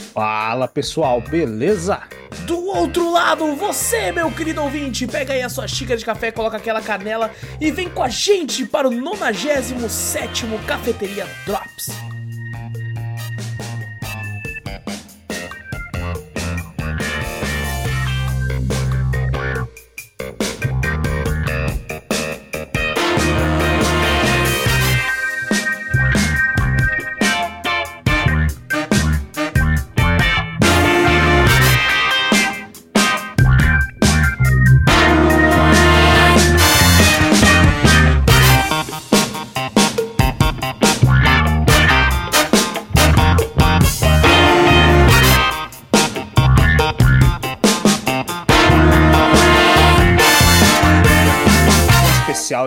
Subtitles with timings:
[0.00, 2.02] Fala pessoal, beleza?
[2.46, 6.56] Do outro lado, você, meu querido ouvinte, pega aí a sua xícara de café, coloca
[6.56, 12.09] aquela canela e vem com a gente para o 97 Cafeteria Drops.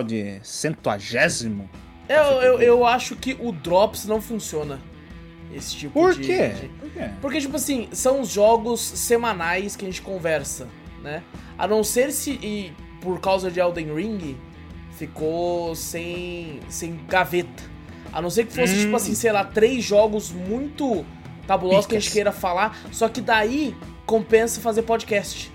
[0.00, 1.68] Especial de centuagésimo?
[2.08, 4.78] Eu, eu, eu acho que o Drops não funciona.
[5.54, 6.22] Esse tipo Por de.
[6.26, 6.48] quê?
[6.48, 7.10] de- Por quê?
[7.20, 10.66] Porque, tipo assim, são os jogos semanais que a gente conversa,
[11.02, 11.22] né?
[11.56, 12.32] A não ser se.
[12.42, 14.36] E por causa de Elden Ring,
[14.92, 16.60] ficou sem.
[16.68, 17.62] sem gaveta.
[18.12, 18.80] A não ser que fosse, Hum.
[18.80, 21.04] tipo assim, sei lá, três jogos muito
[21.46, 22.14] cabulosos que a gente Picas.
[22.14, 22.76] queira falar.
[22.92, 23.74] Só que daí
[24.06, 25.50] compensa fazer podcast,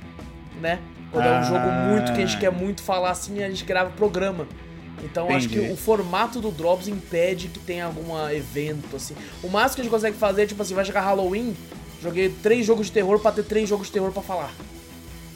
[0.61, 0.79] né?
[1.11, 1.41] Quando é um Ah.
[1.43, 4.47] jogo muito que a gente quer muito falar assim, a gente grava programa.
[5.03, 5.73] Então acho que Entendi.
[5.73, 9.15] o formato do Drops impede que tenha algum evento, assim.
[9.41, 11.55] O máximo que a gente consegue fazer é, tipo assim, vai chegar Halloween,
[12.03, 14.51] joguei três jogos de terror pra ter três jogos de terror pra falar.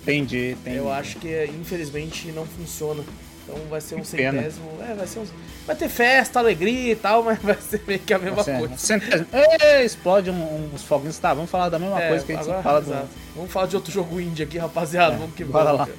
[0.02, 0.76] Entendi, entendi.
[0.78, 3.02] Eu acho que, infelizmente, não funciona.
[3.44, 4.66] Então vai ser um centésimo.
[4.81, 5.26] É, vai ser um.
[5.68, 8.78] Vai ter festa, alegria e tal, mas vai ser meio que a mesma Você- coisa.
[8.78, 11.18] centésimo- Ei, explode um- uns foguinhos.
[11.18, 13.09] Tá, vamos falar da mesma É, coisa que a gente agora- fala do.
[13.36, 15.16] Vamos falar de outro jogo indie aqui, rapaziada.
[15.16, 15.88] É, vamos que bora vamos.
[15.90, 15.94] lá.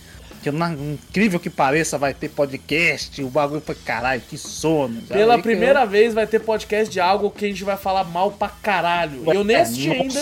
[0.51, 5.01] que, incrível que pareça, vai ter podcast, o bagulho foi caralho, que sono.
[5.07, 8.31] Já Pela primeira vez vai ter podcast de algo que a gente vai falar mal
[8.31, 9.23] pra caralho.
[9.25, 10.13] eu- Eu nem É, assisti ainda,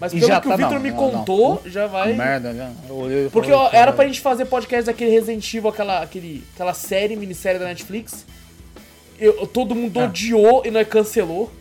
[0.00, 1.70] mas pelo que o tá- Victor não, me não, contou, não.
[1.70, 2.12] já vai.
[2.14, 2.70] Merda, já.
[2.88, 6.42] Eu olhei e Porque ó, era pra gente fazer podcast daquele Resident Evil, aquela, aquele,
[6.54, 8.24] aquela série, minissérie da Netflix.
[9.18, 10.04] Eu, todo mundo Ah.
[10.04, 11.52] odiou e nós cancelou.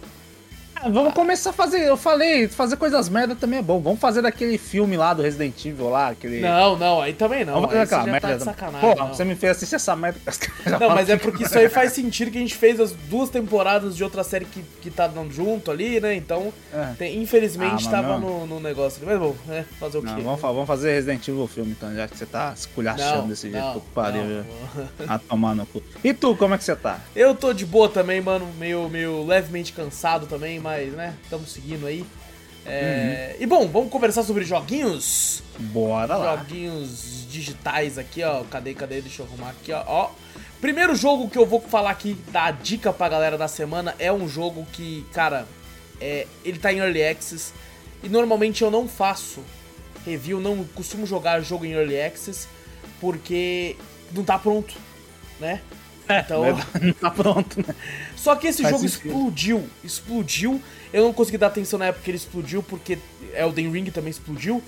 [0.91, 3.79] Vamos começar a fazer, eu falei, fazer coisas merda também é bom.
[3.79, 6.39] Vamos fazer daquele filme lá do Resident Evil lá, aquele.
[6.39, 7.55] Não, não, aí também não.
[7.55, 8.37] Vamos fazer aquela tá merda.
[8.37, 8.79] de sacanagem.
[8.89, 9.13] Porra, não.
[9.13, 10.19] você me fez assistir essa merda.
[10.79, 13.29] Não, mas é que- porque isso aí faz sentido que a gente fez as duas
[13.29, 16.15] temporadas de outra série que, que tá dando junto ali, né?
[16.15, 16.93] Então, É.
[16.97, 18.45] tem- infelizmente, Ah, tava não.
[18.45, 19.11] no, no negócio ali.
[19.11, 19.65] Mas bom, né?
[19.79, 20.07] Fazer o quê?
[20.07, 23.57] Não, vamos, vamos fazer Resident Evil filme então, já que você tá esculachando desse jeito.
[23.65, 24.23] não, pariu.
[24.23, 24.45] não.
[25.07, 25.81] A tomar no cu.
[26.03, 26.99] E tu, como é que você tá?
[27.15, 31.85] Eu tô de boa também, mano, meio, meio levemente cansado também, mas, né, estamos seguindo
[31.85, 32.05] aí.
[32.65, 35.41] É, E bom, vamos conversar sobre joguinhos?
[35.57, 36.37] Bora lá.
[36.37, 38.43] Joguinhos digitais aqui, ó.
[38.43, 39.01] Cadê, cadê?
[39.01, 39.83] Deixa eu arrumar aqui, ó.
[39.87, 40.11] ó.
[40.61, 44.27] Primeiro jogo que eu vou falar aqui, dar dica pra galera da semana, é um
[44.27, 45.47] jogo que, cara,
[46.01, 47.53] é, ele tá em Early Access.
[48.03, 49.41] E normalmente eu não faço
[50.05, 52.47] review, não costumo jogar jogo em Early Access,
[52.99, 53.75] porque
[54.11, 54.75] não tá pronto,
[55.39, 55.61] né?
[56.11, 56.41] Então,
[56.81, 57.75] Não tá pronto, né?
[58.29, 59.07] só que esse Faz jogo sentido.
[59.07, 60.61] explodiu, explodiu.
[60.93, 62.99] Eu não consegui dar atenção na época que ele explodiu, porque
[63.33, 64.61] Elden Ring também explodiu.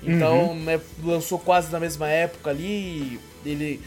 [0.00, 3.18] Então, né, lançou quase na mesma época ali.
[3.44, 3.80] Ele.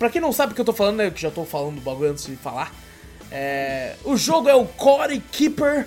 [0.00, 1.10] Pra quem não sabe o que eu tô falando, né?
[1.12, 2.74] Que já tô falando do bagulho antes de falar.
[3.30, 5.86] é, o jogo é o Core Keeper,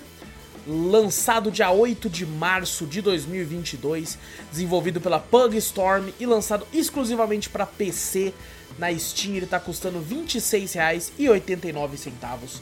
[0.65, 4.18] lançado dia 8 de março de 2022,
[4.50, 8.33] desenvolvido pela Pug Storm e lançado exclusivamente para PC.
[8.77, 12.61] Na Steam ele tá custando R$ 26,89.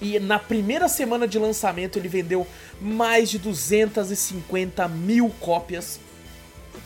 [0.00, 2.46] E na primeira semana de lançamento ele vendeu
[2.80, 5.98] mais de 250 mil cópias.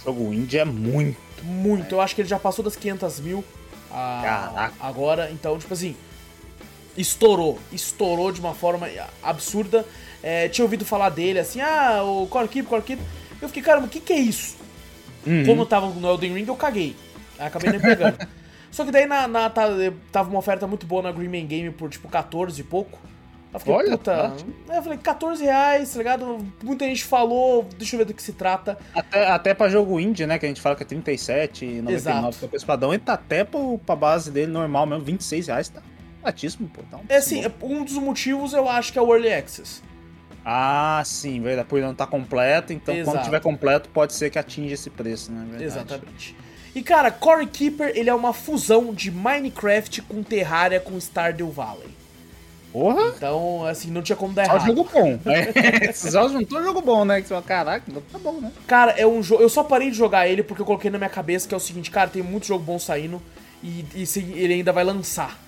[0.01, 1.21] O jogo indie é muito.
[1.43, 3.45] Muito, eu acho que ele já passou das 500 mil
[3.91, 5.31] ah, agora.
[5.31, 5.97] Então, tipo assim,
[6.97, 7.59] estourou.
[7.73, 8.89] Estourou de uma forma
[9.23, 9.85] absurda.
[10.23, 13.03] É, tinha ouvido falar dele assim, ah, o Core Keep, Core Keep.
[13.41, 14.57] Eu fiquei, caramba, o que, que é isso?
[15.27, 15.45] Uhum.
[15.45, 16.97] Como eu tava no Elden Ring, eu caguei.
[17.39, 18.17] Aí acabei nem pegando.
[18.71, 19.69] Só que daí na, na- tá-
[20.11, 22.99] tava uma oferta muito boa na Green Man Game por tipo 14 e pouco.
[23.53, 24.33] Eu fiquei, Olha, puta.
[24.67, 26.39] Aí eu falei, 14 reais, tá ligado?
[26.65, 28.79] Muita gente falou, deixa eu ver do que se trata.
[28.95, 30.39] Até, até pra jogo indie, né?
[30.39, 32.39] Que a gente fala que é 37, 99 Exato.
[32.39, 32.95] pra preço padrão.
[32.95, 35.69] Ele tá até pro, pra base dele normal mesmo, 26 reais.
[35.69, 35.83] Tá
[36.23, 36.81] baratíssimo, pô.
[36.91, 37.67] Tá um É assim, bom.
[37.75, 39.83] um dos motivos eu acho que é o Early Access.
[40.43, 41.69] Ah, sim, verdade.
[41.69, 43.17] Por não tá completo, então Exato.
[43.19, 45.41] quando tiver completo pode ser que atinja esse preço, né?
[45.43, 45.65] Verdade.
[45.65, 46.37] Exatamente.
[46.75, 51.91] E cara, Core Keeper ele é uma fusão de Minecraft com Terraria com Stardew Valley.
[52.73, 53.13] Porra!
[53.15, 54.67] Então, assim, não tinha como dar Só errado.
[54.69, 55.19] jogo bom.
[55.27, 55.91] É.
[55.91, 57.21] Esses jogos juntou jogo bom, né?
[57.21, 58.51] Que você fala, caraca, tá bom, né?
[58.67, 59.43] Cara, é um jogo.
[59.43, 61.61] Eu só parei de jogar ele porque eu coloquei na minha cabeça que é o
[61.61, 63.21] seguinte, cara, tem muito jogo bom saindo
[63.63, 64.05] e, e
[64.35, 65.39] ele ainda vai lançar.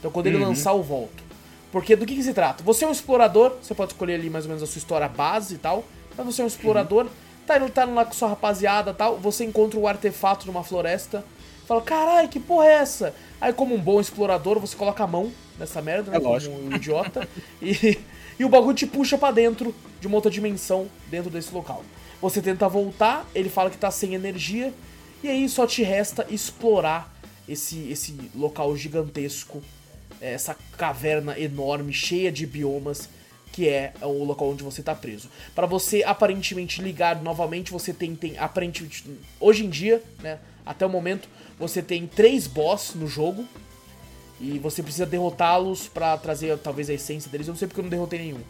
[0.00, 0.48] Então quando ele Uhum.
[0.48, 1.22] lançar, eu volto.
[1.70, 2.64] Porque do que, que se trata?
[2.64, 5.54] Você é um explorador, você pode escolher ali mais ou menos a sua história base
[5.54, 5.84] e tal.
[6.16, 7.06] Mas você é um explorador,
[7.46, 10.64] tá indo tá indo lá com sua rapaziada e tal, você encontra o artefato numa
[10.64, 11.24] floresta.
[11.66, 13.14] Fala, carai, que porra é essa?
[13.40, 16.16] Aí, como um bom explorador, você coloca a mão nessa merda, né?
[16.16, 16.54] É lógico.
[16.54, 17.28] Como um idiota.
[17.62, 17.98] e,
[18.38, 21.84] e o bagulho te puxa pra dentro de uma outra dimensão dentro desse local.
[22.20, 24.72] Você tenta voltar, ele fala que tá sem energia,
[25.22, 27.12] e aí só te resta explorar
[27.48, 29.62] esse, esse local gigantesco,
[30.20, 33.08] essa caverna enorme, cheia de biomas,
[33.52, 35.28] que é o local onde você tá preso.
[35.54, 39.04] Pra você aparentemente ligar novamente, você tem, tem aparentemente
[39.38, 41.28] hoje em dia, né, até o momento,
[41.58, 43.46] você tem três boss no jogo
[44.40, 47.46] e você precisa derrotá-los pra trazer talvez a essência deles.
[47.46, 48.40] Eu não sei porque eu não derrotei nenhum.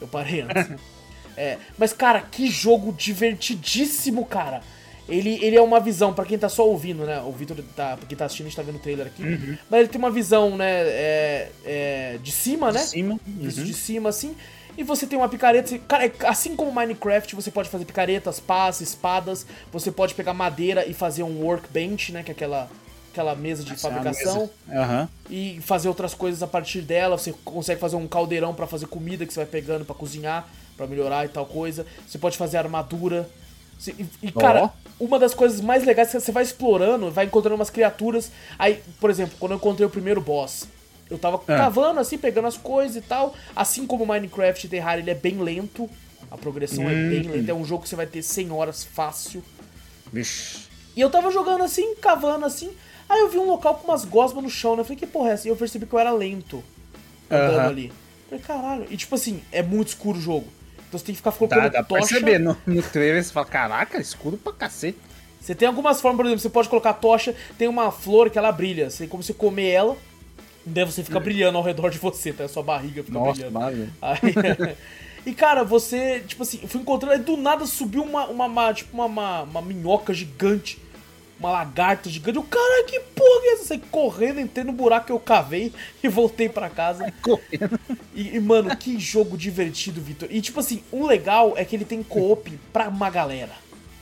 [0.00, 0.76] Eu parei antes.
[1.36, 4.62] É, mas, cara, que jogo divertidíssimo, cara.
[5.10, 7.20] Ele, ele é uma visão, pra quem tá só ouvindo, né?
[7.20, 7.98] O Victor tá.
[8.08, 9.22] Quem tá assistindo, a gente tá vendo o trailer aqui.
[9.68, 10.70] Mas ele tem uma visão, né?
[10.70, 12.80] É, é, de cima, né?
[12.80, 13.20] De cima.
[13.26, 13.48] Uhum.
[13.48, 14.34] de cima, assim.
[14.78, 15.76] E você tem uma picareta.
[15.80, 19.44] Cara, é- assim como Minecraft, você pode fazer picaretas, pás, espadas.
[19.72, 22.22] Você pode pegar madeira e fazer um workbench, né?
[22.22, 22.70] Que é aquela,
[23.12, 24.80] aquela mesa de Essa é fabricação mesa.
[24.82, 25.08] Aham.
[25.28, 27.18] e fazer outras coisas a partir dela.
[27.18, 30.86] Você consegue fazer um caldeirão pra fazer comida que você vai pegando pra cozinhar, pra
[30.86, 31.84] melhorar e tal coisa.
[32.06, 33.28] Você pode fazer armadura.
[33.78, 34.70] Você- E, e, cara.
[35.00, 38.30] Uma das coisas mais legais é que você vai explorando, vai encontrando umas criaturas.
[38.58, 40.68] Aí, por exemplo, quando eu encontrei o primeiro boss,
[41.10, 41.56] eu tava É.
[41.56, 43.34] cavando assim, pegando as coisas e tal.
[43.56, 45.88] Assim como Minecraft e Terraria, ele é bem lento.
[46.30, 47.32] A progressão é bem Hum.
[47.32, 47.50] lenta.
[47.50, 49.42] É um jogo que você vai ter 100 horas fácil.
[50.12, 50.68] Vixe.
[50.94, 52.70] E eu tava jogando assim, cavando assim.
[53.08, 54.82] Aí eu vi um local com umas gosmas no chão, né?
[54.82, 55.48] Eu falei, que porra é essa?
[55.48, 56.62] E eu percebi que eu era lento
[57.28, 57.68] andando Aham.
[57.68, 57.86] ali.
[58.30, 58.86] Eu falei, caralho.
[58.90, 60.46] E tipo assim, é muito escuro o jogo.
[60.90, 62.08] Então você tem que ficar Dá, colocando dá pra tocha.
[62.08, 62.38] perceber.
[62.40, 64.98] No, no trailer você fala, caraca, escuro pra cacete.
[65.40, 68.50] Você tem algumas formas, por exemplo, você pode colocar tocha, tem uma flor que ela
[68.50, 68.90] brilha.
[68.90, 69.96] Você como você comer ela,
[70.66, 72.42] daí você fica brilhando ao redor de você, tá?
[72.44, 73.20] A sua barriga fica É.
[73.20, 73.92] Nossa, brilhando.
[74.02, 74.18] Aí,
[75.24, 78.74] e cara, você, tipo assim, eu fui encontrando, aí do nada subiu uma, uma, uma-
[78.74, 80.78] tipo uma, uma, uma minhoca gigante,
[81.40, 82.36] uma lagarta gigante.
[82.36, 83.64] Eu, caralho, que porra é essa?
[83.64, 87.12] Saí correndo, entrei no buraco que eu cavei e voltei pra casa.
[87.22, 87.80] Correndo.
[88.14, 90.28] E, e, mano, que jogo divertido, Vitor.
[90.30, 93.52] E tipo assim, o legal é que ele tem co-op pra uma galera.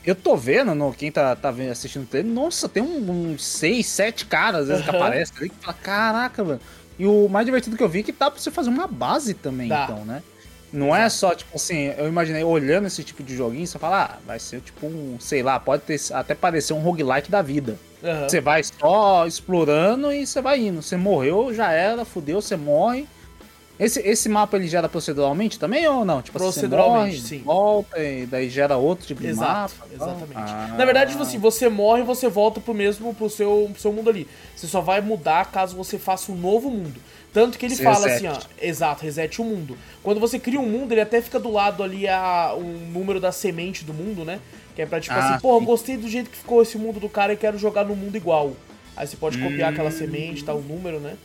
[0.05, 3.33] Eu tô vendo, no, quem tá, tá vendo, assistindo o trailer, nossa, tem uns um,
[3.33, 4.99] uns seis, sete caras às vezes que Aham.
[4.99, 6.61] aparecem ali que fala, caraca, mano.
[6.99, 9.35] E o mais divertido que eu vi é que dá pra você fazer uma base
[9.35, 9.85] também, Dá.
[9.85, 10.23] então, né?
[10.73, 14.19] Não é só, tipo assim, eu imaginei olhando esse tipo de joguinho, você fala, ah,
[14.27, 17.79] vai ser tipo um, sei lá, pode ter, até parecer um roguelike da vida.
[18.05, 18.29] Aham.
[18.29, 20.83] Você vai só explorando e você vai indo.
[20.83, 23.07] Você morreu, já era, fudeu, você morre.
[23.81, 26.21] Esse, esse mapa ele gera proceduralmente também ou não?
[26.21, 27.43] Tipo, você Proceduralmente, morre, sim.
[27.45, 29.87] volta e daí gera outro tipo de Exato, mapa.
[29.95, 30.35] exatamente.
[30.53, 30.75] Ah.
[30.77, 33.93] Na verdade, tipo assim, você morre e você volta pro mesmo, pro seu, pro seu
[33.93, 34.27] mundo ali.
[34.57, 37.01] Você só vai mudar caso você faça um novo mundo.
[37.33, 38.27] Tanto que ele Você fala resete.
[38.27, 39.77] assim, ó, exato, resete o mundo.
[40.03, 43.31] Quando você cria um mundo, ele até fica do lado ali a, um número da
[43.31, 44.41] semente do mundo, né?
[44.75, 45.65] Que é pra tipo Ah, assim, sim.
[45.65, 48.53] gostei do jeito que ficou esse mundo do cara e quero jogar no mundo igual.
[48.97, 49.75] Aí você pode copiar Hum.
[49.75, 51.17] aquela semente, tá, o número, né?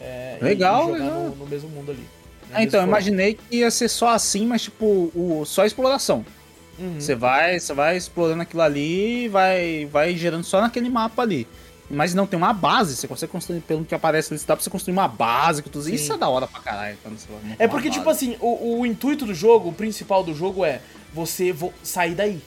[0.00, 1.20] É, Legal, jogar legal.
[1.20, 2.04] No, no mesmo mundo ali.
[2.52, 6.24] Ah, então, eu imaginei que ia ser só assim, mas tipo, o, só exploração.
[6.78, 7.00] Uhum.
[7.00, 11.46] Você vai, você vai explorando aquilo ali e vai, vai gerando só naquele mapa ali.
[11.88, 14.68] Mas não tem uma base, você consegue construir, pelo que aparece ali, dá pra você
[14.70, 15.94] construir uma base, que Sim.
[15.94, 16.96] isso é da hora pra caralho.
[17.02, 17.28] Quando você
[17.58, 20.80] É uma porque, tipo assim, o, o intuito do jogo, o principal do jogo é
[21.14, 22.42] você vo- sair daí.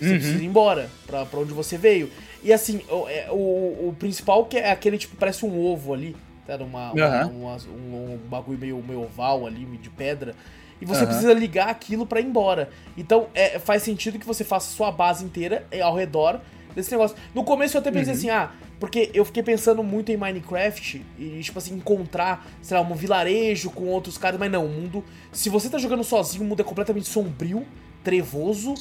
[0.00, 0.14] Você Uhum.
[0.18, 2.10] precisa ir embora pra, pra onde você veio.
[2.42, 6.16] E assim, o, é, o, o principal que é aquele, tipo, parece um ovo ali.
[6.46, 6.56] Tá?
[6.56, 7.26] Uma, uma- Aham.
[7.28, 10.34] uma- um, um bagulho meio, meio oval ali, de pedra.
[10.80, 11.06] E você Aham.
[11.08, 12.70] precisa ligar aquilo pra ir embora.
[12.96, 16.40] Então, é, faz sentido que você faça sua base inteira é, ao redor
[16.74, 17.16] desse negócio.
[17.34, 18.18] No começo eu até pensei Uhum.
[18.18, 22.82] assim, ah, porque eu fiquei pensando muito em Minecraft e, tipo assim, encontrar, sei lá,
[22.82, 25.04] um vilarejo com outros caras, mas não, o mundo.
[25.32, 27.64] Se você tá jogando sozinho, o mundo é completamente sombrio,
[28.04, 28.74] trevoso,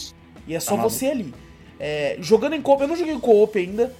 [0.47, 0.89] e é só maluco.
[0.93, 1.33] você ali.
[1.79, 3.93] É, jogando em co-op, eu não joguei em co-op ainda,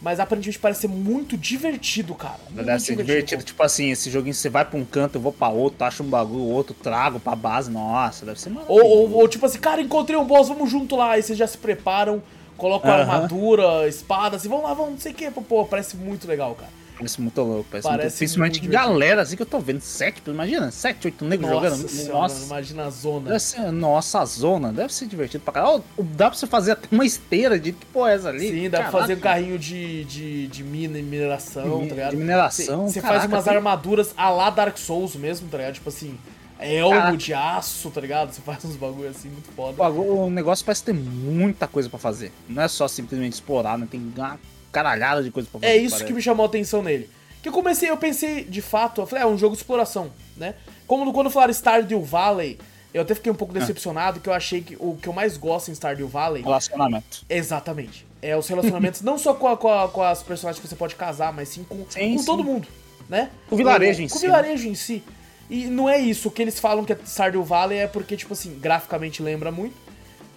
[0.00, 2.38] mas aparentemente parece ser muito divertido, cara.
[2.50, 5.32] Muito Deve ser divertido, tipo assim, esse joguinho você vai pra um canto, eu vou
[5.32, 8.86] pra outro, acho um bagulho, outro trago pra base, nossa, deve ser Ou, maravilhoso.
[8.90, 11.12] ou, ou, tipo assim, cara, encontrei um boss, vamos junto lá.
[11.12, 12.22] Aí vocês já se preparam,
[12.56, 15.30] colocam armadura, espada, assim, vamos lá, vamos, não sei o que.
[15.30, 16.70] Pô, parece muito legal, cara.
[16.96, 20.22] Parece muito louco, parece, Parece muito, principalmente muito galera, assim que eu tô vendo, sete,
[20.28, 23.26] imagina, sete, oito negros Nossa jogando, senhora, nossa, imagina a zona.
[23.30, 26.86] deve ser, nossa, a zona, deve ser divertido pra caralho, dá pra você fazer até
[26.92, 28.48] uma esteira de que porra é essa ali?
[28.48, 32.10] Sim, dá pra fazer um carrinho de, de, de mina e mineração, De- tá ligado?
[32.12, 35.74] de mineração, Você faz caraca, umas tem- armaduras a lá Dark Souls mesmo, tá ligado?
[35.74, 36.16] Tipo assim,
[36.64, 37.16] elmo Caraca.
[37.16, 38.32] de aço, tá ligado?
[38.32, 39.82] Você faz uns bagulho assim, muito foda.
[39.90, 42.32] O O negócio parece ter muita coisa pra fazer.
[42.48, 43.86] Não é só simplesmente explorar, né?
[43.90, 44.38] Tem uma
[44.72, 45.72] caralhada de coisa pra fazer.
[45.72, 46.04] É isso parece.
[46.06, 47.08] que me chamou a atenção nele.
[47.42, 50.54] Que eu comecei, eu pensei, de fato, eu falei, é um jogo de exploração, né?
[50.86, 52.58] Como quando falaram Stardew Valley,
[52.92, 53.38] eu até fiquei um Ah.
[53.38, 57.24] pouco decepcionado, que eu achei que o que eu mais gosto em Stardew Valley Relacionamento.
[57.28, 58.06] Exatamente.
[58.22, 60.94] É os relacionamentos não só com, a- com a- com as personagens que você pode
[60.94, 62.24] casar, mas sim com, Sim, com sim.
[62.24, 62.66] todo mundo,
[63.08, 63.30] né?
[63.48, 65.02] Com o vilarejo em com si, o vilarejo em si.
[65.50, 66.28] E não é isso.
[66.28, 69.74] O que eles falam que é Stardew Valley é porque, tipo assim, graficamente lembra muito.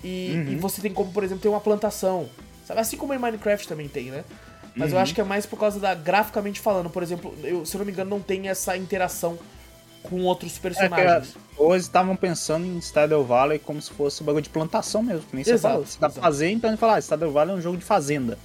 [0.03, 0.51] E, Uhum.
[0.53, 2.27] e você tem como, por exemplo, ter uma plantação.
[2.65, 2.79] Sabe?
[2.81, 4.23] Assim como em Minecraft também tem, né?
[4.75, 4.97] Mas Uhum.
[4.97, 5.95] eu acho que é mais por causa da.
[5.95, 9.39] Graficamente falando, por exemplo, eu, se eu não me engano, não tem essa interação
[10.03, 11.35] com outros É personagens.
[11.57, 15.35] hoje estavam pensando em Stardew Valley como se fosse um bagulho de plantação mesmo, que
[15.35, 15.85] nem você Exato, falou.
[15.87, 16.21] Você dá pra exato.
[16.25, 18.37] fazer, então ele fala, ah, Stardew Valley é um jogo de fazenda.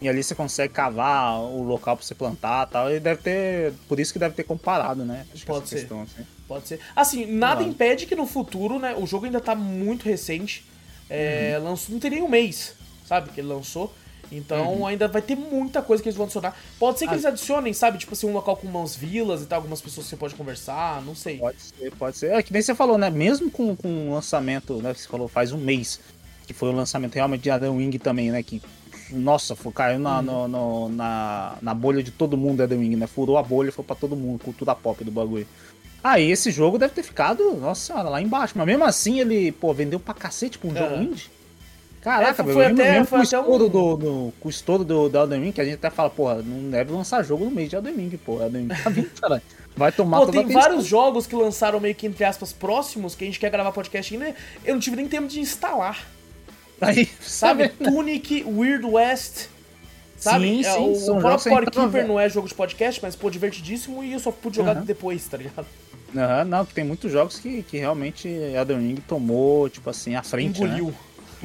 [0.00, 2.90] E ali você consegue cavar o local pra você plantar e tal.
[2.90, 3.72] E deve ter.
[3.88, 5.26] Por isso que deve ter comparado, né?
[5.32, 5.80] Acho que Pode ser.
[5.80, 6.26] questão, assim.
[6.48, 6.80] Pode ser.
[6.96, 7.70] Assim, nada Claro.
[7.70, 8.94] impede que no futuro, né?
[8.96, 10.64] O jogo ainda tá muito recente.
[11.08, 11.64] É, Uhum.
[11.64, 12.74] lançou, não tem nem um mês,
[13.06, 13.30] sabe?
[13.30, 13.92] Que ele lançou.
[14.32, 14.86] Então Uhum.
[14.86, 16.56] ainda vai ter muita coisa que eles vão adicionar.
[16.78, 17.14] Pode ser que Ah.
[17.14, 17.98] eles adicionem, sabe?
[17.98, 21.02] Tipo assim, um local com umas vilas e tal, algumas pessoas que você pode conversar,
[21.02, 21.38] não sei.
[21.38, 22.32] Pode ser, pode ser.
[22.32, 23.10] É que nem você falou, né?
[23.10, 24.94] Mesmo com, com o lançamento, né?
[24.94, 25.98] Que você falou faz um mês,
[26.46, 28.40] que foi o lançamento realmente de Adam Wing também, né?
[28.42, 28.62] Que,
[29.12, 30.02] nossa, foi, caiu Uhum.
[30.02, 33.06] na, no- no- na, na bolha de todo mundo Adam Wing, né?
[33.06, 35.46] Furou a bolha e foi pra todo mundo, cultura pop do bagulho.
[36.02, 38.54] Aí esse jogo deve ter ficado, nossa senhora, lá embaixo.
[38.56, 41.02] Mas mesmo assim ele, pô, vendeu pra cacete pra um jogo Aham.
[41.02, 41.28] indie.
[42.00, 44.82] Caraca, É, foi- mesmo, até- mesmo foi com, até um- do, do- com o estouro
[44.84, 47.50] do, do Elden Ring, que a gente até fala, porra, não deve lançar jogo no
[47.50, 48.40] mês de Elden Ring, pô.
[48.40, 49.42] Elden Ring tá vindo, cara.
[49.76, 53.26] Vai tomar Pô, tem vários jogos que lançaram meio que, entre aspas, próximos, que a
[53.26, 54.34] gente quer gravar podcast ainda.
[54.64, 56.06] Eu não tive nem tempo de instalar.
[56.80, 57.68] Aí, Sabe?
[57.82, 59.46] Tunic, Weird West.
[60.16, 60.46] Sabe?
[60.48, 63.00] Sim, É, sim, o, são o próprio Core tava Keeper não é jogo de podcast,
[63.02, 64.84] mas, pô, divertidíssimo e eu só pude jogar Aham.
[64.84, 65.66] depois, tá ligado?
[66.14, 70.62] Aham, não, tem muitos jogos que, que realmente Elden Ring tomou, tipo assim, a frente,
[70.62, 70.86] Engoliu.
[70.88, 70.94] né?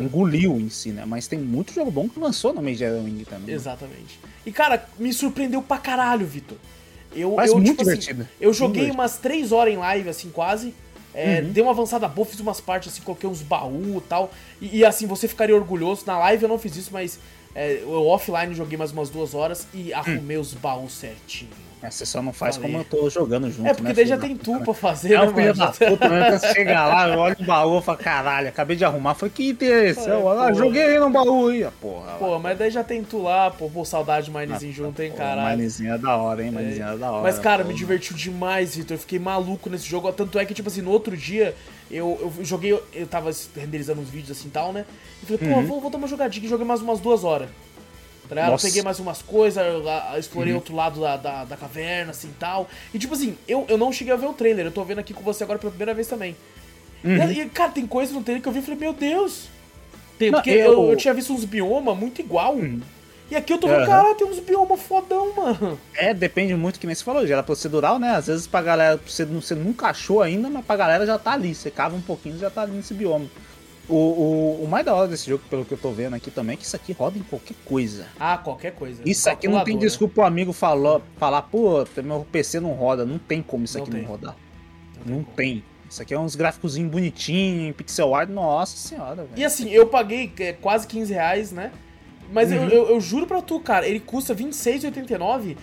[0.06, 1.06] Engoliu em si, né?
[1.06, 3.48] Mas tem muito jogo bom que lançou no mês de Elden Ring também.
[3.48, 3.54] né?
[3.54, 4.20] Exatamente.
[4.46, 6.58] E, cara, me surpreendeu pra caralho, Vitor.
[7.15, 8.27] Eu, Mas eu, muito tipo assim, divertido.
[8.42, 8.94] eu Muito joguei divertido.
[9.01, 10.74] umas 3 horas em live, assim, quase.
[11.15, 11.51] É, Uhum.
[11.51, 14.31] Dei uma avançada boa, fiz umas partes, assim, coloquei uns baús e tal.
[14.60, 16.03] E, assim, você ficaria orgulhoso.
[16.05, 17.17] Na live eu não fiz isso, mas
[17.55, 19.98] é, eu offline joguei mais umas duas horas e Hum.
[19.98, 21.50] arrumei os baús certinho.
[21.82, 22.72] É, Você só não faz Falei.
[22.72, 24.74] como eu tô jogando junto, É, porque né, daí já tem tu pra né?
[24.74, 26.29] fazer, É né, filho da puta, né?
[26.29, 29.13] Quando você chega lá, eu olho o baú e falo, caralho, acabei de arrumar.
[29.13, 29.89] Foi que é?
[29.89, 32.13] É, Eu, ah, joguei aí no baú aí, ah, porra.
[32.17, 35.58] Pô, mas daí já tem tu lá, pô, pô saudade de Minezinho junto, hein, caralho.
[35.58, 36.51] Minezinho é da hora, hein?
[36.51, 37.24] Minezinho é da hora.
[37.24, 37.70] Mas, cara, pô.
[37.70, 38.96] me divertiu demais, Vitor.
[38.96, 40.12] Eu fiquei maluco nesse jogo.
[40.12, 41.55] Tanto é que, tipo assim, no outro dia,
[41.91, 44.86] eu, eu joguei, eu tava renderizando uns vídeos assim e tal, né?
[45.22, 47.50] E falei, pô, vou, vou dar uma jogadinha e joguei mais umas duas horas.
[48.29, 48.48] Tá?
[48.51, 49.63] Eu peguei mais umas coisas,
[50.17, 52.67] explorei outro lado da, da, da caverna, assim e tal.
[52.94, 54.65] E, tipo assim, eu, eu não cheguei a ver o trailer.
[54.65, 56.36] Eu tô vendo aqui com você agora pela primeira vez também.
[57.03, 59.48] E, e, cara, tem coisa no trailer que eu vi e falei, meu Deus.
[60.17, 60.89] Tem, Não, porque eu- eu...
[60.91, 62.55] eu tinha visto uns biomas muito igual.
[63.29, 63.86] E aqui eu tô vendo, Aham.
[63.88, 65.79] cara, tem uns biomas fodão, mano.
[65.96, 68.12] É, depende muito, que nem você falou, já era procedural, né?
[68.12, 71.53] Às vezes pra galera, você, você nunca achou ainda, mas pra galera já tá ali.
[71.55, 73.25] Você cava um pouquinho já tá ali nesse bioma.
[73.88, 76.56] O, o, o mais da hora desse jogo, pelo que eu tô vendo aqui também,
[76.56, 78.08] é que isso aqui roda em qualquer coisa.
[78.20, 79.01] Ah, qualquer coisa.
[79.06, 83.06] Isso aqui não tem desculpa o amigo falou, falar, pô, meu PC não roda.
[83.06, 84.01] Não tem como isso Não aqui tem.
[84.01, 84.36] não rodar.
[85.04, 85.36] tem Não como.
[85.36, 85.63] tem.
[85.88, 89.30] Isso aqui é uns gráficos bonitinhos, pixel art, nossa senhora, velho.
[89.36, 91.72] E assim, eu paguei é, quase 15 reais, né?
[92.34, 92.70] Mas eu, Uhum.
[92.70, 95.56] eu, eu juro pra tu, cara, ele custa R$26,89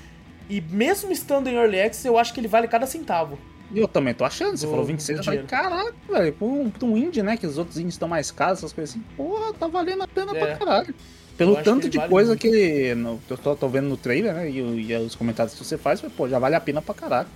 [0.49, 3.37] e mesmo estando em Early Access, eu acho que ele vale cada centavo.
[3.75, 7.23] Eu também tô achando, você falou 26, eu falei, caraca, velho, pra um, um indie,
[7.23, 10.09] né, que os outros indies estão mais caros, essas coisas assim, porra, tá valendo a
[10.09, 10.38] pena É.
[10.38, 10.95] pra caralho.
[11.38, 12.41] Pelo tanto de vale coisa muito.
[12.43, 15.64] que ele, no, eu tô, tô vendo no trailer, né, e, e os comentários que
[15.64, 17.29] você faz, pô, já vale a pena pra caralho.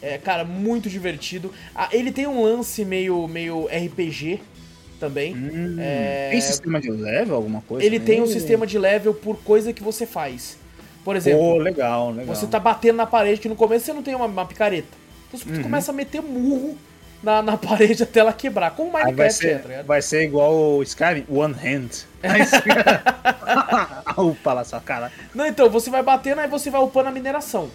[0.00, 1.52] É, cara, muito divertido.
[1.74, 4.40] Ah, ele tem um lance meio, meio RPG
[5.00, 5.34] também.
[5.34, 7.84] Hum, É, Tem sistema de level, alguma coisa?
[7.84, 10.58] Ele tem um sistema de level por coisa que você faz.
[11.04, 12.34] Por exemplo, Pô, legal, legal.
[12.34, 14.88] você tá batendo na parede, que no começo você não tem uma, uma picareta.
[15.42, 15.62] Então você Uhum.
[15.64, 16.76] começa a meter murro
[17.22, 18.70] na, na parede até ela quebrar.
[18.72, 19.86] Como Aí vai Minecraft é, tá ser, ligado?
[19.86, 21.90] vai ser igual o Skyrim, One Hand.
[22.22, 22.56] Aí você...
[24.18, 25.12] Upa lá sua cara.
[25.34, 27.70] Não, então, você vai batendo, aí você vai upando a mineração.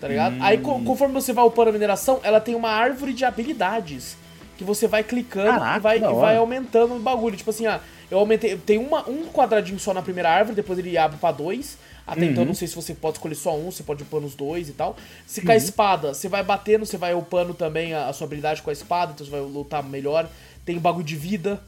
[0.00, 0.36] Tá ligado?
[0.40, 0.62] Aí Hum.
[0.62, 4.16] co- conforme você vai upando a mineração, ela tem uma árvore de habilidades.
[4.56, 7.36] Que você vai clicando Caraca, e, vai, e vai aumentando o bagulho.
[7.36, 7.80] Tipo assim, ah,
[8.10, 8.56] eu aumentei.
[8.58, 11.78] Tem uma, um quadradinho só na primeira árvore, depois ele abre pra dois.
[12.10, 12.48] Até então, Uhum.
[12.48, 14.96] não sei se você pode escolher só um, você pode upando os dois e tal.
[15.26, 18.60] Se com a espada, você vai batendo, você vai upando também a, a sua habilidade
[18.62, 20.28] com a espada, então você vai lutar melhor.
[20.64, 21.62] Tem bagulho de vida,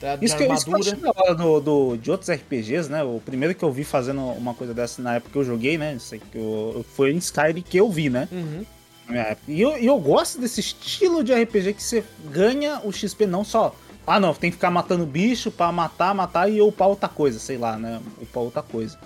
[0.00, 0.16] tá?
[0.22, 3.02] Isso que, isso que eu achei da hora do, do- de outros RPGs, né?
[3.02, 5.94] O primeiro que eu vi fazendo uma coisa dessa na época que eu joguei, né?
[5.94, 8.28] Isso que eu, foi em Skyrim que eu vi, né?
[8.30, 8.64] Uhum.
[9.12, 9.50] Época.
[9.50, 13.42] E eu, e eu gosto desse estilo de RPG que você ganha o XP não
[13.42, 13.74] só.
[14.06, 17.58] Ah, não, tem que ficar matando bicho pra matar, matar e upar outra coisa, sei
[17.58, 18.00] lá, né?
[18.22, 18.96] Upar outra coisa.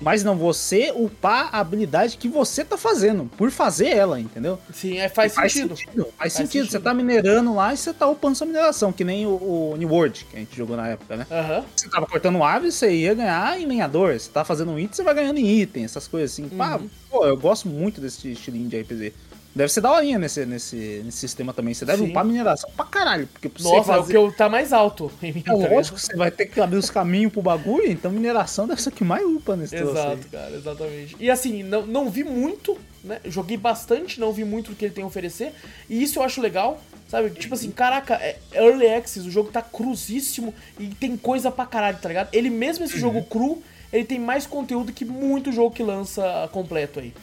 [0.00, 4.58] Mas não, você upar a habilidade que você tá fazendo, por fazer ela, entendeu?
[4.72, 5.74] Sim, é, faz, sentido.
[5.76, 5.86] Faz,
[6.16, 6.52] Faz sentido.
[6.64, 6.70] sentido.
[6.70, 9.30] Você tá minerando lá e você tá upando sua mineração, que nem o,
[9.72, 11.26] o New World, que a gente jogou na época, né?
[11.30, 11.64] Aham.
[11.74, 14.12] Você tava cortando árvore, você ia ganhar em lenhador.
[14.18, 16.48] Você tá fazendo um item, você vai ganhando em item, essas coisas assim.
[16.48, 16.88] Pá, Uhum.
[17.10, 19.12] pô, eu gosto muito desse estilinho de RPG.
[19.56, 21.72] Deve ser daorinha nesse, nesse, nesse sistema também.
[21.72, 22.10] Você deve Sim.
[22.10, 23.26] upar mineração pra caralho.
[23.26, 24.12] Porque pra Nossa, você é o fazer...
[24.12, 25.40] que eu, tá mais alto em mim.
[25.40, 25.72] É tá ligado?
[25.72, 28.92] lógico, você vai ter que abrir os caminhos pro bagulho, então mineração deve ser o
[28.92, 29.74] que mais upa nesse.
[29.74, 31.16] Exato, cara, exatamente.
[31.18, 33.18] E assim, não, não vi muito, né?
[33.24, 35.54] Joguei bastante, não vi muito do que ele tem a oferecer.
[35.88, 37.30] E isso eu acho legal, sabe?
[37.30, 41.96] Tipo assim, caraca, é Early Access, o jogo tá cruzíssimo e tem coisa pra caralho,
[41.96, 42.28] tá ligado?
[42.30, 47.00] Ele mesmo, esse jogo cru, ele tem mais conteúdo que muito jogo que lança completo
[47.00, 47.14] aí.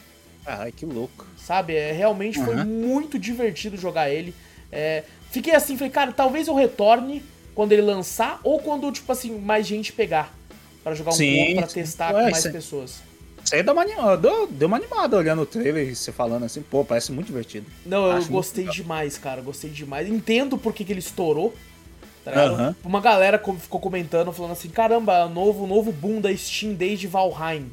[0.46, 1.26] Ai, que louco.
[1.38, 1.74] Sabe?
[1.74, 2.64] É, realmente foi Uhum.
[2.64, 4.34] muito divertido jogar ele.
[4.70, 7.22] É, fiquei assim, falei, cara, talvez eu retorne
[7.54, 10.34] quando ele lançar ou quando, tipo assim, mais gente pegar.
[10.82, 11.74] Pra jogar um Sim, pouco, pra sim.
[11.80, 13.00] testar Ué, com mais é- pessoas.
[13.42, 16.44] Isso aí deu uma, animada, deu, deu uma animada olhando o trailer e você falando
[16.44, 17.66] assim, pô, parece muito divertido.
[17.84, 19.42] Não, eu Acho gostei demais, cara.
[19.42, 20.08] Gostei demais.
[20.08, 21.54] Entendo por que, que ele estourou.
[22.24, 22.54] Tá ligado?
[22.54, 22.76] Aham.
[22.82, 27.70] Uma galera co- ficou comentando, falando assim: caramba, novo, novo boom da Steam desde Valheim.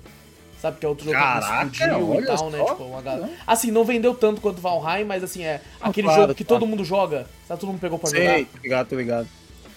[0.61, 2.63] Sabe que é outro jogo Caraca, que explodiu e tal, né?
[2.63, 3.29] Tipo, uma galera...
[3.47, 6.59] Assim, não vendeu tanto quanto Valheim, mas assim, é aquele claro, jogo que claro.
[6.59, 7.27] todo mundo joga.
[7.47, 8.45] Sabe, todo mundo pegou pra Sei, jogar.
[8.45, 9.27] tô ligado, tô ligado.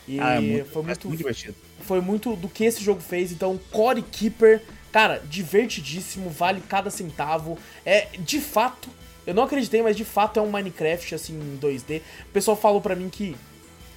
[0.06, 1.54] E Ah, é muito, foi, parece muito, muito divertido.
[1.80, 3.32] foi muito do que esse jogo fez.
[3.32, 4.60] Então, Core Keeper,
[4.92, 7.58] cara, divertidíssimo, vale cada centavo.
[7.86, 8.90] É, de fato,
[9.26, 12.02] eu não acreditei, mas de fato é um Minecraft, assim, em 2D.
[12.28, 13.34] O pessoal falou pra mim que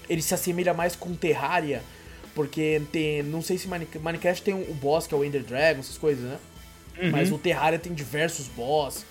[0.07, 1.83] ele se assemelha mais com Terraria,
[2.33, 5.81] porque tem, não sei se Mine- Minecraft tem o boss, que é o Ender Dragon,
[5.81, 6.37] essas coisas, né?
[7.11, 9.05] Mas o Terraria tem diversos boss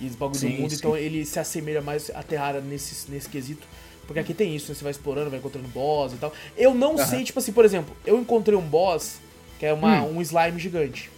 [0.00, 0.76] e os bagulho do Sim, mundo, sim.
[0.76, 3.66] então ele se assemelha mais a Terraria nesse, nesse quesito.
[4.06, 4.74] Porque aqui tem isso, né?
[4.74, 6.32] Você vai explorando, vai encontrando boss e tal.
[6.56, 7.06] Eu não Aham.
[7.06, 9.20] sei, tipo assim, por exemplo, eu encontrei um boss
[9.58, 10.16] que é uma, Hum.
[10.16, 11.08] um slime gigante.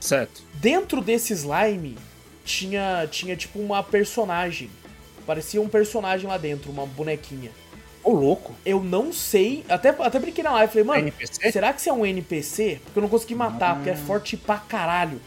[0.00, 0.42] Certo.
[0.54, 1.96] Dentro desse slime
[2.44, 4.70] tinha, tinha tipo uma personagem.
[5.26, 7.50] Parecia um personagem lá dentro, uma bonequinha.
[8.02, 8.54] Ô, louco.
[8.64, 11.52] Eu não sei, até, até brinquei na live, falei, mano, NPC?
[11.52, 12.80] será que isso é um NPC?
[12.84, 15.20] Porque eu não consegui matar, porque é forte pra caralho.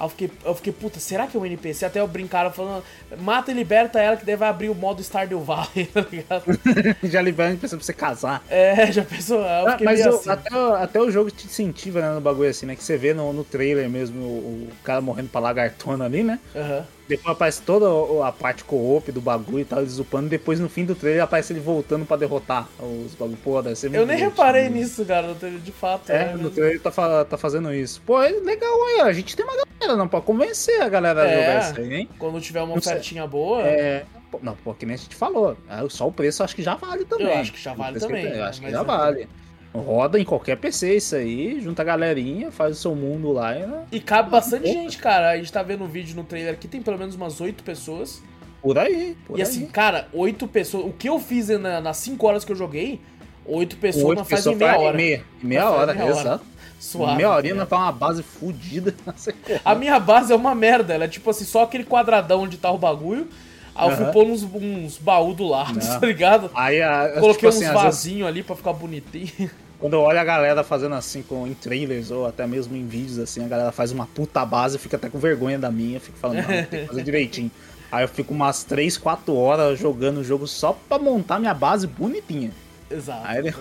[0.00, 1.84] Aí eu fiquei, eu fiquei, puta, será que é um NPC?
[1.84, 2.82] Até eu brincaram falando,
[3.18, 6.44] mata e liberta ela que deve abrir o modo Stardew Valley, tá ligado?
[7.04, 8.42] Já liberando pra você casar.
[8.48, 9.40] É, já pensou?
[9.40, 10.30] Eu Ah, mas o- assim.
[10.30, 12.74] até, o- até o jogo te incentiva né, no bagulho assim, né?
[12.74, 16.38] Que você vê no, no trailer mesmo o, o cara morrendo pra lagartona ali, né?
[16.56, 16.84] Aham.
[17.10, 20.28] Depois aparece toda a parte co-op do bagulho e tal, eles upando.
[20.28, 23.36] Depois no fim do trailer aparece ele voltando pra derrotar os bagulho.
[23.42, 24.40] Pô, deve ser Eu muito nem divertido.
[24.42, 26.08] reparei nisso, cara, no trailer, de fato.
[26.10, 26.34] É, né?
[26.40, 28.00] no trailer ele tá, tá fazendo isso.
[28.06, 29.00] Pô, é legal aí.
[29.00, 31.40] A gente tem uma galera, não pode convencer a galera a É.
[31.40, 32.08] jogar isso aí, hein?
[32.18, 34.04] Quando tiver uma ofertinha boa, É.
[34.44, 35.56] Não, pô, que nem a gente falou.
[35.68, 37.26] Ah, Só o preço eu acho que já vale também.
[37.26, 39.28] Eu acho que já vale que também, tem, Eu acho que já é- vale.
[39.72, 43.64] Roda em qualquer PC isso aí, junta a galerinha, faz o seu mundo lá e
[43.66, 45.30] né, E cabe bastante gente, cara.
[45.30, 48.20] A gente tá vendo um vídeo no trailer aqui, tem pelo menos umas oito pessoas.
[48.60, 49.16] por aí.
[49.26, 49.48] Por e aí.
[49.48, 50.86] assim, cara, oito pessoas.
[50.86, 53.00] O que eu fiz na- nas cinco horas que eu joguei,
[53.46, 54.96] oito pessoas Oito não fazem meia hora.
[54.96, 56.20] Meia, meia hora, meia hora.
[56.20, 56.44] exato.
[56.80, 57.16] Suave.
[57.18, 58.94] meia horinha tá não tá uma base fodida.
[59.64, 62.70] A minha base é uma merda, ela é tipo assim, só aquele quadradão onde tá
[62.72, 63.28] o bagulho.
[63.74, 64.12] Aí eu fui Aham.
[64.12, 65.80] pôr uns, uns baús do lado, Não.
[66.00, 66.50] tá ligado?
[66.54, 69.50] Aí, a, Coloquei tipo assim, uns às vezes, vasinhos ali pra ficar bonitinho.
[69.78, 73.18] quando eu olho a galera fazendo assim com, em trailers ou até mesmo em vídeos
[73.18, 76.00] assim, a galera faz uma puta base, eu fico até com vergonha da minha, eu
[76.00, 77.50] fico falando, não, tem que fazer direitinho.
[77.90, 81.86] Aí eu fico umas 3, 4 horas jogando o jogo só pra montar minha base
[81.86, 82.50] bonitinha.
[82.90, 83.52] Exato, Aí.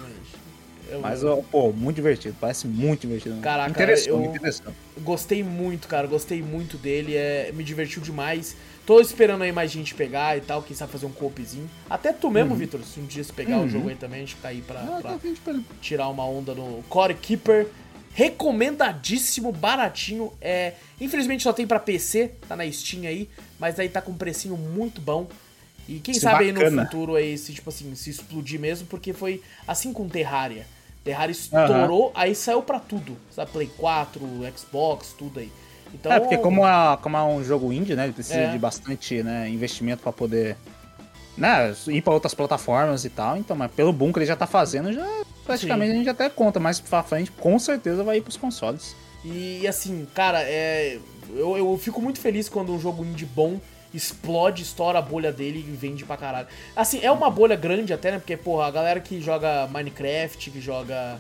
[0.92, 3.40] Eu- Mas, ó, pô, muito divertido, parece muito divertido.
[3.42, 4.74] Caraca, interessante, eu- me interessou.
[5.02, 6.08] Gostei muito, cara.
[6.08, 7.16] Gostei muito dele.
[7.16, 8.56] É, me divertiu demais.
[8.90, 10.64] Tô esperando aí mais gente pegar e tal.
[10.64, 11.70] Quem sabe fazer um coopzinho.
[11.88, 13.70] Até tu mesmo, Vitor, se um dia se pegar o Uhum.
[13.70, 15.12] jogo aí também, a gente ficar aí pra, Ah, pra
[15.44, 17.68] tá tirar uma onda no Core Keeper.
[18.16, 20.34] Recomendadíssimo, baratinho.
[20.42, 24.18] É, infelizmente só tem pra PC, tá na Steam aí, mas aí tá com um
[24.18, 25.28] precinho muito bom.
[25.88, 26.82] E quem Que sabe aí bacana.
[26.82, 30.66] no futuro aí se tipo assim, se explodir mesmo, porque foi assim com Terraria.
[31.04, 34.20] Terraria estourou, aí saiu pra tudo, sabe, Play 4,
[34.58, 35.52] Xbox, tudo aí.
[35.94, 38.06] Então, É, porque como é, como é um jogo indie, né?
[38.06, 38.52] Ele precisa É.
[38.52, 40.56] de bastante né, investimento pra poder
[41.38, 43.38] né, ir pra outras plataformas e tal.
[43.38, 45.06] Então, mas pelo boom que ele já tá fazendo, já
[45.46, 45.96] praticamente Sim.
[45.96, 48.96] a gente até conta mais pra frente, com certeza vai ir pros consoles.
[49.24, 50.98] E assim, cara, é,
[51.36, 53.60] eu, eu fico muito feliz quando um jogo indie bom
[53.94, 56.48] explode, estoura a bolha dele e vende pra caralho.
[56.76, 58.20] Assim, é uma bolha grande até, né?
[58.20, 61.18] Porque, porra, a galera que joga Minecraft, que joga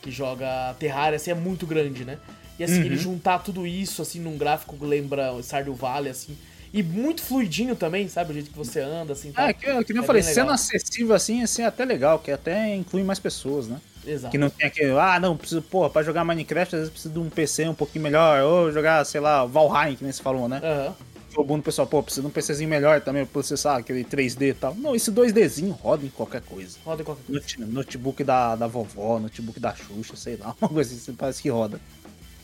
[0.00, 2.18] que joga Terraria, assim, é muito grande, né?
[2.58, 2.86] E assim, Uhum.
[2.86, 6.36] ele juntar tudo isso, assim, num gráfico que lembra o Stardew Valley, assim,
[6.72, 8.30] e muito fluidinho também, sabe?
[8.30, 9.48] O jeito que você anda, assim, tal.
[9.48, 12.18] É, que, que nem eu É falei, bem sendo acessível assim, assim, é até legal,
[12.18, 13.80] que até inclui mais pessoas, né?
[14.06, 14.30] Exato.
[14.30, 17.18] Que não tem aquele, ah, não, preciso, pô, pra jogar Minecraft às vezes precisa de
[17.20, 20.60] um PC um pouquinho melhor, ou jogar, sei lá, Valheim, que nem você falou, né?
[20.62, 20.94] Aham.
[21.36, 24.50] O bom do pessoal, pô, precisa de um PCzinho melhor também pra processar aquele 3D
[24.50, 24.72] e tal.
[24.76, 26.78] Não, esse 2Dzinho roda em qualquer coisa.
[26.84, 27.40] Roda em qualquer coisa.
[27.40, 31.48] Note- Notebook da, da vovó, notebook da Xuxa, sei lá, uma coisa assim, parece que
[31.48, 31.80] roda.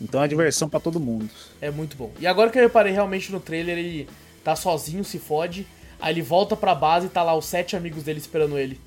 [0.00, 1.28] Então é diversão pra todo mundo.
[1.60, 2.10] É muito bom.
[2.18, 4.08] E agora que eu reparei realmente no trailer, ele
[4.42, 5.66] tá sozinho, se fode.
[6.00, 8.80] Aí ele volta pra base e tá lá os sete amigos dele esperando ele.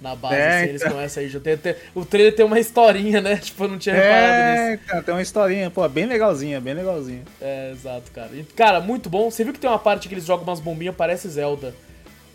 [0.00, 0.92] Na base, É, assim, eles então.
[0.94, 1.28] começam aí.
[1.28, 3.36] Já tem, tem- o trailer tem uma historinha, né?
[3.42, 4.62] Tipo, eu não tinha reparado nisso.
[4.62, 7.22] É, cara, tem uma historinha, pô, bem legalzinha, bem legalzinha.
[7.40, 8.30] É, exato, cara.
[8.32, 9.30] E, cara, muito bom.
[9.30, 11.74] Você viu que tem uma parte que eles jogam umas bombinhas, parece Zelda.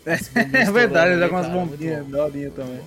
[0.04, 0.28] Bombinhas
[0.68, 2.10] É verdade, ali, com umas muito bombinhas, bom.
[2.10, 2.80] daorinha também.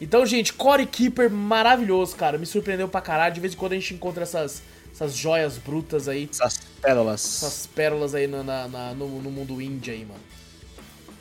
[0.00, 2.38] Então, gente, Core Keeper maravilhoso, cara.
[2.38, 3.34] Me surpreendeu pra caralho.
[3.34, 4.62] De vez em quando a gente encontra essas,
[4.92, 6.28] essas joias brutas aí.
[6.30, 7.24] Essas pérolas.
[7.42, 10.20] essas pérolas aí na, na- na- no, no mundo indie aí, mano.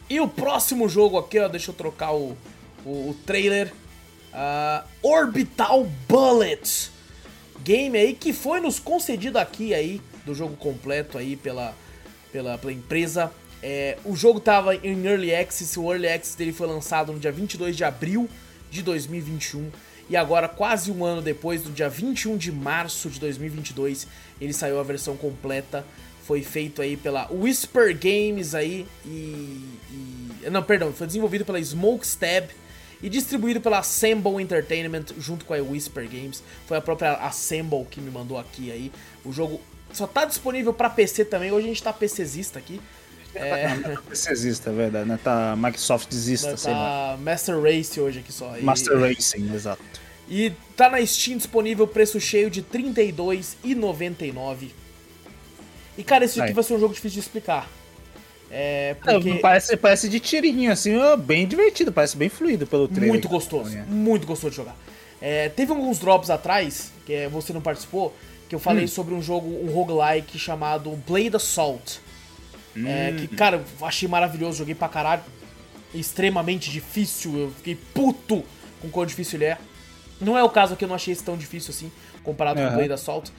[0.10, 2.36] E o próximo jogo aqui, ó, deixa eu trocar o,
[2.86, 3.72] o, o trailer.
[4.34, 6.90] Ah, Orbital Bullet.
[7.64, 11.74] Game aí que foi nos concedido aqui aí, do jogo completo aí pela,
[12.32, 13.32] pela, pela empresa.
[13.64, 17.32] É, o jogo tava em Early Access, o Early Access dele foi lançado no dia
[17.32, 18.28] 22 de abril
[18.72, 19.70] de 2021.
[20.12, 24.06] E agora, quase um ano depois, no dia 21 de março de 2022,
[24.42, 25.86] ele saiu a versão completa.
[26.26, 29.10] Foi feito aí pela Whisper Games aí e...
[29.90, 32.50] e- não, perdão, foi desenvolvido pela Smokestab
[33.02, 36.44] e distribuído pela Assemble Entertainment junto com a Whisper Games.
[36.68, 38.92] Foi a própria Assemble que me mandou aqui aí.
[39.24, 39.62] O jogo
[39.94, 41.54] só tá disponível pra PC também.
[41.54, 42.82] Hoje a gente tá PCzista aqui.
[43.34, 43.78] É,
[44.10, 45.20] PCzista, é verdade, né?
[45.24, 47.16] Tá Microsoft desista, sei lá.
[47.16, 48.58] tá Master Race hoje aqui só.
[48.58, 49.82] E- Master Racing, exato.
[50.30, 52.66] E tá na Steam disponível preço cheio de R$
[53.64, 54.70] 32,99.
[55.98, 57.70] E cara, esse aqui vai ser um jogo difícil de explicar.
[58.50, 63.10] É, É, porque Parece, parece de tirinho, assim, bem divertido, parece bem fluido pelo trailer.
[63.10, 63.86] muito gostoso, tá, né?
[63.88, 64.76] muito gostoso de jogar.
[65.22, 68.14] É, teve alguns drops atrás, que é, você não participou,
[68.50, 68.90] que eu falei Hum.
[68.90, 72.02] sobre um jogo, um roguelike chamado Blade Assault.
[72.76, 73.18] É, Hum.
[73.18, 75.22] que, cara, eu achei maravilhoso, joguei pra caralho.
[75.94, 78.44] Extremamente difícil, eu fiquei puto
[78.82, 79.58] com quão difícil ele é.
[80.22, 81.92] Não é o caso aqui, eu não achei esse tão difícil assim,
[82.24, 82.72] comparado com o.
[82.76, 83.32] Blade Assault.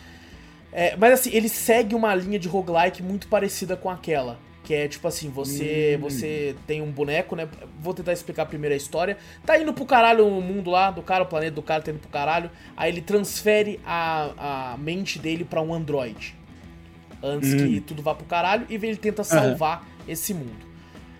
[0.70, 4.38] É, mas assim, ele segue uma linha de roguelike muito parecida com aquela.
[4.64, 6.02] Que é tipo assim, você Hum.
[6.02, 7.48] você tem um boneco, né?
[7.80, 9.16] Vou tentar explicar primeiro a história.
[9.44, 11.98] Tá indo pro caralho o mundo lá do cara, o planeta do cara tá indo
[12.00, 12.50] pro caralho.
[12.76, 16.36] Aí ele transfere a, a mente dele pra um androide.
[17.22, 17.56] Antes Hum.
[17.58, 18.66] que tudo vá pro caralho.
[18.68, 20.66] E ele tenta salvar esse mundo.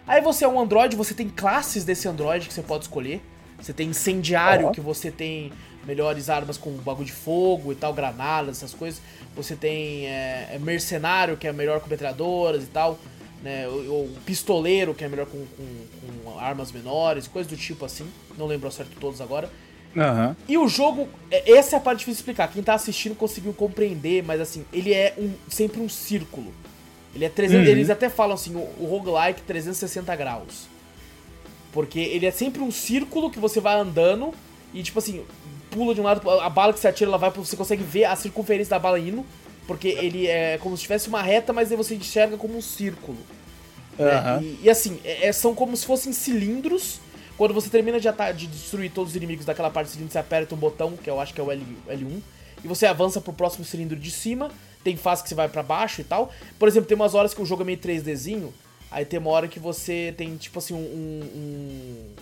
[0.07, 3.21] Aí você é um androide, você tem classes desse androide que você pode escolher.
[3.61, 4.71] Você tem incendiário, Ó.
[4.73, 5.53] que você tem
[5.87, 9.01] melhores armas com bagulho de fogo e tal, granadas, essas coisas.
[9.37, 12.99] Você tem é, é mercenário, que é melhor com metralhadoras e tal.
[13.43, 13.67] Né?
[13.69, 18.07] O, o pistoleiro, que é melhor com, com- com armas menores, coisas do tipo assim.
[18.37, 19.49] Não lembro certo todos agora.
[19.97, 20.37] Aham.
[20.49, 22.49] E o jogo, é- essa é a parte difícil de explicar.
[22.53, 26.53] Quem tá assistindo conseguiu compreender, mas assim, ele é um- sempre um círculo.
[27.15, 27.73] Ele é 300, Uhum.
[27.73, 30.67] Eles até falam assim, o, o roguelike 360 graus.
[31.73, 34.33] Porque ele é sempre um círculo que você vai andando
[34.75, 35.25] e tipo assim,
[35.71, 38.17] pula de um lado, a bala que você atira, ela vai, você consegue ver a
[38.17, 39.25] circunferência da bala indo.
[39.67, 43.17] Porque ele é como se tivesse uma reta, mas aí você enxerga como um círculo.
[43.99, 44.41] né?
[44.43, 46.99] E, e, assim, é, é, são como se fossem cilindros.
[47.37, 50.55] Quando você termina de, de, destruir todos os inimigos daquela parte do cilindro, você aperta
[50.55, 52.21] um botão, que eu acho que é o L, L1,
[52.65, 54.51] e você avança pro próximo cilindro de cima.
[54.85, 56.33] Tem fase que você vai para baixo e tal.
[56.59, 58.53] Por exemplo, tem umas horas que o jogo é meio 3Dzinho.
[58.91, 60.79] Aí tem uma hora que você tem, tipo assim, um.
[60.79, 62.15] um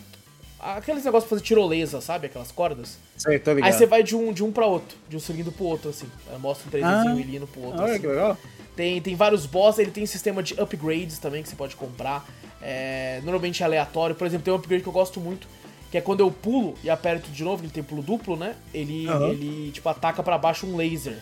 [0.58, 2.26] aqueles negócios pra fazer tirolesa, sabe?
[2.26, 2.98] Aquelas cordas.
[3.16, 3.72] Sei, tô ligado.
[3.72, 6.06] Aí você vai de um, de um pra outro, de um cilindro pro outro, assim.
[6.38, 7.82] Mostra um 3Dzinho ah, indo pro outro.
[7.82, 8.00] Olha assim.
[8.00, 8.38] que legal.
[8.76, 12.26] Tem, tem vários boss, ele tem sistema de upgrades também que você pode comprar.
[12.62, 14.14] É, normalmente é aleatório.
[14.14, 15.48] Por exemplo, tem um upgrade que eu gosto muito,
[15.90, 18.56] que é quando eu pulo e aperto de novo, ele tem pulo duplo, né?
[18.72, 19.28] Ele, uhum.
[19.30, 21.18] ele tipo, ataca para baixo um laser.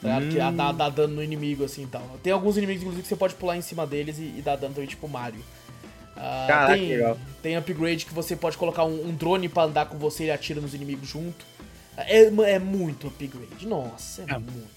[0.00, 0.28] Tá hum.
[0.28, 2.02] Que dá, dá, dano no inimigo, assim e tal.
[2.22, 4.74] Tem alguns inimigos, inclusive, que você pode pular em cima deles e, e dar dano
[4.74, 5.40] também, tipo Mario.
[6.14, 7.18] Uh, Caraca, tem, legal.
[7.42, 10.60] tem upgrade que você pode colocar um, um drone para andar com você e atira
[10.60, 11.44] nos inimigos junto.
[11.96, 13.66] É, é muito upgrade.
[13.66, 14.38] Nossa, é, é.
[14.38, 14.74] muito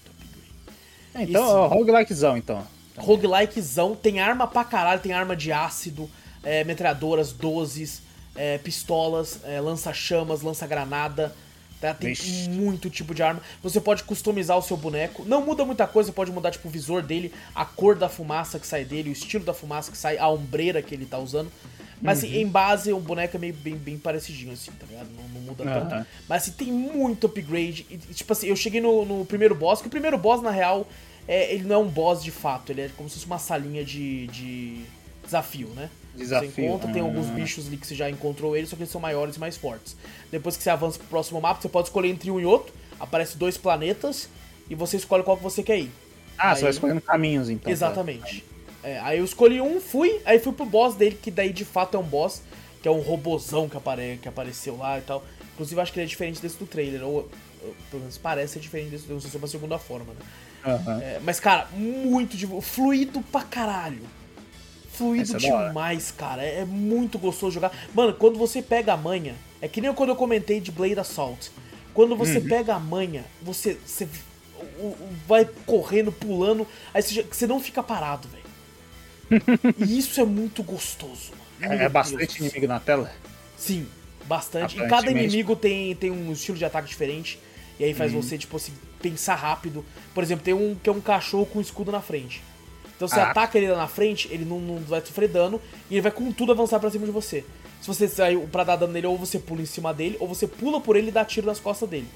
[1.14, 1.74] então, Esse...
[1.74, 2.66] roguelikezão, então.
[2.98, 6.08] Roguelikezão, tem arma pra caralho, tem arma de ácido,
[6.42, 8.02] é, metralhadoras, dozes,
[8.34, 11.34] é, pistolas, é, lança-chamas, lança-granada.
[11.80, 11.94] Tá?
[11.94, 12.48] Tem Vixe.
[12.48, 13.40] muito tipo de arma.
[13.62, 15.24] Você pode customizar o seu boneco.
[15.24, 18.58] Não muda muita coisa, você pode mudar tipo o visor dele, a cor da fumaça
[18.58, 21.52] que sai dele, o estilo da fumaça que sai, a ombreira que ele tá usando.
[22.00, 22.32] Mas assim, uhum.
[22.34, 25.08] assim, em base, o boneco é meio bem, bem parecidinho, assim, tá ligado?
[25.16, 25.88] Não, não muda uhum.
[25.88, 26.06] tanto.
[26.28, 27.86] Mas assim, tem muito upgrade.
[27.90, 30.86] E, tipo assim, eu cheguei no, no primeiro boss, que o primeiro boss, na real,
[31.28, 33.84] é, ele não é um boss de fato, ele é como se fosse uma salinha
[33.84, 34.82] de, de
[35.22, 35.90] desafio, né?
[36.16, 36.50] Desafio.
[36.50, 37.32] Você encontra, tem alguns ah.
[37.32, 39.94] bichos ali que você já encontrou eles, só que eles são maiores e mais fortes.
[40.32, 43.36] Depois que você avança pro próximo mapa, você pode escolher entre um e outro, aparece
[43.36, 44.28] dois planetas,
[44.70, 45.90] e você escolhe qual que você quer ir.
[46.38, 46.56] Ah, aí...
[46.56, 47.70] você vai escolhendo caminhos então.
[47.70, 48.40] Exatamente.
[48.40, 48.88] Tá.
[48.88, 51.96] É, aí eu escolhi um, fui, aí fui pro boss dele, que daí de fato
[51.96, 52.42] é um boss,
[52.80, 55.22] que é um robozão que, apare que apareceu lá e tal.
[55.54, 57.28] Inclusive acho que ele é diferente desse do trailer, ou,
[57.62, 60.20] ou pelo menos parece ser diferente desse, não sei se é uma segunda forma, né?
[60.64, 61.00] Uhum.
[61.00, 64.02] É, mas, cara, muito de fluido pra caralho.
[64.92, 66.42] Fluido é demais, cara.
[66.42, 67.72] É, é, muito gostoso jogar.
[67.94, 71.50] Mano, quando você pega a manha, é que nem quando eu comentei de Blade Assault.
[71.94, 72.48] Quando você uhum.
[72.48, 74.08] pega a manha, você, você
[75.26, 79.48] vai correndo, pulando, aí você, você não fica parado, velho.
[79.78, 81.32] e isso é muito gostoso.
[81.60, 81.74] Mano.
[81.74, 83.10] É, é bastante inimigo na tela?
[83.56, 83.86] Sim,
[84.24, 84.80] bastante.
[84.80, 87.38] E cada inimigo tem, tem um estilo de ataque diferente.
[87.78, 88.22] E aí faz uhum.
[88.22, 89.84] você, tipo assim, pensar rápido.
[90.14, 92.42] Por exemplo, tem um que é um cachorro com um escudo na frente.
[92.96, 93.30] Então você ah.
[93.30, 96.32] ataca ele lá na frente, ele não, não, vai sofrer dano e ele vai com
[96.32, 97.44] tudo avançar pra cima de você.
[97.80, 100.48] Se você sair pra dar dano nele, ou você pula em cima dele, ou você
[100.48, 102.08] pula por ele e dá tiro nas costas dele.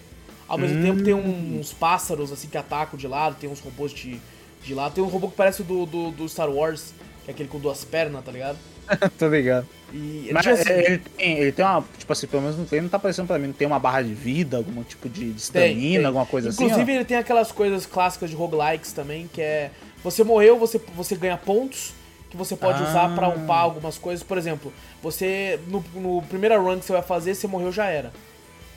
[0.49, 0.83] Ao mesmo hum.
[0.83, 4.21] tempo tem um, uns pássaros assim que atacam de lado, tem uns robôs de,
[4.65, 4.93] de lado.
[4.95, 6.93] Tem um robô que parece do, do, do Star Wars,
[7.25, 8.59] que é aquele com duas pernas, tá ligado?
[9.19, 9.67] Tô ligado.
[9.93, 12.91] E, Mas assim, ele, tem, ele tem uma, tipo assim, pelo menos no treino não
[12.91, 16.25] tá aparecendo pra mim, não tem uma barra de vida, algum tipo de estamina, alguma
[16.25, 16.81] coisa Inclusive, assim?
[16.81, 19.71] Inclusive ele tem aquelas coisas clássicas de roguelikes também, que é,
[20.03, 21.93] você morreu, você, você ganha pontos,
[22.31, 22.89] que você pode ah.
[22.89, 24.23] usar para upar algumas coisas.
[24.23, 28.11] Por exemplo, você, no, no primeira run que você vai fazer, você morreu, já era.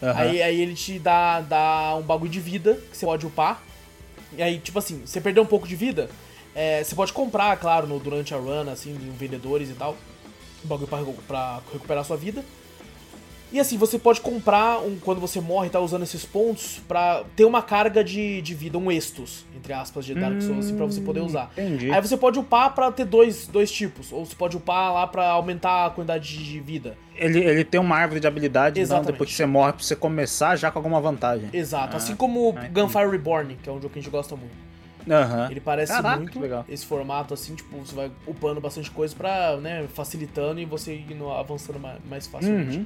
[0.01, 0.11] Uhum.
[0.13, 3.63] Aí, aí ele te dá, dá um bagulho de vida, que você pode upar.
[4.37, 6.09] E aí, tipo assim, você perdeu um pouco de vida,
[6.55, 9.97] é, você pode comprar, claro, no, durante a run, assim, em vendedores e tal,
[10.63, 12.43] um bagulho pra, pra recuperar sua vida.
[13.51, 17.45] E assim, você pode comprar, um, quando você morre, tá usando esses pontos, pra ter
[17.45, 20.99] uma carga de, de vida, um estus, entre aspas, de Dark Souls, assim, pra você
[20.99, 21.51] poder usar.
[21.53, 21.91] Entendi.
[21.91, 25.27] Aí você pode upar pra ter dois, dois tipos, ou você pode upar lá pra
[25.27, 26.97] aumentar a quantidade de vida.
[27.15, 30.55] Ele, ele tem uma árvore de habilidade, então depois que você morre, pra você começar
[30.55, 31.49] já com alguma vantagem.
[31.53, 34.35] Exato, ah, assim como ah, Gunfire Reborn, que é um jogo que a gente gosta
[34.35, 34.74] muito.
[35.07, 35.51] Uhum.
[35.51, 39.85] Ele parece Caraca, muito esse formato, assim, tipo, você vai upando bastante coisa pra, né,
[39.93, 42.77] facilitando e você ir avançando mais, mais facilmente.
[42.77, 42.85] Uhum.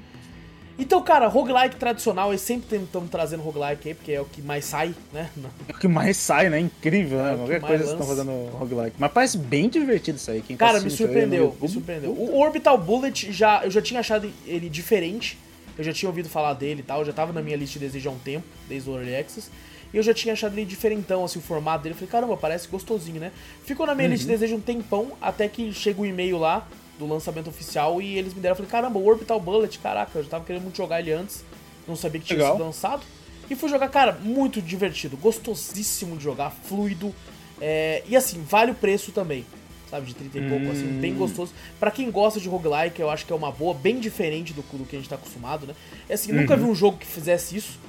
[0.79, 4.63] Então, cara, roguelike tradicional, eles sempre estamos trazendo roguelike aí, porque é o que mais
[4.63, 5.29] sai, né?
[5.67, 6.58] É o que mais sai, né?
[6.58, 7.34] Incrível, né?
[7.34, 8.95] É Qualquer coisa vocês estão fazendo roguelike.
[8.97, 10.41] Mas parece bem divertido isso aí.
[10.41, 12.12] Quem tá cara, me surpreendeu, me surpreendeu.
[12.12, 15.38] O Orbital Bullet, já, eu já tinha achado ele diferente.
[15.77, 18.10] Eu já tinha ouvido falar dele e tal, já tava na minha lista de desejo
[18.10, 19.49] há um tempo, desde o Early Access.
[19.93, 21.93] E eu já tinha achado ele diferentão, assim, o formato dele.
[21.93, 23.32] Eu falei, caramba, parece gostosinho, né?
[23.63, 24.13] Ficou na minha uhum.
[24.13, 26.67] lista de desejo um tempão, até que chega o e-mail lá
[26.99, 28.52] do lançamento oficial e eles me deram.
[28.52, 31.43] Eu falei, caramba, o Orbital Bullet, caraca, eu já tava querendo muito jogar ele antes,
[31.88, 32.54] não sabia que tinha Legal.
[32.54, 33.02] sido lançado.
[33.49, 37.15] E fui jogar, cara, muito divertido, gostosíssimo de jogar, fluido.
[37.60, 38.04] É...
[38.08, 39.43] E assim, vale o preço também,
[39.89, 40.06] sabe?
[40.06, 40.71] De 30 e pouco, hum.
[40.71, 41.17] assim, bem hum.
[41.17, 41.52] gostoso.
[41.80, 44.86] para quem gosta de roguelike, eu acho que é uma boa, bem diferente do, do
[44.86, 45.73] que a gente tá acostumado, né?
[46.08, 46.41] É assim, uhum.
[46.41, 47.80] nunca vi um jogo que fizesse isso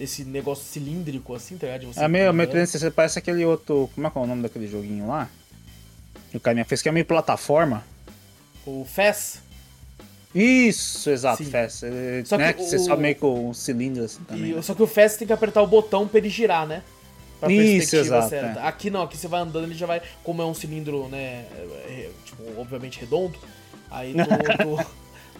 [0.00, 1.92] esse negócio cilíndrico, assim, tá ligado?
[1.92, 3.90] Você é meio, meio você parece aquele outro.
[3.94, 5.28] Como é que é o nome daquele joguinho lá?
[6.30, 7.84] Que o carinha fez, que é meio plataforma.
[8.66, 9.40] O Fess?
[10.34, 11.50] Isso, exato, Sim.
[12.24, 12.80] Só né, que, que você o...
[12.80, 14.58] sobe meio com um cilindro assim também.
[14.58, 16.82] E, só que o Fess tem que apertar o botão pra ele girar, né?
[17.40, 18.60] pra Isso, exato, certa.
[18.60, 18.66] é.
[18.66, 20.02] Aqui não, aqui você vai andando, ele já vai.
[20.22, 21.46] Como é um cilindro, né?
[21.86, 23.38] é, tipo, obviamente redondo.
[23.90, 24.22] Aí tu,
[24.84, 24.90] tu,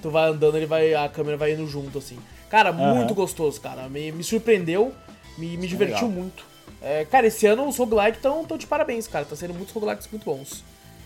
[0.03, 0.95] tu vai andando, ele vai.
[0.95, 2.19] A câmera vai indo junto, assim.
[2.51, 3.89] Cara, muito gostoso, cara.
[3.89, 4.93] Me, me surpreendeu,
[5.37, 6.11] me, me divertiu legal.
[6.11, 6.45] muito.
[6.81, 9.25] É, cara, esse ano os roguelikes estão tão de parabéns, cara.
[9.25, 10.63] Tá sendo muitos roguelikes muito bons.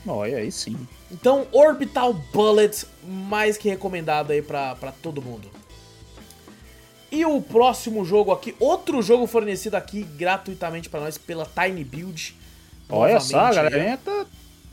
[0.06, 0.76] Olha, aí sim.
[1.10, 5.48] Então, Orbital Bullet, mais que recomendado aí pra, pra todo mundo.
[7.10, 12.34] E o próximo jogo aqui, outro jogo fornecido aqui gratuitamente pra nós pela Tiny Build.
[12.88, 14.26] Olha só, a galerinha tá,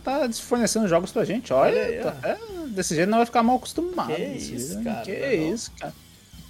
[0.03, 1.51] tá fornecendo jogos pra gente.
[1.51, 4.13] Olha, tá- é, desse jeito não vai ficar mal acostumado.
[4.15, 5.53] Que isso, jeito, cara, Que não é não?
[5.53, 5.93] isso, cara.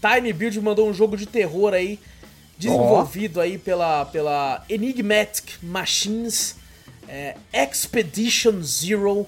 [0.02, 2.00] Tiny Build mandou um jogo de terror aí,
[2.58, 6.56] desenvolvido aí pela, pela Enigmatic Machines,
[7.08, 9.28] é, Expedition Zero,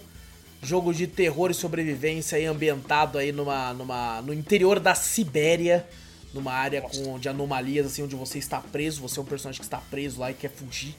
[0.61, 5.87] jogo de terror e sobrevivência aí ambientado aí numa, numa, no interior da Sibéria,
[6.33, 9.65] numa área com, de anomalias, assim, onde você está preso, você é um personagem que
[9.65, 10.95] está preso lá e quer fugir.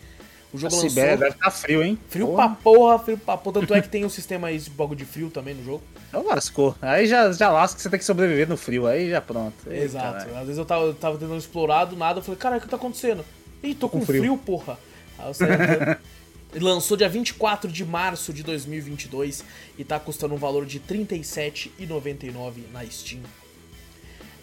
[0.53, 1.25] O A jogo Sibéria lançou...
[1.25, 1.99] deve estar frio, hein?
[2.09, 2.49] Frio Porra.
[2.49, 3.61] pra porra, frio pra porra.
[3.61, 5.83] Tanto é que tem um sistema aí de bagulho de frio também no jogo.
[6.09, 6.75] Então lascou.
[6.83, 8.87] Aí já, já lasca que você tem que sobreviver no frio.
[8.87, 9.55] Aí já pronto.
[9.67, 10.13] Ei, Exato.
[10.19, 10.37] caralho.
[10.37, 12.69] Às vezes eu tava, eu tava tentando explorar do nada, eu falei, cara, o que
[12.69, 13.25] tá acontecendo?
[13.63, 14.21] Ih, tô com, com frio.
[14.21, 14.37] frio.
[14.37, 14.79] porra.
[15.19, 15.49] Aí eu saí
[16.61, 19.43] lançou dia 24 de março de 2022
[19.79, 23.23] e tá custando um valor de R$ 37,99 na Steam.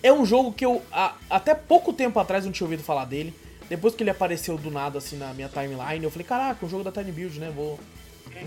[0.02, 3.34] É um jogo que eu a- até pouco tempo atrás não tinha ouvido falar dele.
[3.70, 6.84] Depois que ele apareceu do nada assim na minha timeline, eu falei, caraca, um jogo
[6.84, 7.52] da Tiny Build, né?
[7.56, 7.80] Vou,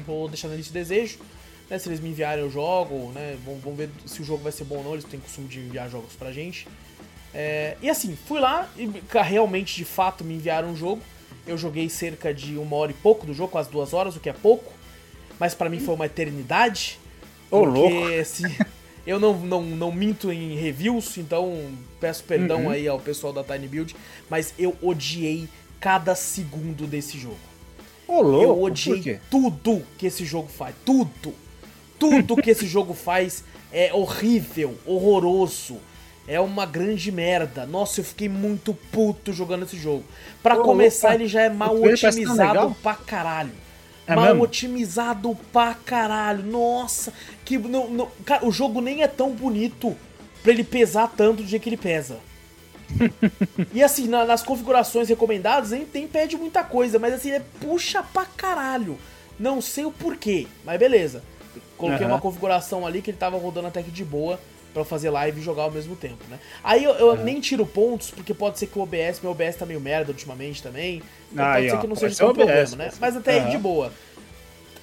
[0.04, 1.18] vou deixar na lista de desejo.
[1.70, 3.38] Né, se eles me enviarem o jogo, né?
[3.44, 4.92] Vamos, ver se o jogo vai ser bom ou não.
[4.94, 6.66] Eles têm costume de enviar jogos pra gente.
[7.32, 11.00] É, e assim, fui lá e realmente, de fato, me enviaram um jogo.
[11.46, 14.28] Eu joguei cerca de uma hora e pouco do jogo, quase duas horas, o que
[14.28, 14.72] é pouco.
[15.38, 16.98] Mas pra mim foi uma eternidade.
[17.50, 18.24] Ô, porque, louco.
[18.24, 18.66] se-
[19.06, 22.70] eu não, não, não minto em reviews, então peço perdão Uhum.
[22.70, 23.96] aí ao pessoal da Tiny Build.
[24.30, 25.48] Mas eu odiei
[25.80, 27.38] cada segundo desse jogo.
[28.06, 28.44] Ô, louco.
[28.44, 30.74] Eu odiei tudo que esse jogo faz.
[30.84, 31.34] Tudo.
[31.98, 35.76] Tudo que esse jogo faz é horrível, horroroso.
[36.28, 37.66] É uma grande merda.
[37.66, 40.04] Nossa, eu fiquei muito puto jogando esse jogo.
[40.42, 43.50] Pra Ô, começar, louco, ele já é mal otimizado pra caralho.
[44.12, 44.42] É mal mesmo?
[44.44, 46.42] otimizado pra caralho.
[46.44, 47.12] Nossa,
[47.44, 49.96] que não, não- cara, o jogo nem é tão bonito
[50.42, 52.18] pra ele pesar tanto do jeito que ele pesa.
[53.72, 58.02] E assim, na- nas configurações recomendadas nem tem pede muita coisa, mas assim, é puxa
[58.02, 58.98] pra caralho.
[59.38, 61.22] Não sei o porquê, mas beleza.
[61.76, 62.14] Coloquei Aham.
[62.14, 64.38] uma configuração ali que ele tava rodando até que de boa
[64.72, 66.38] pra fazer live e jogar ao mesmo tempo, né?
[66.64, 69.66] Aí eu, eu nem tiro pontos, porque pode ser que o OBS, meu OBS tá
[69.66, 71.02] meio merda ultimamente também.
[71.32, 72.90] Então Aí, pode ser ó, que não seja ser tão o OBS, problema, né?
[72.90, 72.98] ser.
[73.00, 73.50] Mas até aí Aham.
[73.50, 73.92] de boa.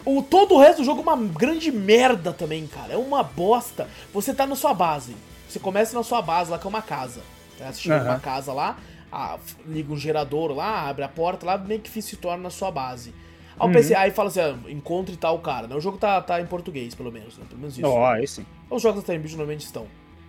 [0.06, 2.94] O, todo o resto do jogo é uma grande merda também, cara.
[2.94, 3.88] É uma bosta.
[4.14, 5.16] Você tá na sua base.
[5.48, 7.22] Você começa na sua base lá, que é uma casa.
[7.60, 7.72] Né?
[7.72, 8.06] Você chega Aham.
[8.06, 8.78] numa casa lá,
[9.12, 12.50] ah, f- liga um gerador lá, abre a porta lá, meio que se torna na
[12.50, 13.14] sua base.
[13.60, 13.74] Aí, Uhum.
[13.74, 15.68] PC, aí fala assim, ah, encontre tal cara.
[15.68, 15.76] Né?
[15.76, 17.38] O jogo tá, tá em português, pelo menos.
[17.38, 17.44] Né?
[17.48, 17.88] Pelo menos isso.
[17.88, 18.46] Ó, aí sim.
[18.70, 19.86] Os jogos da Time Build normalmente estão.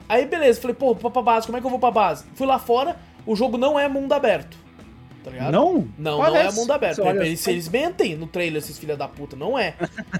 [0.08, 2.24] Aí beleza, falei, pô, pra base, como é que eu vou pra base?
[2.34, 4.58] Fui lá fora, o jogo não é mundo aberto.
[5.22, 5.52] Tá ligado?
[5.52, 5.86] Não?
[5.98, 6.34] Não, Parece.
[6.44, 7.02] não é mundo aberto.
[7.02, 7.50] Olha Eles, só.
[7.50, 9.36] eles mentem no trailer, esses filha da puta.
[9.36, 9.74] Não é.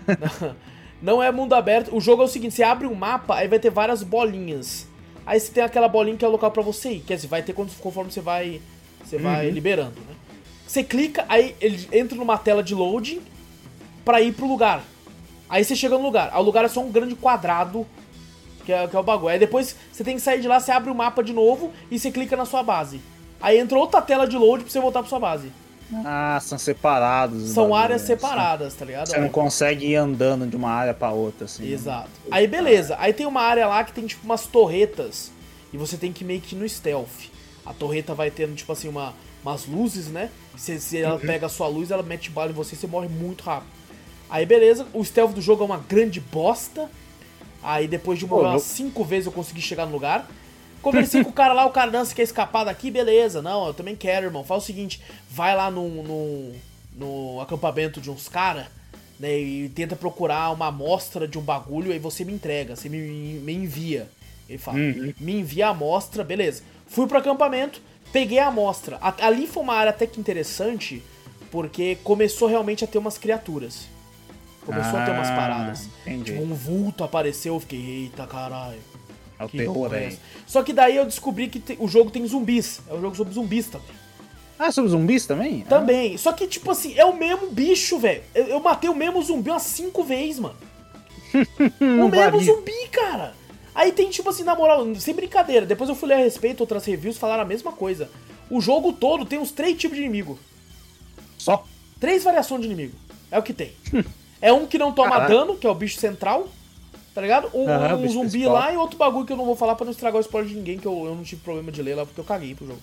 [1.03, 1.95] não, é mundo aberto.
[1.97, 4.87] O jogo é o seguinte: você abre um mapa, aí vai ter várias bolinhas.
[5.27, 7.01] Aí você tem aquela bolinha que é o local pra você ir.
[7.01, 8.61] Quer dizer, vai ter conforme você vai,
[9.03, 9.53] você vai Uhum.
[9.53, 10.15] liberando, né?
[10.71, 13.21] Você clica, aí ele entra numa tela de loading
[14.05, 14.85] pra ir pro lugar.
[15.49, 16.31] Aí você chega no lugar.
[16.39, 17.85] O lugar é só um grande quadrado,
[18.65, 19.31] que é, que é o bagulho.
[19.33, 21.99] Aí depois você tem que sair de lá, você abre o mapa de novo e
[21.99, 23.01] você clica na sua base.
[23.41, 25.51] Aí entra outra tela de load pra você voltar pra sua base.
[26.05, 27.43] Ah, são separados.
[27.43, 28.07] os São bagulho, áreas né?
[28.07, 29.09] separadas, tá ligado?
[29.09, 31.65] Você não consegue ir andando de uma área pra outra, assim.
[31.65, 31.73] né?
[31.73, 32.11] Exato.
[32.31, 35.33] Aí beleza, aí tem uma área lá que tem tipo umas torretas
[35.73, 37.29] e você tem que meio que ir no stealth.
[37.67, 40.31] A torreta vai tendo tipo assim uma, umas luzes, né?
[40.57, 41.21] Se, se ela Uhum.
[41.21, 43.71] pega a sua luz, ela mete bala em você e você morre muito rápido.
[44.29, 46.89] Aí beleza, o stealth do jogo é uma grande bosta.
[47.63, 50.31] Aí depois de morrer umas eu- cinco vezes eu consegui chegar no lugar.
[50.83, 52.91] Conversei com o cara lá, o cara, você quer escapar daqui?
[52.91, 54.43] Beleza, não, eu também quero, irmão.
[54.43, 56.53] Faz o seguinte, vai lá no, no,
[56.95, 58.67] no acampamento de uns caras,
[59.19, 62.97] né, e tenta procurar uma amostra de um bagulho, aí você me entrega, você me,
[62.99, 64.09] me envia.
[64.49, 65.13] Ele fala, Uhum.
[65.21, 66.63] me envia a amostra, beleza.
[66.87, 67.83] Fui pro acampamento,
[68.13, 68.99] peguei a amostra.
[69.21, 71.03] Ali foi uma área até que interessante,
[71.51, 73.89] porque começou realmente a ter umas criaturas.
[74.65, 75.89] Começou a ter umas Ah, paradas.
[76.03, 76.33] entendi.
[76.33, 78.79] Tipo, um vulto apareceu, eu fiquei, eita caralho.
[79.39, 80.13] É o Que terror é?
[80.47, 82.81] Só que daí eu descobri que te- o jogo tem zumbis.
[82.89, 83.89] É um jogo sobre zumbis também.
[84.59, 85.63] Ah, sobre zumbis também?
[85.63, 86.19] Também.
[86.19, 88.23] Só que, tipo assim, é o mesmo bicho, velho.
[88.35, 90.57] Eu, eu matei o mesmo zumbi umas cinco vezes, mano.
[91.81, 93.35] o mesmo zumbi, cara.
[93.81, 95.65] Aí tem, tipo assim, na moral, sem brincadeira.
[95.65, 98.11] Depois eu fui ler a respeito, outras reviews falaram a mesma coisa.
[98.51, 100.39] O jogo todo tem uns três tipos de inimigo.
[101.39, 101.65] Só?
[101.99, 102.95] Três variações de inimigo.
[103.31, 103.73] É o que tem.
[104.39, 105.33] é um que não toma Caraca.
[105.33, 106.47] dano, que é o bicho central.
[107.15, 107.49] Tá ligado?
[107.55, 108.53] Um, Aham, um zumbi principal.
[108.53, 110.57] lá e outro bagulho que eu não vou falar pra não estragar o spoiler de
[110.57, 112.83] ninguém, que eu, eu não tive problema de ler lá porque eu caguei pro jogo.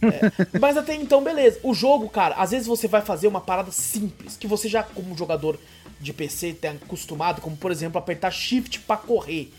[0.00, 1.60] É, mas até então, beleza.
[1.62, 5.14] O jogo, cara, às vezes você vai fazer uma parada simples, que você já, como
[5.18, 5.58] jogador
[6.00, 9.52] de PC, tem acostumado, como por exemplo, apertar Shift pra correr.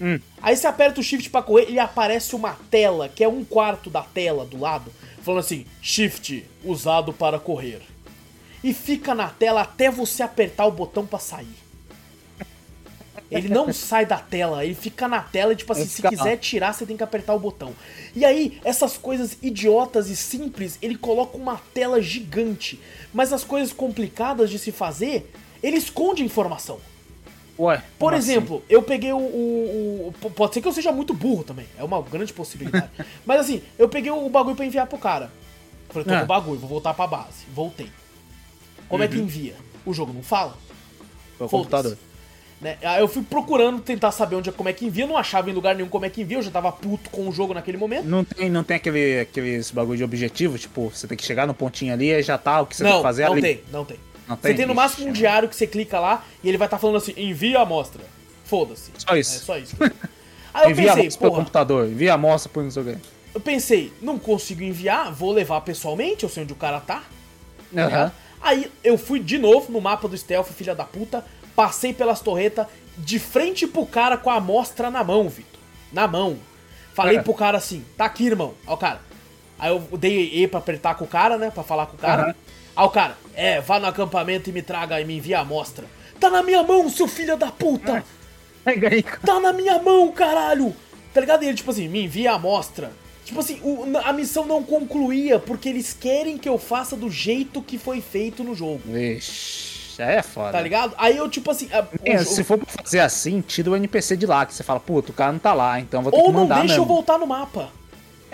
[0.00, 0.20] Hum.
[0.42, 3.88] Aí você aperta o Shift pra correr e aparece uma tela, que é um quarto
[3.88, 4.92] da tela do lado,
[5.22, 7.80] falando assim: Shift usado para correr.
[8.62, 11.66] E fica na tela até você apertar o botão pra sair.
[13.30, 16.72] Ele não sai da tela, ele fica na tela e, tipo assim, se quiser tirar,
[16.72, 17.74] você tem que apertar o botão.
[18.14, 22.80] E aí, essas coisas idiotas e simples, ele coloca uma tela gigante.
[23.12, 25.30] Mas as coisas complicadas de se fazer,
[25.62, 26.80] ele esconde informação.
[27.58, 27.82] Ué.
[27.98, 28.32] Por assim?
[28.32, 31.66] exemplo, eu peguei o, o- o- Pode ser que eu seja muito burro também.
[31.78, 32.90] É uma grande possibilidade.
[33.24, 35.30] Mas assim, eu peguei o bagulho pra enviar pro cara.
[35.88, 36.18] Falei, tô Ah.
[36.18, 37.46] com o bagulho, vou voltar pra base.
[37.54, 37.90] Voltei.
[38.88, 39.54] Como é que envia?
[39.84, 40.56] O jogo não fala?
[41.38, 41.64] Pelo Foda-se.
[41.70, 41.98] computador.
[42.60, 42.78] Né?
[42.82, 45.52] Aí eu fui procurando tentar saber onde é como é que envia, não achava em
[45.52, 48.04] lugar nenhum como é que envia, eu já tava puto com o jogo naquele momento.
[48.06, 51.52] Não tem, não tem aquele, aqueles bagulho de objetivo, tipo, você tem que chegar no
[51.52, 53.42] pontinho ali e já tá o que você tem não, que fazer não ali.
[53.42, 53.98] tem, não tem.
[54.28, 54.56] Não Você tem?
[54.56, 57.14] tem no máximo um diário que você clica lá e ele vai estar falando assim,
[57.16, 58.02] envia a amostra.
[58.44, 58.90] Foda-se.
[58.98, 59.36] Só isso.
[59.36, 59.76] É só isso.
[60.54, 62.86] Aí eu Envia a pensei, amostra pelo computador, envia a amostra por não sei o
[62.86, 62.96] quê.
[63.34, 67.02] eu pensei, não consigo enviar, vou levar pessoalmente, eu sei onde o cara tá.
[67.76, 68.10] Aham.
[68.40, 71.24] Aí eu fui de novo no mapa do stealth, filha da puta,
[71.54, 72.66] passei pelas torretas,
[72.96, 75.60] de frente pro cara com a amostra na mão, Vitor.
[75.92, 76.38] Na mão.
[76.94, 77.22] Falei É.
[77.22, 78.54] pro cara assim, tá aqui, irmão.
[78.66, 79.00] Ó o cara.
[79.58, 81.50] Aí eu dei E pra apertar com o cara, né?
[81.50, 82.22] Pra falar com o cara.
[82.22, 82.34] Aham.
[82.76, 85.86] Aí o cara, é, vá no acampamento e me traga e me envia a amostra.
[86.20, 88.04] Tá na minha mão, seu filho da puta!
[88.64, 89.20] Pega aí, cara.
[89.24, 90.74] Tá na minha mão, caralho!
[91.14, 91.42] Tá ligado?
[91.42, 92.92] E ele, tipo assim, me envia a amostra.
[93.24, 97.60] Tipo assim, o- a missão não concluía, porque eles querem que eu faça do jeito
[97.62, 98.82] que foi feito no jogo.
[99.98, 100.52] Aí é foda.
[100.52, 100.94] Tá ligado?
[100.98, 101.68] Aí eu, tipo assim.
[101.72, 104.78] a- É, se for pra fazer assim, tira o NPC de lá, que você fala,
[104.78, 106.80] puto, o cara não tá lá, então vou ter Ou que não mandar deixa eu
[106.80, 106.94] mesmo.
[106.94, 107.70] voltar no mapa.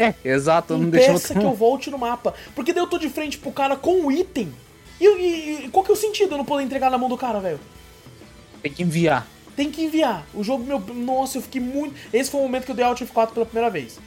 [0.03, 2.35] É, exato, não deixa eu que eu volte no mapa.
[2.55, 4.53] Porque daí eu tô de frente pro cara com o item.
[5.01, 7.17] E, e- e qual que é o sentido eu não poder entregar na mão do
[7.17, 7.59] cara, velho?
[8.63, 9.27] Tem que enviar.
[9.57, 10.25] Tem que enviar.
[10.33, 10.79] O jogo, meu.
[10.81, 11.95] Nossa, eu fiquei muito.
[12.13, 13.99] Esse foi o momento que eu dei Alt F4 pela primeira vez.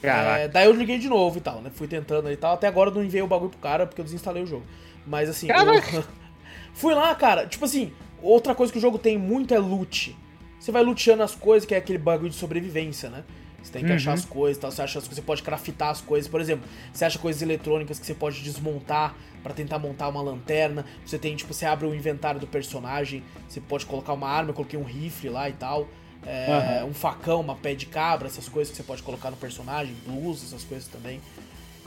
[0.00, 0.38] Caraca.
[0.40, 1.70] É, daí eu liguei de novo e tal, né?
[1.74, 2.54] Fui tentando e tal.
[2.54, 4.64] Até agora eu não enviei o bagulho pro cara porque eu desinstalei o jogo.
[5.06, 5.48] Mas assim.
[5.50, 6.04] eu-.
[6.74, 7.46] Fui lá, cara.
[7.46, 10.16] Tipo assim, outra coisa que o jogo tem muito é loot.
[10.60, 13.24] Você vai luteando as coisas, que é aquele bagulho de sobrevivência, né?
[13.62, 14.70] Você tem que achar as coisas e tal.
[14.70, 16.30] Você acha as coisas, você pode craftar as coisas.
[16.30, 20.84] Por exemplo, você acha coisas eletrônicas que você pode desmontar pra tentar montar uma lanterna.
[21.04, 23.22] Você tem, tipo, você abre o inventário do personagem.
[23.48, 25.88] Você pode colocar uma arma, eu coloquei um rifle lá e tal.
[26.26, 29.94] É, Um facão, uma pé de cabra, essas coisas que você pode colocar no personagem,
[30.06, 31.20] blusa, essas coisas também.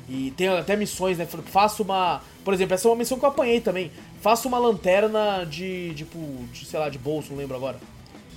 [0.09, 1.25] E tem até missões, né?
[1.25, 2.21] Faça uma.
[2.43, 3.91] Por exemplo, essa é uma missão que eu apanhei também.
[4.21, 5.93] Faça uma lanterna de.
[5.95, 6.17] Tipo,
[6.51, 7.77] de, sei lá, de bolso, não lembro agora.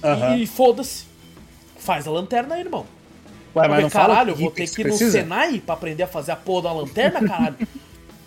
[0.03, 0.37] E- Aham.
[0.37, 1.07] E, foda-se.
[1.79, 2.87] Faz a lanterna aí, irmão.
[3.57, 4.97] Ué, falei, não caralho, eu que vou ter que que ir no?
[4.97, 7.57] Senai pra aprender a fazer a porra da lanterna, caralho.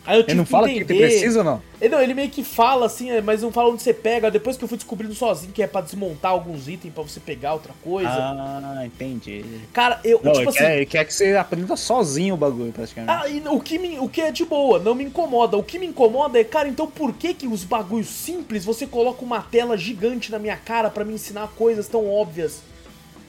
[0.07, 0.93] Aí eu tive Ele não que fala que entender.
[0.95, 1.61] item precisa ou não?
[1.81, 4.31] Ele, não, ele meio que fala assim, é, mas não fala onde você pega.
[4.31, 7.53] Depois que eu fui descobrindo sozinho que é pra desmontar alguns itens pra você pegar
[7.53, 8.09] outra coisa.
[8.09, 9.43] Ah, entendi.
[9.73, 10.57] Cara, eu, Não, tipo ele, assim.
[10.59, 13.11] quer, ele quer que você aprenda sozinho o bagulho, praticamente.
[13.13, 15.57] Ah, e o que, me, o que é de boa, não me incomoda.
[15.57, 19.25] O que me incomoda é, cara, então por que que os bagulhos simples você coloca
[19.25, 22.61] uma tela gigante na minha cara pra me ensinar coisas tão óbvias?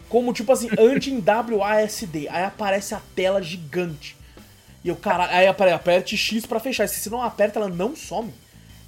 [0.08, 2.28] Como, tipo assim, anti em WASD.
[2.28, 4.16] Aí aparece a tela gigante.
[4.82, 6.88] E eu, caralho, aí aperte X pra fechar.
[6.88, 8.32] Se você não aperta, ela não some.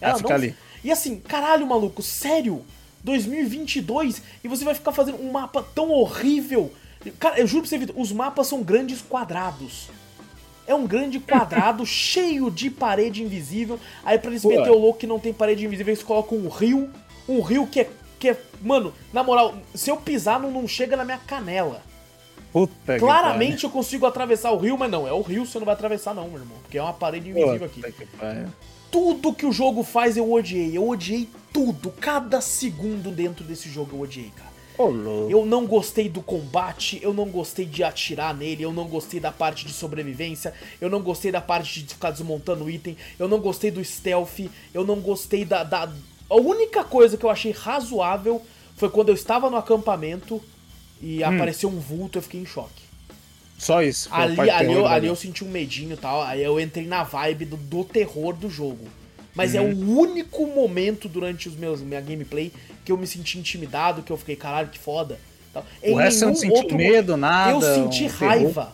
[0.01, 0.37] Ela Ela fica não...
[0.37, 0.55] ali.
[0.83, 2.64] E assim, caralho, maluco, sério?
[3.05, 6.73] 2022 e você vai ficar fazendo um mapa tão horrível.
[7.18, 9.89] Cara, eu juro pra você, Vitor, os mapas são grandes quadrados.
[10.66, 13.81] É um grande quadrado cheio de parede invisível.
[14.05, 14.51] Aí pra eles Pô.
[14.51, 16.91] meter o louco que não tem parede invisível, eles colocam um rio.
[17.29, 17.91] Um rio que é.
[18.21, 21.83] Que é mano, na moral, se eu pisar, não, não chega na minha canela.
[22.53, 25.66] Puta que Claramente eu consigo atravessar o rio, mas não, é o rio, você não
[25.66, 26.59] vai atravessar, não, meu irmão.
[26.62, 28.07] Porque é uma parede invisível aqui que
[28.91, 30.77] tudo que o jogo faz eu odiei.
[30.77, 31.91] Eu odiei tudo.
[32.01, 34.51] Cada segundo dentro desse jogo eu odiei, cara.
[35.31, 39.31] Eu não gostei do combate, eu não gostei de atirar nele, eu não gostei da
[39.31, 43.71] parte de sobrevivência, eu não gostei da parte de ficar desmontando item, eu não gostei
[43.71, 45.62] do stealth, eu não gostei da.
[45.62, 45.93] da...
[46.31, 48.41] A única coisa que eu achei razoável
[48.76, 50.41] foi quando eu estava no acampamento
[51.03, 52.83] e apareceu um vulto, eu fiquei em choque.
[53.59, 54.09] Só isso.
[54.12, 57.03] Ali, ali, terror eu, ali eu senti um medinho e tal, aí eu entrei na
[57.03, 58.87] vibe do, do terror do jogo.
[59.35, 59.72] Mas é Uhum.
[59.72, 62.53] o único momento durante os meus minha gameplay
[62.85, 65.18] que eu me senti intimidado, que eu fiquei, caralho, que foda.
[65.83, 68.28] Em O resto você não outro medo, nada, Eu senti um terror?
[68.28, 68.72] raiva.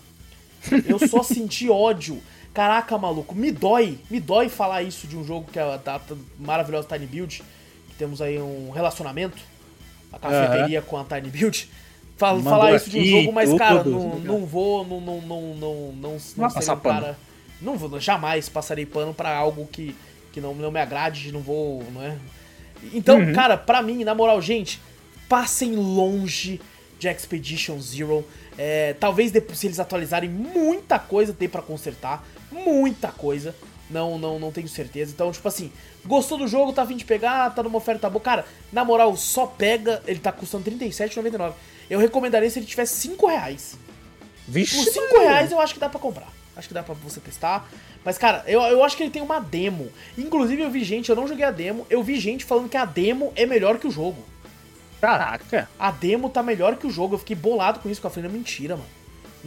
[0.87, 2.23] Eu só senti ódio.
[2.57, 6.17] Caraca, maluco, me dói, me dói falar isso de um jogo que é a data
[6.39, 7.43] maravilhosa Tiny Build,
[7.91, 9.37] que temos aí um relacionamento,
[10.11, 11.69] a cafeteria com a Tiny Build.
[12.17, 14.25] Fal- Mandou falar isso de um jogo, mas tudo, cara, não, tudo.
[14.25, 17.19] não vou, não, não, não, não, não, não serei um cara,
[17.61, 19.95] não vou, jamais passarei pano pra algo que,
[20.33, 22.17] que não, não me agrade, não vou, não é?
[22.95, 23.35] Então, Uhum.
[23.35, 24.81] cara, pra mim, na moral, gente,
[25.29, 26.59] passem longe
[26.99, 28.27] de Expedition Zero.
[28.57, 32.27] É, talvez depois, se eles atualizarem, muita coisa tem pra consertar.
[32.51, 33.55] Muita coisa.
[33.89, 35.13] Não, não, não tenho certeza.
[35.13, 35.71] Então, tipo assim,
[36.05, 38.23] gostou do jogo, tá a fim de pegar, tá numa oferta boa.
[38.23, 40.03] Cara, na moral, só pega.
[40.07, 41.53] Ele tá custando R$37,99.
[41.89, 43.77] Eu recomendaria se ele tivesse 5 reais.
[44.49, 45.29] Vixe, Por 5 mano.
[45.29, 46.29] reais eu acho que dá pra comprar.
[46.57, 47.69] Acho que dá pra você testar.
[48.05, 49.89] Mas, cara, eu, eu acho que ele tem uma demo.
[50.17, 52.85] Inclusive, eu vi gente, eu não joguei a demo, eu vi gente falando que a
[52.85, 54.25] demo é melhor que o jogo.
[55.01, 55.69] Caraca.
[55.79, 57.15] A demo tá melhor que o jogo.
[57.15, 58.89] Eu fiquei bolado com isso, porque eu falei, não, mentira, mano.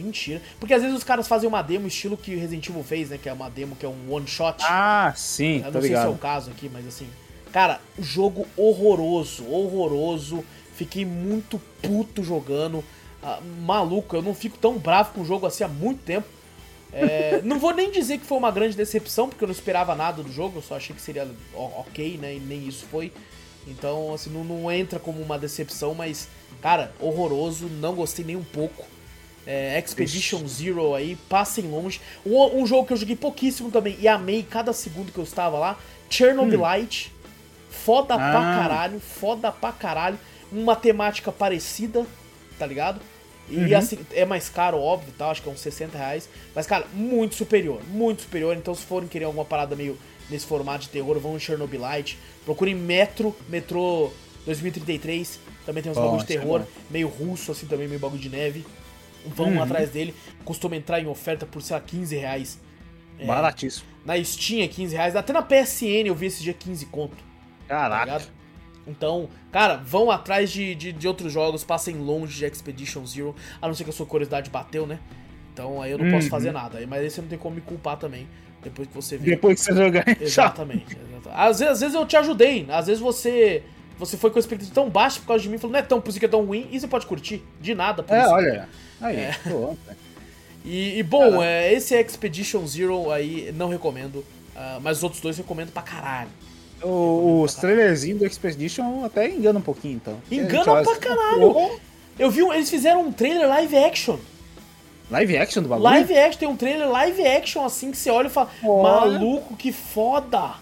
[0.00, 0.40] Mentira.
[0.58, 3.18] Porque às vezes os caras fazem uma demo estilo que Resident Evil fez, né?
[3.18, 4.62] Que é uma demo que é um one shot.
[4.62, 7.08] Ah, sim, Eu não sei se é o caso aqui, mas assim.
[7.52, 10.44] Cara, jogo horroroso, horroroso.
[10.74, 12.82] Fiquei muito puto jogando.
[13.22, 16.26] Ah, maluco, eu não fico tão bravo com o jogo assim há muito tempo.
[16.92, 20.22] É, não vou nem dizer que foi uma grande decepção, porque eu não esperava nada
[20.22, 22.34] do jogo, eu só achei que seria ok, né?
[22.34, 23.12] E nem isso foi.
[23.66, 26.28] Então, assim, não, não entra como uma decepção, mas,
[26.62, 28.84] cara, horroroso, não gostei nem um pouco.
[29.46, 32.00] É, Expedition Zero aí, passem longe.
[32.24, 35.58] Um, um jogo que eu joguei pouquíssimo também e amei cada segundo que eu estava
[35.58, 35.78] lá.
[36.08, 37.12] Chernobylite.
[37.70, 38.58] Foda pra Ah.
[38.62, 40.18] caralho, foda pra caralho.
[40.52, 42.04] Uma temática parecida,
[42.58, 43.00] tá ligado?
[43.48, 46.28] E assim, é mais caro, óbvio, tal, acho que é uns 60 reais.
[46.54, 48.56] Mas, cara, muito superior, muito superior.
[48.56, 52.16] Então, se forem querer alguma parada meio nesse formato de terror, vão em Chernobylite.
[52.44, 54.12] Procurem Metro, Metrô
[54.46, 55.40] 2033.
[55.66, 56.66] Também tem uns Bom, bagulho de é terror, bom.
[56.90, 58.64] meio russo, assim, também, meio bagulho de neve.
[59.26, 59.62] Vão Uhum.
[59.62, 60.14] atrás dele.
[60.44, 62.60] Costuma entrar em oferta por, sei lá, 15 reais.
[63.18, 63.24] É.
[63.26, 63.86] Baratíssimo.
[64.04, 65.14] Na Steam é 15 reais.
[65.16, 67.16] Até na PSN eu vi esse dia 15 conto.
[67.68, 68.04] Tá Caraca.
[68.04, 68.28] ligado?
[68.86, 73.68] Então, cara, vão atrás de, de, de outros jogos, passem longe de Expedition Zero, a
[73.68, 74.98] não ser que a sua curiosidade bateu, né?
[75.52, 76.30] Então aí eu não posso Uhum.
[76.30, 76.84] fazer nada.
[76.88, 78.26] Mas aí você não tem como me culpar também,
[78.62, 79.30] depois que você vê.
[79.32, 80.04] Depois que você jogar.
[80.20, 80.96] Exatamente.
[80.96, 83.62] exata- Às vezes, às vezes eu te ajudei, às vezes você
[84.00, 86.02] você foi com a expectativa tão baixa por causa de mim, falou, não é tão
[86.04, 88.30] música é tão ruim, e você pode curtir, de nada por É, isso.
[88.32, 88.68] olha.
[89.00, 89.36] Aí, É.
[89.42, 89.78] pronto.
[90.64, 94.24] E, e, bom, é, esse Expedition Zero aí não recomendo,
[94.56, 96.28] ah, mas os outros dois recomendo pra caralho.
[96.82, 100.16] O, os trailerzinhos do Expedition até engana um pouquinho, então.
[100.30, 101.52] Engana pra assim, caralho.
[101.52, 101.78] pô,
[102.18, 104.16] Eu vi, eles fizeram um trailer live action.
[105.10, 105.84] Live action do bagulho?
[105.90, 108.82] Live action, tem um trailer live action assim que você olha e fala, Olha.
[109.18, 110.54] maluco, que foda!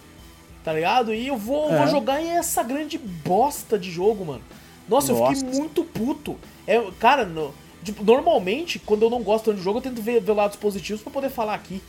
[0.68, 1.14] Tá ligado?
[1.14, 1.78] E eu vou, É.
[1.78, 4.42] vou jogar em essa grande bosta de jogo, mano.
[4.86, 5.58] Nossa, eu fiquei Nossa.
[5.60, 6.36] muito puto.
[6.66, 10.20] É, cara, no- tipo, normalmente, quando eu não gosto tanto de jogo, eu tento ver,
[10.20, 11.80] ver lados positivos pra poder falar aqui.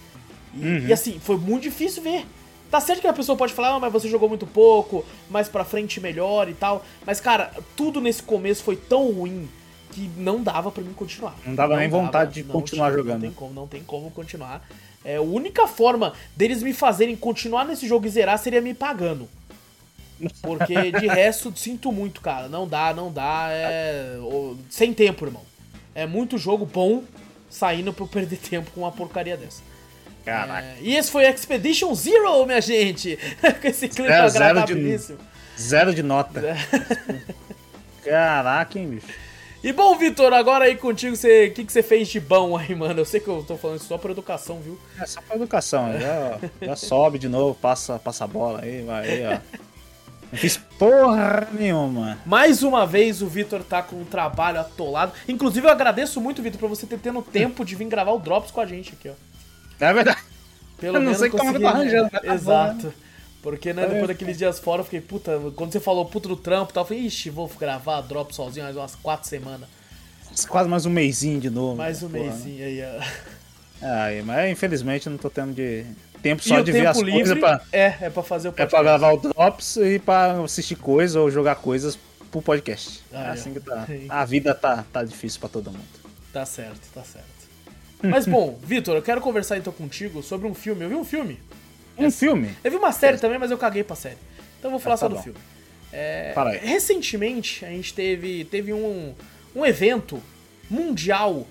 [0.56, 0.88] E, Uhum.
[0.88, 2.26] e, assim, foi muito difícil ver.
[2.72, 5.66] Tá certo que a pessoa pode falar, ah, mas você jogou muito pouco, mais pra
[5.66, 6.86] frente melhor e tal.
[7.06, 9.50] Mas, cara, tudo nesse começo foi tão ruim
[9.92, 11.36] que não dava pra mim continuar.
[11.46, 13.16] Não dava nem vontade de não continuar jogando.
[13.16, 14.66] Não tem como, não tem como continuar.
[15.04, 19.30] É, a única forma deles me fazerem continuar nesse jogo e zerar seria me pagando.
[20.42, 22.50] Porque de resto, sinto muito, cara.
[22.50, 23.48] Não dá, não dá.
[23.52, 24.18] É...
[24.70, 25.44] Sem tempo, irmão.
[25.96, 27.04] É muito jogo bom
[27.50, 29.62] saindo pra eu perder tempo com uma porcaria dessa.
[30.26, 30.68] Caraca.
[30.68, 33.18] É, E esse foi Expedition Zero, minha gente!
[33.62, 35.18] com esse clipe Zero, zero de- agradabilíssimo.
[35.58, 36.42] Zero de nota.
[38.04, 39.08] Caraca, hein, bicho.
[39.62, 42.74] E bom, Vitor, agora aí contigo, você- o que, que você fez de bom aí,
[42.74, 43.02] mano?
[43.02, 44.80] Eu sei que eu tô falando isso só por educação, viu?
[44.98, 45.92] É só pra educação.
[46.00, 49.40] Já, já sobe de novo, passa, passa a bola aí, vai aí, ó.
[50.32, 52.20] Não fiz porra nenhuma.
[52.26, 55.12] Mais uma vez o Vitor tá com um trabalho atolado.
[55.28, 58.52] Inclusive, eu agradeço muito, Vitor, por você ter tendo tempo de vir gravar o Drops
[58.52, 59.14] com a gente aqui, ó.
[59.84, 60.20] É verdade.
[60.80, 62.10] Pelo Eu não menos sei como eu tô arranjando, né?
[62.12, 62.94] Tá bom, Exato.
[63.42, 63.88] Porque, né, É.
[63.88, 66.84] depois daqueles dias fora, eu fiquei, puta, quando você falou puta do trampo e tal,
[66.84, 69.68] eu falei, ixi, vou gravar Drops sozinho mais umas quatro semanas.
[70.48, 71.76] Quase mais um mêsinho de novo.
[71.78, 72.24] Mais um porra.
[72.26, 73.02] mêsinho aí, ó.
[74.26, 75.86] Mas infelizmente eu não tô tendo de
[76.22, 78.50] tempo E só o de ver as tempo coisas livre pra, é, é pra fazer
[78.50, 78.84] o é pra podcast.
[78.84, 81.98] gravar o Drops e pra assistir coisas ou jogar coisas
[82.30, 83.02] pro podcast.
[83.12, 83.32] Ah, é é.
[83.32, 83.88] assim que tá.
[84.10, 85.84] A vida tá, tá difícil pra todo mundo.
[86.34, 87.28] Tá certo, tá certo.
[88.04, 90.84] Mas bom, Vitor, eu quero conversar então contigo sobre um filme.
[90.84, 91.40] Eu vi um filme.
[92.06, 92.50] Um filme?
[92.64, 94.18] Eu vi uma série também, mas eu caguei pra série.
[94.60, 95.22] Então eu vou falar tá só do bom.
[95.22, 95.40] filme.
[95.92, 96.60] É, Fala aí.
[96.60, 99.14] recentemente a gente teve, teve um,
[99.56, 100.22] um evento
[100.70, 101.48] mundial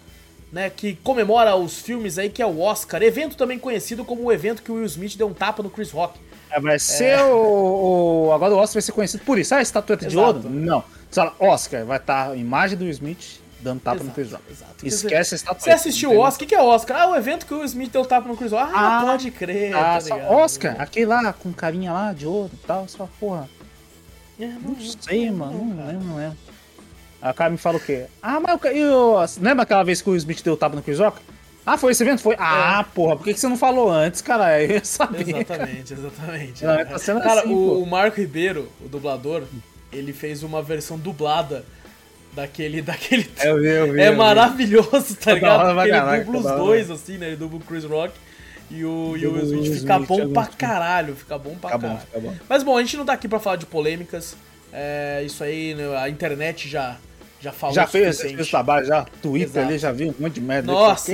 [0.52, 3.02] né, que comemora os filmes aí, que é o Oscar.
[3.02, 5.90] Evento também conhecido como o evento que o Will Smith deu um tapa no Chris
[5.90, 6.18] Rock.
[6.50, 9.54] É, vai ser o, o- Agora o Oscar vai ser conhecido por isso.
[9.54, 10.36] Ah, estatueta de Exato.
[10.38, 10.48] ouro?
[10.50, 10.82] Não.
[11.40, 14.44] Oscar, vai estar a imagem do Will Smith dando tapa no Exato, Chris Rock.
[14.50, 14.86] exato.
[14.86, 15.64] Esquece a estatueta.
[15.64, 16.18] Você assistiu o?
[16.20, 16.44] Oscar?
[16.44, 17.00] O que é Oscar?
[17.02, 18.70] Ah, o evento que o Smith deu tapa no Chris Rock.
[18.74, 19.74] Ah, Ah, pode crer.
[19.74, 20.14] Ah, tá?
[20.30, 23.48] Oscar, aquele lá com carinha lá de ouro e tal, só porra.
[24.40, 26.38] É, Não sei, mano, não lembro, não lembro.
[27.20, 28.06] O cara me fala o quê?
[28.22, 30.82] Ah, mas o ca- e o- Lembra aquela vez que o Smith deu tapa no
[30.82, 31.18] Chris Rock?
[31.66, 32.22] Ah, foi esse evento?
[32.22, 32.36] Foi.
[32.38, 34.62] Ah, porra, por que, que você não falou antes, cara?
[34.62, 35.28] Eu ia saber.
[35.28, 36.64] Exatamente, exatamente.
[36.64, 39.42] Não, tá sendo Cara, assim, o, o Marco Ribeiro, o dublador,
[39.92, 41.64] ele fez uma versão dublada
[42.34, 42.82] daquele.
[42.82, 43.28] daquele...
[43.42, 44.00] Eu vi, eu vi.
[44.00, 44.18] é eu vi.
[44.18, 45.74] maravilhoso, tá da ligado?
[45.74, 47.28] Porque ele dubla os dois, assim, né?
[47.28, 48.12] Ele dubla o Chris Rock
[48.70, 49.62] e o, e o Will Smith.
[49.62, 52.06] Will Fica Smith, bom pra caralho, fica bom pra Fica bom, caralho.
[52.06, 52.34] fica bom.
[52.48, 54.36] Mas bom, a gente não tá aqui pra falar de polêmicas.
[54.72, 56.96] É, isso aí, né, a internet já,
[57.40, 59.04] já falou Já fez esse trabalho já?
[59.22, 59.66] Twitter Exato.
[59.66, 60.70] ali já viu um monte de merda.
[60.70, 61.12] Nossa,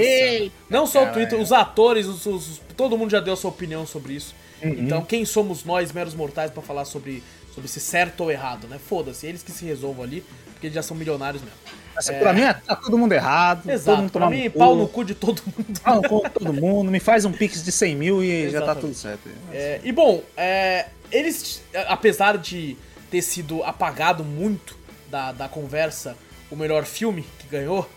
[0.69, 1.12] não só o.
[1.12, 4.35] Twitter, os atores, os, os- todo mundo já deu a sua opinião sobre isso.
[4.62, 4.71] Uhum.
[4.79, 7.23] Então, quem somos nós, meros mortais, pra falar sobre,
[7.55, 8.78] sobre se certo ou errado, né?
[8.78, 11.57] Foda-se, eles que se resolvam ali, porque eles já são milionários mesmo.
[11.96, 13.62] Assim, Pra mim, tá todo mundo errado.
[13.62, 15.78] todo Exato, mundo pra mim, pau no cu de todo mundo.
[15.80, 16.90] Pau no cu de todo mundo.
[16.90, 18.80] Me faz um pix de 100 mil e já tá Exatamente.
[18.80, 19.30] tudo certo.
[19.52, 22.76] É, e bom, é, eles, apesar de
[23.11, 24.76] ter sido apagado muito
[25.09, 26.16] da, da conversa
[26.50, 27.88] o melhor filme que ganhou,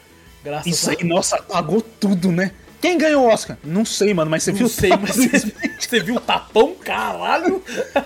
[0.44, 0.94] graças Isso a...
[0.94, 2.52] aí, nossa, apagou tudo, né?
[2.80, 3.58] Quem ganhou o Oscar?
[3.64, 6.76] Não sei, mano, mas você Não viu o sei, mas você, você viu o tapão?
[6.76, 7.62] Caralho!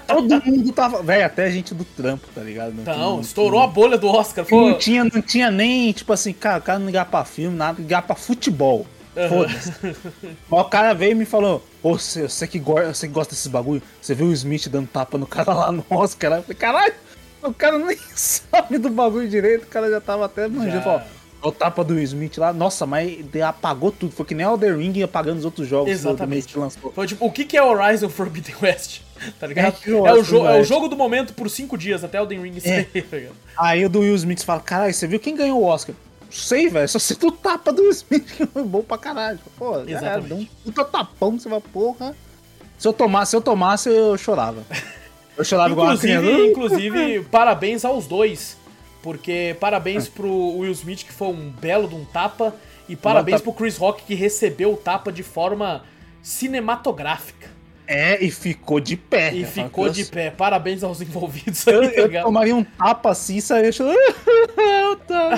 [0.08, 1.04] Todo mundo tava.
[1.04, 2.74] Velho, até gente do trampo, tá ligado?
[2.86, 4.44] Não, estourou a bolha do Oscar.
[4.44, 4.74] Não Foi...
[4.76, 8.02] tinha, não tinha nem, tipo assim, cara, o cara não ligar pra filme, nada, ligar
[8.04, 8.86] pra futebol.
[9.28, 9.74] Foda-se.
[10.50, 13.48] O cara veio e me falou: Ô, você, você, que go- você que gosta desses
[13.48, 16.32] bagulho, você viu o Smith dando tapa no cara lá no Oscar?
[16.32, 16.94] Eu falei, caralho,
[17.44, 20.76] o cara nem sabe do bagulho direito, o cara já tava até manjando.
[20.78, 20.82] Já.
[20.82, 21.02] Falou,
[21.42, 23.18] o tapa do Smith lá, nossa, mas
[23.48, 24.12] apagou tudo.
[24.12, 26.48] Foi que nem o The Ring apagando os outros jogos Exatamente.
[26.48, 26.92] que lançou.
[26.92, 29.02] Foi tipo, o que que é Horizon Forbidden West?
[29.40, 29.68] Tá ligado?
[29.68, 32.26] É, que É, o, jo é o jogo do momento por cinco dias, até o
[32.26, 33.36] The Ring sair, tá ligado?
[33.58, 35.96] Aí o do Will Smith fala: caralho, você viu quem ganhou o Oscar?
[36.24, 39.40] Não sei, velho, só sei do tapa do Smith, que foi bom pra caralho.
[39.58, 40.28] Pô, era, Exatamente.
[40.28, 42.16] deu um puta tapão, você vai, porra.
[42.78, 44.64] Se eu tomasse, se eu tomasse, eu chorava.
[45.38, 46.30] Eu chorava igual uma criança.
[46.32, 48.58] Inclusive, parabéns aos dois.
[49.02, 52.54] Porque parabéns pro Will Smith, que foi um belo de um tapa.
[52.88, 55.84] E parabéns pro Chris Rock, que recebeu o tapa de forma
[56.22, 57.50] cinematográfica.
[57.88, 59.34] É, e ficou de pé.
[59.34, 60.30] E falo, ficou de pé.
[60.30, 63.98] Parabéns aos envolvidos Eu, aí, tá eu tomaria um tapa assim e sairia chorando.
[65.08, 65.38] Tava-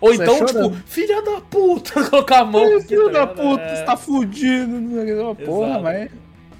[0.00, 0.70] Ou Sai então, chorando.
[0.74, 3.36] tipo, filha da puta, colocar a mão tá da ligado?
[3.36, 3.76] puta, É.
[3.76, 5.36] você tá fudido.
[5.44, 5.82] Porra, Exato.
[5.82, 6.10] mas.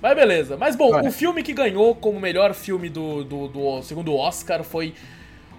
[0.01, 0.57] Mas beleza.
[0.57, 1.07] Mas bom, Vai.
[1.09, 4.95] o filme que ganhou como melhor filme do, do, do segundo Oscar foi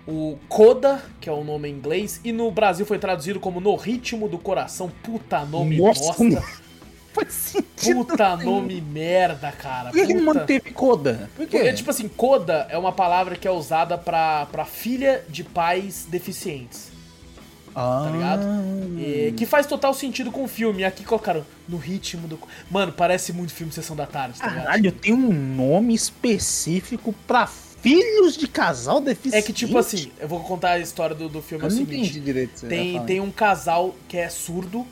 [0.08, 3.76] o Coda, que é o nome em inglês, e no Brasil foi traduzido como No
[3.76, 4.92] Ritmo do Coração.
[5.02, 6.44] Puta nome Nossa, bosta.
[7.14, 8.06] faz sentido.
[8.06, 9.92] Puta nome merda, cara.
[9.92, 10.26] Por que, Puta.
[10.26, 11.30] manteve coda?
[11.36, 11.58] Por quê?
[11.58, 16.06] Porque, tipo assim, coda é uma palavra que é usada pra, pra filha de pais
[16.10, 16.92] deficientes.
[17.76, 18.44] ah, tá ligado?
[19.00, 20.84] E- que faz total sentido com o filme.
[20.84, 22.38] Aqui colocaram no ritmo do.
[22.70, 24.66] Mano, parece muito filme Sessão da Tarde, tá ligado?
[24.66, 27.48] Caralho, tem um nome específico pra
[27.84, 29.38] filhos de casal deficiente.
[29.38, 31.64] É que, tipo assim, eu vou contar a história do, do filme.
[31.64, 32.66] eu é não seguinte: entendi direito.
[32.68, 34.88] tem, tem um casal que é surdo,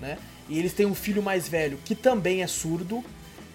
[0.00, 0.16] né?
[0.48, 3.04] E eles têm um filho mais velho que também é surdo.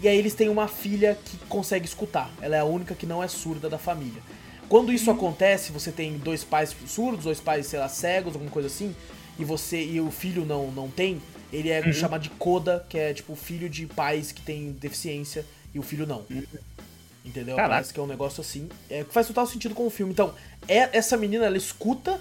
[0.02, 2.30] E aí eles têm uma filha que consegue escutar.
[2.42, 4.22] Ela é a única que não é surda da família.
[4.68, 8.68] Quando isso acontece, você tem dois pais surdos, dois pais, sei lá, cegos, alguma coisa
[8.68, 8.94] assim,
[9.40, 11.22] e você e o filho não, não tem,
[11.54, 11.94] ele é Uhum.
[11.94, 16.06] chamado de coda, que é tipo filho de pais que têm deficiência e o filho
[16.06, 16.26] não.
[17.26, 17.56] Entendeu?
[17.56, 17.76] Caraca.
[17.76, 18.68] Parece que é um negócio assim.
[18.90, 20.12] É, que faz total sentido com o filme.
[20.12, 20.34] Então,
[20.68, 22.20] é, essa menina, ela escuta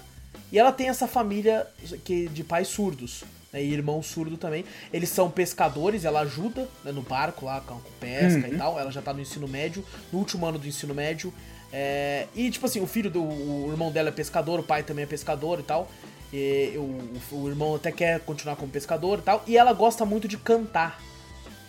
[0.51, 1.67] e ela tem essa família
[2.05, 3.23] que, de pais surdos.
[3.51, 4.63] Né, e irmão surdo também.
[4.91, 8.53] Eles são pescadores, ela ajuda né, no barco lá com, com pesca Uhum.
[8.53, 8.79] e tal.
[8.79, 11.33] Ela já tá no ensino médio, no último ano do ensino médio.
[11.71, 13.21] É, e, tipo assim, o filho do.
[13.21, 15.89] O irmão dela é pescador, o pai também é pescador e tal.
[16.31, 19.43] E, o, o irmão até quer continuar como pescador e tal.
[19.45, 20.99] E ela gosta muito de cantar,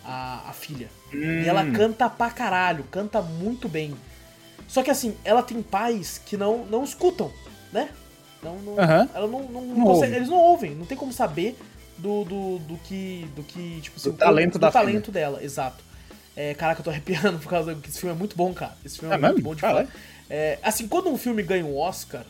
[0.03, 0.89] a, a filha.
[1.23, 3.93] E ela canta pra caralho, canta muito bem.
[4.67, 7.31] Só que assim, ela tem pais que não, não escutam,
[7.71, 7.89] né?
[8.43, 9.09] Não, não, Aham.
[9.13, 10.15] ela não, não, não Não consegue- ouve.
[10.15, 11.57] eles não ouvem, não tem como saber
[11.97, 13.27] do, do, do que.
[13.35, 15.83] Do que, tipo assim, Do talento do da talento dela, exato.
[16.35, 18.75] É, caraca, eu tô arrepiando por causa que esse filme é muito bom, cara.
[18.83, 19.87] Esse filme é, É muito bom de falar.
[20.29, 22.25] É, assim, quando um filme ganha um Oscar,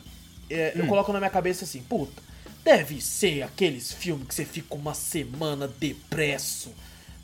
[0.48, 0.80] é, Hum.
[0.80, 2.22] eu coloco na minha cabeça assim, puta,
[2.62, 6.72] deve ser aqueles filmes que você fica uma semana depresso.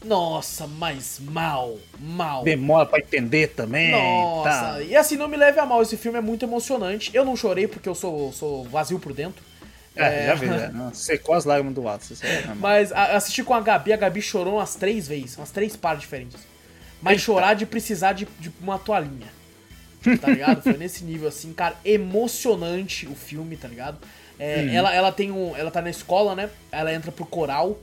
[0.05, 2.42] Nossa, mas mal, mal.
[2.44, 3.90] Demora pra entender também.
[3.92, 4.82] Nossa, tá.
[4.82, 7.11] e assim, não me leve a mal, esse filme é muito emocionante.
[7.14, 9.42] Eu não chorei porque eu sou, sou vazio por dentro.
[9.94, 10.90] É, já vi, né?
[10.94, 12.03] Secou as lágrimas do lado.
[12.46, 12.61] Mano?
[12.61, 16.03] Mas a- assisti com a Gabi, a Gabi chorou umas três vezes, umas três partes
[16.03, 16.40] diferentes.
[17.00, 19.26] Mas chorar de precisar de, de uma toalhinha.
[20.20, 20.62] Tá ligado?
[20.62, 23.98] Foi nesse nível assim, cara, emocionante o filme, tá ligado?
[24.38, 25.55] É, ela, ela tem um.
[25.57, 26.48] Ela tá na escola, né?
[26.72, 27.78] Ela entra pro coral,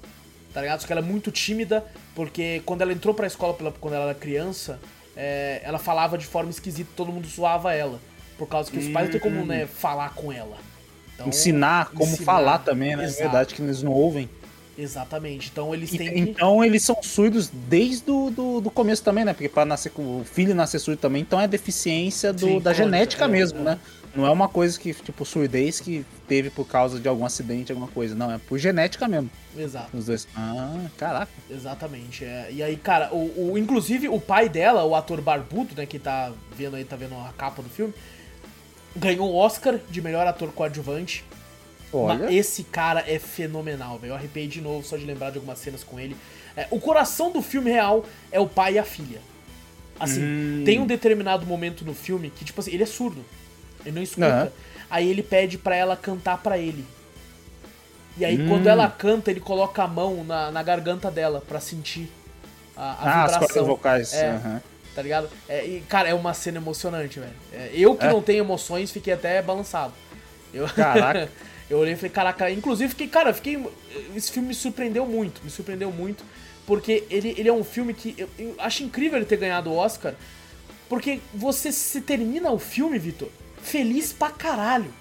[0.54, 0.82] tá ligado?
[0.82, 1.86] Só que ela é muito tímida,
[2.20, 4.78] porque quando ela entrou pra escola pela, quando ela era criança,
[5.16, 7.98] é, ela falava de forma esquisita, todo mundo zoava ela.
[8.38, 10.58] Por causa que os pais não tem como, né, falar com ela.
[11.16, 12.26] Então, ensinar como ensinar.
[12.26, 13.06] falar também, né?
[13.06, 14.30] É verdade que eles não ouvem.
[14.78, 15.50] Exatamente.
[15.50, 16.20] Então eles E- têm que.
[16.20, 19.32] Então eles são surdos desde o do, do começo também, né?
[19.32, 23.24] Porque para nascer o filho nascer surdo também, então é deficiência do, Sim, da genética
[23.24, 23.64] é, mesmo, é.
[23.64, 23.80] né?
[24.16, 27.88] Não é uma coisa que, tipo, surdez que teve por causa de algum acidente, alguma
[27.88, 28.16] coisa.
[28.16, 29.30] Não, é por genética mesmo.
[29.58, 29.96] Exato.
[29.96, 30.28] Os dois.
[30.36, 31.32] Ah, caraca.
[31.50, 32.26] Exatamente.
[32.26, 32.50] é.
[32.52, 36.32] E aí, cara, o, o- inclusive o pai dela, o ator barbudo, né, que tá
[36.56, 37.94] vendo aí, tá vendo a capa do filme,
[38.96, 41.24] ganhou o Oscar de melhor ator coadjuvante.
[41.94, 42.20] Olha.
[42.26, 44.12] Mas esse cara é fenomenal, velho.
[44.12, 46.16] Eu arrepiei de novo só de lembrar de algumas cenas com ele.
[46.56, 49.22] É, o coração do filme real é o pai e a filha.
[50.00, 50.64] Assim, Hum.
[50.66, 53.24] tem um determinado momento no filme que, tipo assim, ele é surdo.
[53.86, 54.28] Ele não escuta.
[54.28, 54.52] Aham.
[54.90, 56.86] Aí ele pede pra ela cantar pra ele.
[58.18, 58.48] E aí, Hum.
[58.50, 62.10] quando ela canta, ele coloca a mão na, na garganta dela pra sentir
[62.76, 63.40] a, a ah, as vibração.
[63.40, 64.14] cordas vocais.
[64.14, 64.30] É.
[64.32, 64.62] aham.
[64.96, 65.30] Tá ligado?
[65.48, 67.32] É, e, cara, é uma cena emocionante, velho.
[67.54, 68.10] É, eu que É?
[68.12, 69.94] não tenho emoções, fiquei até balançado.
[70.54, 71.30] Eu, Caraca.
[71.70, 73.64] eu olhei e falei, caraca, inclusive fiquei, cara, fiquei.
[74.16, 76.24] Esse filme me surpreendeu muito, me surpreendeu muito.
[76.66, 78.16] Porque ele, ele é um filme que.
[78.18, 80.14] Eu, eu acho incrível ele ter ganhado o Oscar.
[80.90, 83.30] Porque você se termina o filme, Vitor,
[83.70, 84.94] feliz pra caralho.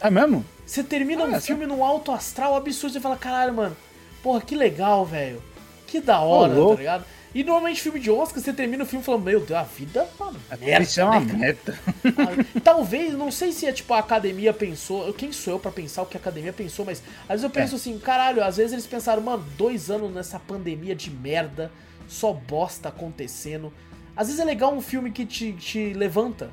[0.00, 0.44] É mesmo?
[0.66, 3.76] Você termina Ah, um essa- filme num alto astral absurdo, você fala, caralho, mano,
[4.22, 5.42] porra, que legal, velho.
[5.86, 7.04] Que da hora, tá ligado?
[7.34, 10.22] E normalmente filme de Oscar, você termina o filme falando, meu Deus, a vida é
[10.22, 10.82] uma merda.
[10.82, 11.78] Isso é uma né, meta.
[12.04, 15.12] Ah, Talvez, não sei se é tipo a academia pensou.
[15.12, 17.74] Quem sou eu pra pensar o que a academia pensou, mas às vezes eu penso
[17.74, 17.76] É.
[17.76, 21.70] assim, caralho, às vezes eles pensaram, mano, dois anos nessa pandemia de merda,
[22.08, 23.72] só bosta acontecendo.
[24.16, 26.50] Às vezes é legal um filme que te, te levanta,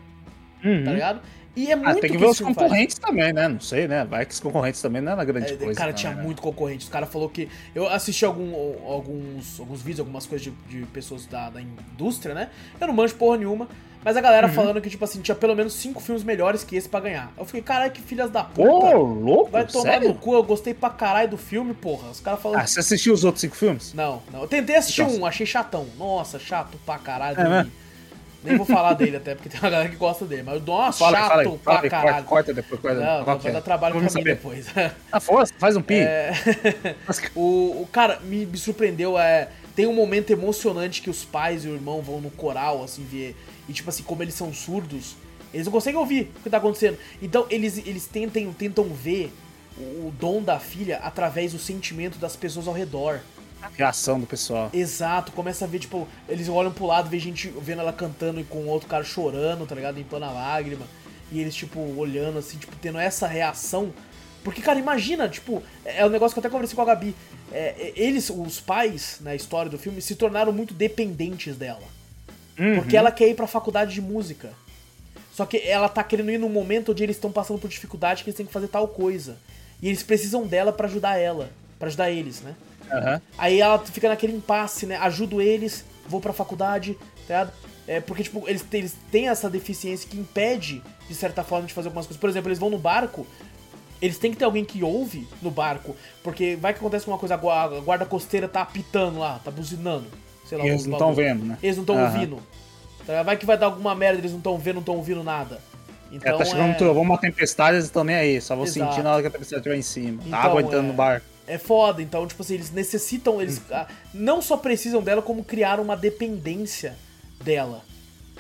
[0.64, 0.84] Uhum.
[0.84, 1.22] tá ligado?
[1.58, 2.66] E é Ah, muito tem que que ver os filme faz.
[2.68, 3.48] concorrentes também, né?
[3.48, 4.06] Não sei, né?
[4.06, 5.74] Vai que os concorrentes também não é uma grande É, coisa.
[5.74, 6.22] cara, não, tinha né?
[6.22, 6.84] muito concorrente.
[6.86, 7.50] Os caras falou que.
[7.74, 8.54] Eu assisti algum,
[8.86, 12.50] alguns, alguns vídeos, algumas coisas de, de pessoas da, da indústria, né?
[12.80, 13.68] Eu não manjo porra nenhuma.
[14.06, 14.24] Mas a Uhum.
[14.24, 17.34] galera falando que, tipo assim, tinha pelo menos cinco filmes melhores que esse pra ganhar.
[17.36, 18.70] Eu fiquei, caralho, que filhas da puta.
[18.70, 19.50] Ô, louco?
[19.50, 20.10] Vai tomar Sério?
[20.10, 22.10] no cu, eu gostei pra caralho do filme, porra.
[22.12, 22.60] Os caras falando.
[22.62, 23.94] Ah, você assistiu os outros cinco filmes?
[23.96, 24.42] Não, não.
[24.44, 25.88] Eu tentei assistir Então- um, achei chatão.
[25.98, 27.42] Nossa, chato pra caralho.
[27.42, 27.68] É?
[28.48, 30.44] Nem vou falar dele até, porque tem uma galera que gosta dele.
[30.44, 32.26] Mas, nossa, Fala aí, chato fala fala pra aí, caralho.
[32.26, 32.82] corta, depois.
[32.82, 33.52] Corta, Não, vai é?
[33.52, 34.36] dar trabalho Vamos pra mim saber.
[34.36, 34.68] depois.
[35.12, 35.96] Ah, força, faz um pi.
[35.96, 36.32] É,
[37.36, 41.68] o, o cara me, me surpreendeu é tem um momento emocionante que os pais e
[41.68, 43.36] o irmão vão no coral assim ver
[43.70, 45.16] e tipo assim como eles são surdos
[45.54, 49.32] eles não conseguem ouvir o que tá acontecendo então eles eles tentam tentam ver
[49.78, 53.20] o, o dom da filha através do sentimento das pessoas ao redor
[53.76, 54.70] reação do pessoal.
[54.74, 58.44] exato começa a ver tipo eles olham pro lado vê gente vendo ela cantando e
[58.44, 60.86] com outro cara chorando tá ligado limpando a lágrima
[61.32, 63.94] e eles tipo olhando assim tipo tendo essa reação
[64.48, 67.14] porque, cara, imagina, tipo, é um negócio que eu até conversei com a Gabi.
[67.52, 71.84] É, é, eles, os pais, na história do filme, se tornaram muito dependentes dela.
[72.76, 74.54] Porque ela quer ir pra faculdade de música.
[75.34, 78.30] Só que ela tá querendo ir num momento onde eles estão passando por dificuldade que
[78.30, 79.38] eles têm que fazer tal coisa.
[79.82, 81.52] E eles precisam dela pra ajudar ela.
[81.78, 82.56] pra ajudar eles, né?
[82.92, 83.22] Aham.
[83.38, 84.98] Aí ela fica naquele impasse, né?
[84.98, 87.50] Ajudo eles, vou pra faculdade, tá?
[87.88, 91.74] É, porque, tipo, eles, têm- eles têm essa deficiência que impede, de certa forma, de
[91.74, 92.20] fazer algumas coisas.
[92.20, 93.26] Por exemplo, eles vão no barco,
[94.02, 97.36] eles têm que ter alguém que ouve no barco, porque vai que acontece uma coisa,
[97.36, 100.06] a gua- a guarda costeira tá apitando lá, tá buzinando.
[100.46, 101.58] Sei lá, eles não estão vendo, né?
[101.64, 102.06] Eles não estão Aham.
[102.14, 102.40] ouvindo.
[103.06, 103.24] Tá?
[103.24, 105.60] Vai que vai dar alguma merda, eles não estão vendo, não estão ouvindo nada.
[106.12, 106.72] Então, é, tá chegando é...
[106.72, 108.42] um trovão, uma tempestade, eles estão nem aí.
[108.42, 108.92] Só vão Exato.
[108.92, 110.22] sentir na hora que a tempestade estiver em cima.
[110.26, 111.26] Então, água entrando é- no barco.
[111.48, 113.62] É foda, então, tipo assim, eles necessitam, eles Hum.
[113.72, 116.96] ah, não só precisam dela, como criar uma dependência
[117.42, 117.82] dela,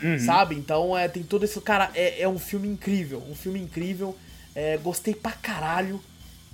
[0.03, 0.20] Uhum.
[0.20, 0.55] sabe?
[0.55, 1.60] Então, é, tem todo esse...
[1.62, 4.16] Cara, é, é um filme incrível, um filme incrível,
[4.53, 6.01] é, gostei pra caralho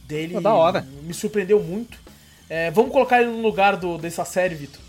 [0.07, 0.35] dele.
[0.35, 0.85] Pô, da hora.
[1.03, 1.97] Me surpreendeu muito.
[2.49, 4.79] É, vamos colocar ele no lugar do, dessa série, Vitor.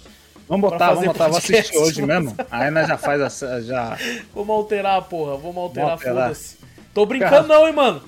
[0.47, 1.29] Vamos botar, vamos botar.
[1.29, 2.37] Vou assistir hoje mesmo.
[2.51, 3.61] Aí nós já faz a.
[3.63, 3.97] Já...
[4.35, 6.23] Vamos alterar, porra, vamos alterar, Vamos alterar.
[6.29, 6.57] foda-se.
[6.93, 8.03] Tô brincando não, hein, mano.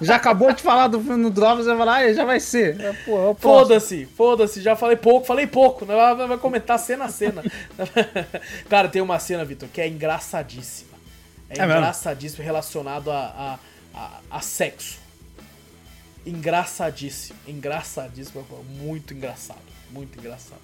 [0.00, 2.80] Já acabou de falar do filme no Drops, você vai "Ah, já vai ser.
[2.80, 3.34] É, é.
[3.38, 5.94] Foda-se, foda-se, já falei pouco, falei pouco, né?
[5.94, 7.42] vai, vai comentar cena a cena.
[8.68, 10.90] Cara, tem uma cena, Vitor, que é engraçadíssima.
[11.48, 13.58] É, É engraçadíssimo relacionado a,
[13.94, 14.98] a, a, a sexo.
[16.26, 18.44] Engraçadíssimo, engraçadíssimo,
[18.78, 19.58] muito engraçado,
[19.90, 20.60] muito engraçado.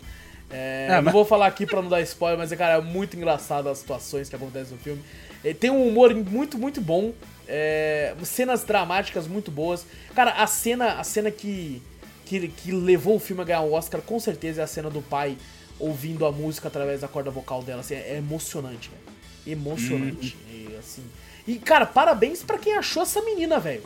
[0.51, 3.17] É, É, não mas- vou falar aqui pra não dar spoiler, mas, cara, é muito
[3.17, 5.03] engraçado as situações que acontecem no filme.
[5.43, 7.13] É, Tem um humor muito, muito bom.
[7.49, 9.87] É, cenas dramáticas muito boas.
[10.15, 11.83] Cara, a cena, a cena que,
[12.25, 15.01] que, que levou o filme a ganhar o Oscar, com certeza, é a cena do
[15.03, 15.37] pai
[15.79, 17.81] ouvindo a música através da corda vocal dela.
[17.81, 19.59] Assim, é emocionante, velho.
[19.59, 20.37] Emocionante.
[20.49, 21.03] E, assim.
[21.47, 23.83] E, cara, parabéns pra quem achou essa menina, velho.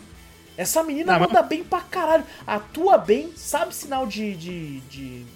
[0.57, 2.25] Essa menina Não, mas- manda bem pra caralho.
[2.47, 4.35] Atua bem, sabe sinal de.
[4.37, 5.27] de, de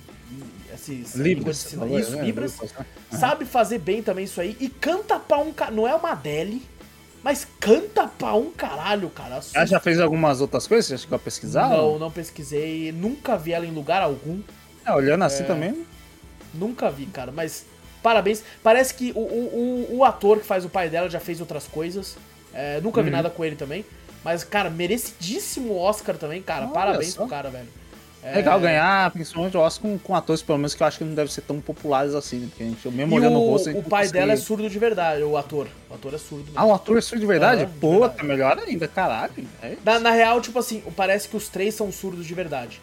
[0.75, 2.25] esses língua de sinal- Isso, né?
[2.25, 2.59] Libras.
[2.61, 2.87] né?
[3.13, 4.57] Sabe fazer bem também isso aí.
[4.61, 5.53] E canta pra um.
[5.73, 6.63] Não é uma Adele,
[7.25, 9.41] mas canta pra um caralho, cara.
[9.55, 10.87] Ela já fez algumas outras coisas?
[10.87, 11.71] Você chegou a pesquisar?
[11.71, 12.93] Não, não pesquisei.
[12.93, 14.41] Nunca vi ela em lugar algum.
[14.85, 15.85] É, olhando assim também.
[16.53, 17.33] Nunca vi, cara.
[17.33, 17.65] Mas
[18.03, 18.45] parabéns.
[18.63, 21.67] Parece que o, o, o, o ator que faz o pai dela já fez outras
[21.67, 22.17] coisas.
[22.53, 23.17] É, nunca vi Uhum.
[23.17, 23.85] nada com ele também.
[24.23, 26.65] Mas, cara, merecidíssimo Oscar também, cara.
[26.67, 27.23] Olha parabéns só.
[27.23, 27.69] pro cara, velho.
[28.27, 31.05] É legal ganhar, principalmente o Oscar com, com atores, pelo menos, que eu acho que
[31.05, 32.47] não devem ser tão populares assim, né?
[32.49, 34.79] Porque a gente, mesmo E olhando o, o rosto, o pai dela é surdo de
[34.79, 35.69] verdade, o ator.
[35.91, 36.45] O ator é surdo.
[36.45, 36.59] mesmo.
[36.59, 37.67] Ah, o ator é surdo de verdade?
[37.67, 38.17] De Pô, verdade.
[38.17, 39.33] tá melhor ainda, caralho.
[39.63, 39.77] É.
[39.85, 42.81] Na, na real, tipo assim, parece que os três são surdos de verdade.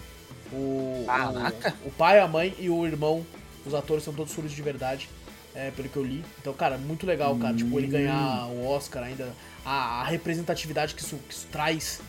[0.53, 1.73] O, Caraca.
[1.83, 3.25] o, o pai, a mãe e o irmão,
[3.65, 5.09] os atores são todos surdos de verdade,
[5.55, 6.23] é, pelo que eu li.
[6.39, 7.55] Então, cara, muito legal, cara.
[7.55, 9.29] Tipo, ele ganhar o Oscar ainda,
[9.65, 11.99] a, a representatividade que isso, que isso traz.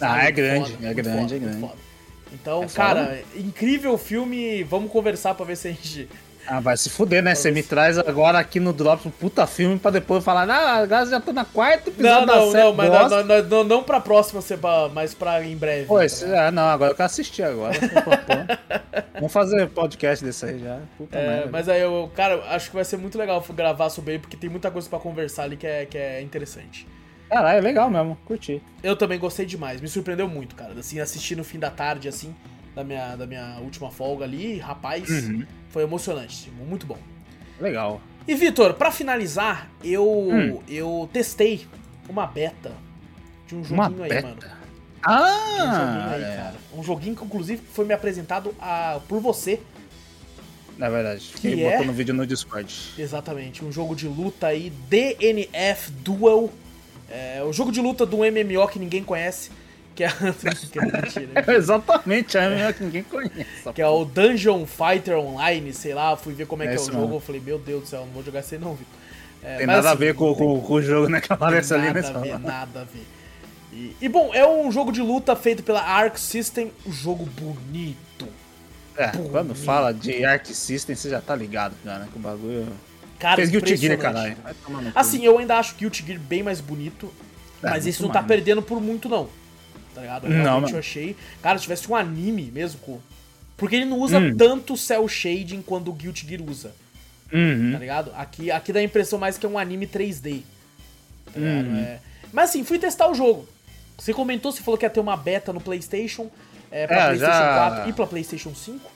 [0.00, 0.26] Ah, sabe?
[0.26, 1.89] é grande, foda, é grande, foda, é grande.
[2.32, 4.62] Então, É cara, incrível filme.
[4.64, 6.08] Vamos conversar pra ver se a gente.
[6.46, 7.34] Ah, vai se fuder, né?
[7.34, 11.06] Você me traz agora aqui no Drops um puta filme pra depois falar, ah, agora
[11.06, 12.64] já tô na quarta Não, episódio não, série.
[12.64, 14.40] não, mas não, não, não, não pra próxima,
[14.92, 15.84] mas pra em breve.
[15.84, 16.46] Pô, esse, ligado?
[16.46, 17.78] ah, não, agora eu quero assistir agora.
[19.14, 20.80] Vamos fazer podcast desse aí já.
[20.96, 21.48] Puta É, merda.
[21.52, 24.48] mas aí eu, cara, acho que vai ser muito legal gravar sobre ele, porque tem
[24.50, 26.86] muita coisa pra conversar ali que é, que é interessante.
[27.30, 28.60] Caralho, é legal mesmo, curti.
[28.82, 30.72] Eu também gostei demais, me surpreendeu muito, cara.
[30.78, 32.34] Assim, assistir no fim da tarde, assim,
[32.74, 35.46] da minha, da minha última folga ali, rapaz, Uhum.
[35.68, 36.98] foi emocionante, muito bom.
[37.60, 38.00] Legal.
[38.26, 40.60] E Vitor, pra finalizar, eu Hum.
[40.68, 41.66] eu testei
[42.08, 42.72] uma beta
[43.46, 44.22] de um Uma joguinho aí, beta?
[44.26, 44.36] mano.
[44.36, 46.36] Um joguinho Ah, aí, é.
[46.36, 46.54] cara.
[46.76, 49.60] Um joguinho que inclusive foi me apresentado a, por você.
[50.76, 51.70] Na verdade, Que é?
[51.78, 52.74] botando vídeo no Discord.
[52.98, 56.50] Exatamente, um jogo de luta aí, DNF Duel.
[57.10, 59.50] É, o jogo de luta do MMO que ninguém conhece,
[59.96, 60.08] que é,
[60.70, 61.54] que é mentira, né?
[61.56, 63.46] Exatamente, é melhor que ninguém conhece.
[63.74, 66.80] que é o Dungeon Fighter Online, sei lá, fui ver como é, É que é
[66.80, 67.14] o jogo, mesmo.
[67.16, 68.94] eu falei, meu Deus do céu, não vou jogar isso aí não, Vitor.
[69.42, 71.20] É, Tem nada a assim, ver com, com- com o jogo, né?
[71.20, 73.06] Que aparece ali nada nessa a ver, nada a ver.
[73.72, 78.28] E, e, bom, é um jogo de luta feito pela Arc System, um jogo bonito.
[78.96, 79.30] É, Bonito.
[79.30, 82.66] quando fala de Arc System, você já tá ligado, cara, que o bagulho.
[83.20, 84.36] Cara, Fez Guilty Gear, caralho.
[84.42, 84.98] Vai tomar no cu.
[84.98, 87.12] Assim, eu ainda acho Guilty Gear bem mais bonito,
[87.62, 88.28] É, mas isso muito não tá mais.
[88.28, 89.28] perdendo por muito, não.
[89.94, 90.28] Tá ligado?
[90.28, 90.76] Não, Realmente mano.
[90.76, 91.14] eu achei.
[91.42, 92.98] Cara, se tivesse um anime mesmo, com.
[93.56, 94.34] Porque ele não usa Hum.
[94.36, 96.72] tanto cel shading quando o Guilty Gear usa,
[97.32, 97.72] Uhum.
[97.72, 98.10] tá ligado?
[98.16, 100.42] Aqui, aqui dá a impressão mais que é um anime 3D.
[101.26, 101.38] Tá?
[101.38, 101.76] Uhum.
[101.78, 101.98] É.
[102.32, 103.46] Mas assim, fui testar o jogo.
[103.98, 106.30] Você comentou, você falou que ia ter uma beta no PlayStation,
[106.70, 108.90] é, pra É, PlayStation já- 4 e pra PlayStation 5.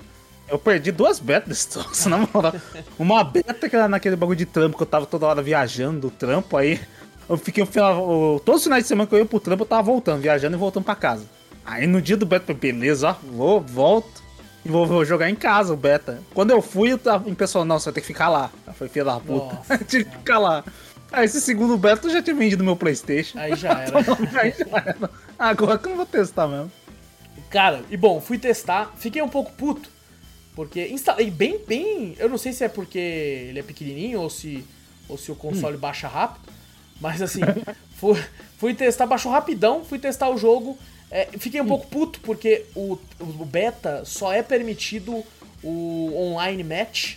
[0.48, 2.54] Eu perdi duas betas desse troço, na moral.
[2.98, 6.10] Uma beta que era naquele bagulho de trampo que eu tava toda hora viajando do
[6.10, 6.80] trampo, aí
[7.28, 9.66] eu fiquei o final, todos os finais de semana que eu ia pro trampo, eu
[9.66, 11.24] tava voltando, viajando e voltando pra casa.
[11.64, 14.22] Aí no dia do beta, eu falei, beleza, ó, vou, volto
[14.64, 16.20] e vou, vou jogar em casa o beta.
[16.34, 18.50] Quando eu fui, eu tava em pessoal, não, você vai ter que ficar lá.
[18.74, 20.62] Falei, filha da puta, Nossa, tive que ficar lá.
[21.10, 23.38] Aí esse segundo beta eu já tinha vendido meu Playstation.
[23.38, 23.98] Aí já era.
[24.40, 25.10] Aí já era.
[25.38, 26.70] Agora que eu não vou testar mesmo.
[27.50, 29.88] Cara, e bom, fui testar, fiquei um pouco puto,
[30.54, 32.14] porque instalei bem, bem.
[32.18, 34.64] Eu não sei se é porque ele é pequenininho ou se,
[35.08, 36.52] ou se o console baixa rápido,
[37.00, 37.40] mas assim,
[37.96, 38.22] fui,
[38.58, 40.78] fui testar, baixou rapidão, fui testar o jogo.
[41.10, 45.24] é, fiquei um pouco puto porque o, o beta só é permitido
[45.62, 47.16] o online match,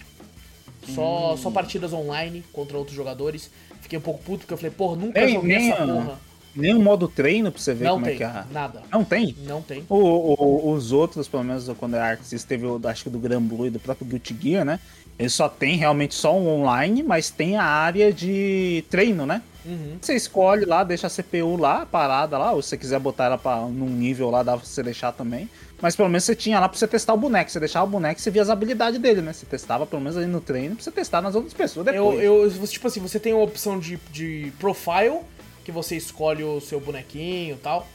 [0.95, 3.49] só, só partidas online contra outros jogadores.
[3.81, 6.19] Fiquei um pouco puto porque eu falei, porra, nunca Nem- joguei nem essa porra.
[6.61, 8.43] Nem um modo treino pra você ver Não como tem, é que é.
[8.51, 8.81] nada.
[8.91, 9.35] Não tem?
[9.45, 9.85] Não tem.
[9.87, 13.19] O- o- os outros, pelo menos quando é Arc System, teve o, acho que do
[13.19, 14.79] Gran Blue e do próprio Guilty Gear, né?
[15.19, 19.41] Ele só tem realmente só um online, mas tem a área de treino, né?
[19.65, 19.97] Uhum.
[19.99, 23.37] Você escolhe lá, deixa a CPU lá, parada lá, ou se você quiser botar ela
[23.37, 25.49] pra, num nível lá, dá pra você deixar também.
[25.81, 27.51] Mas pelo menos você tinha lá pra você testar o boneco.
[27.51, 29.33] Você deixava o boneco e você via as habilidades dele, né?
[29.33, 32.19] Você testava pelo menos ali no treino pra você testar nas outras pessoas depois.
[32.23, 35.19] Eu, eu, tipo assim, você tem a opção de, de profile,
[35.67, 37.85] que você escolhe o seu bonequinho e tal.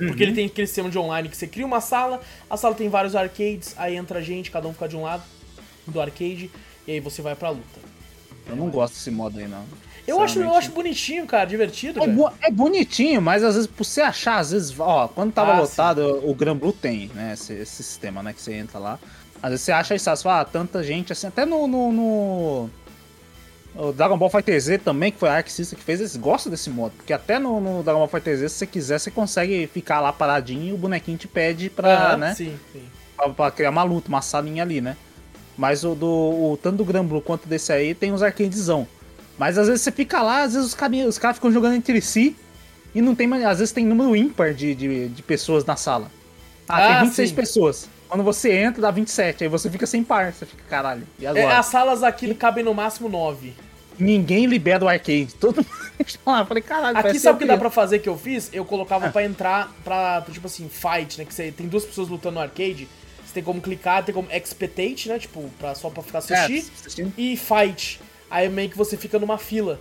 [0.00, 0.08] Uhum.
[0.08, 2.20] Porque ele tem aquele sistema de online que você cria uma sala,
[2.50, 5.22] a sala tem vários arcades, aí entra gente, cada um fica de um lado
[5.86, 6.50] do arcade,
[6.84, 7.78] e aí você vai pra luta.
[8.48, 9.62] Eu não gosto desse modo aí, não.
[10.04, 12.02] Eu acho, eu acho bonitinho, cara, divertido.
[12.02, 15.52] É, bo- é bonitinho, mas às vezes, por você achar, às vezes, ó, quando tava
[15.52, 18.98] Ah, lotado, o Gran Blue tem, né, esse, esse sistema, né, que você entra lá.
[19.40, 22.70] Às vezes você acha isso, você fala, ah, tanta gente, assim, até no, no, no-
[23.74, 26.68] o Dragon Ball Fighter Z também, que foi a System que fez, eles gostam desse
[26.70, 30.00] modo, porque até no, no Dragon Ball Fighter Z, se você quiser, você consegue ficar
[30.00, 32.82] lá paradinho e o bonequinho te pede pra, Aham, né, Sim, sim.
[33.16, 34.96] pra, pra criar uma luta, uma salinha ali, né.
[35.56, 38.86] Mas o do, o, tanto do Gran Blue quanto desse aí, tem uns arcadezão.
[39.38, 42.00] Mas às vezes você fica lá, às vezes os caras os caras ficam jogando entre
[42.00, 42.36] si.
[42.94, 43.44] e não tem mais.
[43.44, 46.10] Às vezes tem número ímpar de, de, de pessoas na sala.
[46.68, 47.34] Ah, Ah, tem 26 sim.
[47.34, 47.88] pessoas.
[48.12, 49.44] Quando você entra, dá 27.
[49.44, 50.34] Aí você fica sem par.
[50.34, 51.02] Você fica, caralho.
[51.18, 51.58] E É, agora?
[51.58, 53.54] as salas aqui cabem no máximo nove.
[53.98, 55.28] Ninguém libera o arcade.
[55.40, 55.66] Todo mundo
[56.26, 56.40] lá.
[56.40, 58.50] Eu falei, caralho, Aqui sabe o que dá pra fazer que eu fiz?
[58.52, 59.10] Eu colocava Ah.
[59.10, 61.24] pra entrar pra, tipo assim, fight, né?
[61.24, 62.86] Que você tem duas pessoas lutando no arcade.
[63.24, 65.18] Você tem como clicar, tem como expectate, né?
[65.18, 66.58] Tipo, pra, só pra ficar assistir.
[66.58, 67.14] É, assistindo.
[67.16, 67.98] E fight.
[68.30, 69.80] Aí meio que você fica numa fila,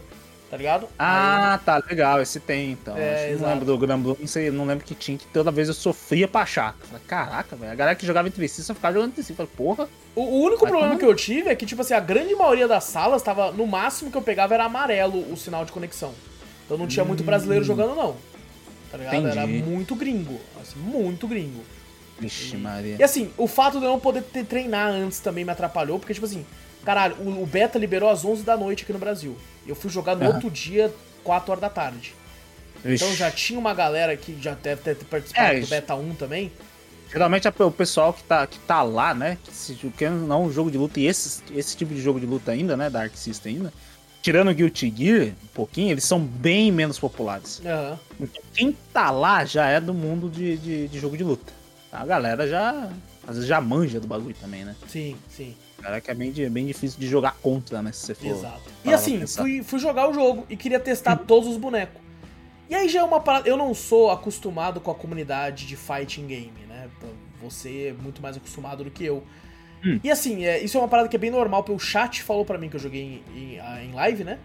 [0.52, 0.90] tá ligado?
[1.00, 2.22] Ah, tá, legal.
[2.22, 2.98] Esse tem, então.
[2.98, 5.70] É, não lembro do Grand Blue, não sei, não lembro que tinha, que toda vez
[5.70, 6.76] eu sofria pra achar.
[6.84, 7.72] Falei, caraca, velho.
[7.72, 9.32] A galera que jogava entre si só ficava jogando entre si.
[9.32, 9.88] Eu Falei, porra.
[10.14, 12.68] O, o único Vai problema que eu tive é que, tipo assim, a grande maioria
[12.68, 13.54] das salas tava.
[13.54, 16.14] No máximo que eu pegava era amarelo o sinal de conexão.
[16.66, 18.18] Então não tinha muito brasileiro jogando, não.
[18.92, 19.28] Tá ligado?
[19.28, 19.50] Era Hum.
[19.50, 19.64] Entendi.
[19.64, 20.38] muito gringo.
[20.62, 21.64] Assim, muito gringo.
[22.20, 22.98] Vixe, Maria.
[23.00, 26.14] E assim, o fato de eu não poder ter, treinar antes também me atrapalhou, porque,
[26.14, 26.46] tipo assim,
[26.84, 29.38] caralho, o, o beta liberou às 11 da noite aqui no Brasil.
[29.68, 30.34] Eu fui jogar no Aham.
[30.34, 32.14] outro dia, 4 horas da tarde.
[32.84, 33.04] Vixe.
[33.04, 36.52] Então já tinha uma galera que já deve ter participado É, do beta 1 também.
[37.12, 39.38] Geralmente é o pessoal que tá, que tá lá, né?
[39.44, 39.78] Que se
[40.28, 42.90] não um jogo de luta e esse, esse tipo de jogo de luta ainda, né?
[42.90, 43.74] Da Arc System ainda.
[44.22, 47.62] Tirando o Guilty Gear, um pouquinho, eles são bem menos populares.
[47.66, 48.00] Aham.
[48.20, 51.52] Então, quem tá lá já é do mundo de, de, de jogo de luta.
[51.92, 52.90] A galera já.
[53.28, 54.76] Às vezes já manja do bagulho também, né?
[54.88, 55.56] Sim, sim.
[55.82, 57.92] A galera que é bem, de- bem difícil de jogar contra, né?
[57.92, 58.28] Se você for.
[58.28, 58.62] Exato.
[58.86, 62.00] E assim, fui, fui jogar o jogo e queria testar todos os bonecos.
[62.70, 63.50] E aí já é uma parada.
[63.50, 66.88] Eu não sou acostumado com a comunidade de fighting game, né?
[66.98, 67.10] Então,
[67.42, 69.24] Você é muito mais acostumado do que eu.
[69.84, 70.00] Hum.
[70.04, 72.46] E assim, é, isso é uma parada que é bem normal, porque o chat falou
[72.46, 74.38] pra mim que eu joguei em, em, em live, né?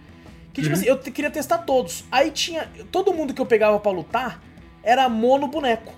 [0.54, 0.80] Que tipo Uhum.
[0.80, 2.04] assim, eu queria testar todos.
[2.10, 2.68] Aí tinha.
[2.90, 4.42] Todo mundo que eu pegava pra lutar
[4.82, 5.92] era mono boneco.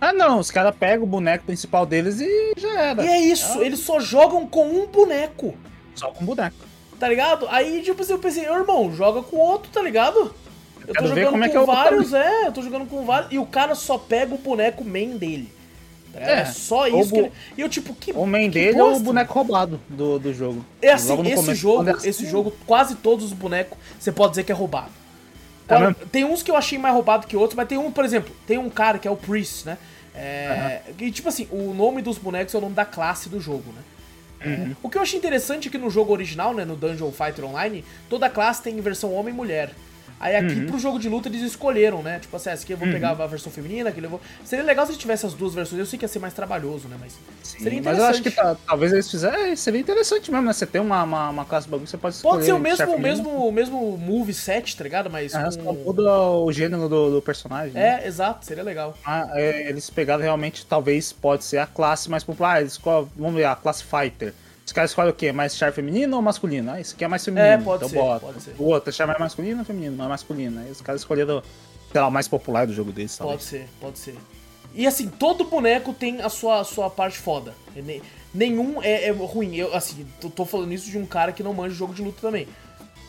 [0.00, 3.04] Ah, não, os caras pegam o boneco principal deles e já era.
[3.04, 3.64] E é isso, Ah.
[3.64, 5.54] eles só jogam com um boneco.
[5.94, 6.56] Só com boneco.
[6.98, 7.46] Tá ligado?
[7.50, 10.34] Aí, tipo assim, eu pensei, irmão, joga com outro, tá ligado?
[10.80, 12.86] Eu tô quero ver jogando como é com que é vários, é, eu tô jogando
[12.88, 13.32] com vários.
[13.32, 15.52] E o cara só pega o boneco main dele.
[16.12, 16.20] Tá?
[16.20, 17.32] É, É, só isso que ele...
[17.56, 18.12] E eu, tipo, que.
[18.12, 20.64] O main que dele é o boneco roubado do, do jogo.
[20.80, 24.30] É assim, esse começo, jogo, é assim, esse jogo, quase todos os bonecos, você pode
[24.30, 24.90] dizer que é roubado.
[25.68, 25.94] Mesmo?
[26.10, 28.58] tem uns que eu achei mais roubado que outros, mas tem um, por exemplo, tem
[28.58, 29.78] um cara que é o Priest, né?
[30.14, 33.72] É, E tipo assim, o nome dos bonecos é o nome da classe do jogo,
[33.72, 33.82] né?
[34.44, 34.76] Uhum.
[34.82, 37.84] O que eu achei interessante é que no jogo original, né, no Dungeon Fighter Online,
[38.08, 39.72] toda classe tem versão homem e mulher.
[40.20, 40.66] Aí aqui Uhum.
[40.66, 42.18] pro jogo de luta eles escolheram, né?
[42.18, 44.20] Tipo assim, essa aqui eu vou pegar a versão feminina, aqui eu vou.
[44.44, 45.78] Seria legal se tivesse as duas versões.
[45.78, 46.96] Eu sei que ia ser mais trabalhoso, né?
[46.98, 47.12] Mas
[47.42, 48.00] Sim, seria mas interessante.
[48.04, 49.54] eu acho que tá- talvez eles fizerem.
[49.56, 50.52] Seria interessante mesmo, né?
[50.52, 52.32] Você tem uma, uma, uma classe bagulho, você pode escolher.
[52.34, 55.08] Pode ser o mesmo, o mesmo, o mesmo move set, tá ligado?
[55.08, 55.72] Mas Ah, só com...
[55.72, 57.72] muda o gênero do, do personagem.
[57.74, 58.00] né?
[58.02, 58.96] É, exato, seria legal.
[59.04, 62.60] Ah, é, eles pegaram realmente, talvez pode ser a classe mais popular.
[62.60, 64.34] Eles escolhem, vamos ver, a classe fighter.
[64.68, 65.32] Os caras escolhem o quê?
[65.32, 66.70] Mais char feminino ou masculino?
[66.72, 67.46] Ah, esse aqui é mais feminino.
[67.48, 68.26] É, pode então ser, bota.
[68.26, 68.54] pode ser.
[68.58, 69.96] O outro, char mais masculino ou feminino?
[69.96, 70.60] Mais masculino.
[70.60, 71.42] Aí os caras escolheram,
[71.90, 73.16] sei lá, o mais popular do jogo deles.
[73.16, 73.44] Pode talvez.
[73.48, 74.14] ser, pode ser.
[74.74, 77.54] E assim, todo boneco tem a sua, a sua parte foda.
[77.74, 78.02] Ne-
[78.34, 79.56] Nenhum é, é ruim.
[79.56, 82.18] Eu, assim, tô, tô falando isso de um cara que não manja jogo de luta
[82.20, 82.46] também.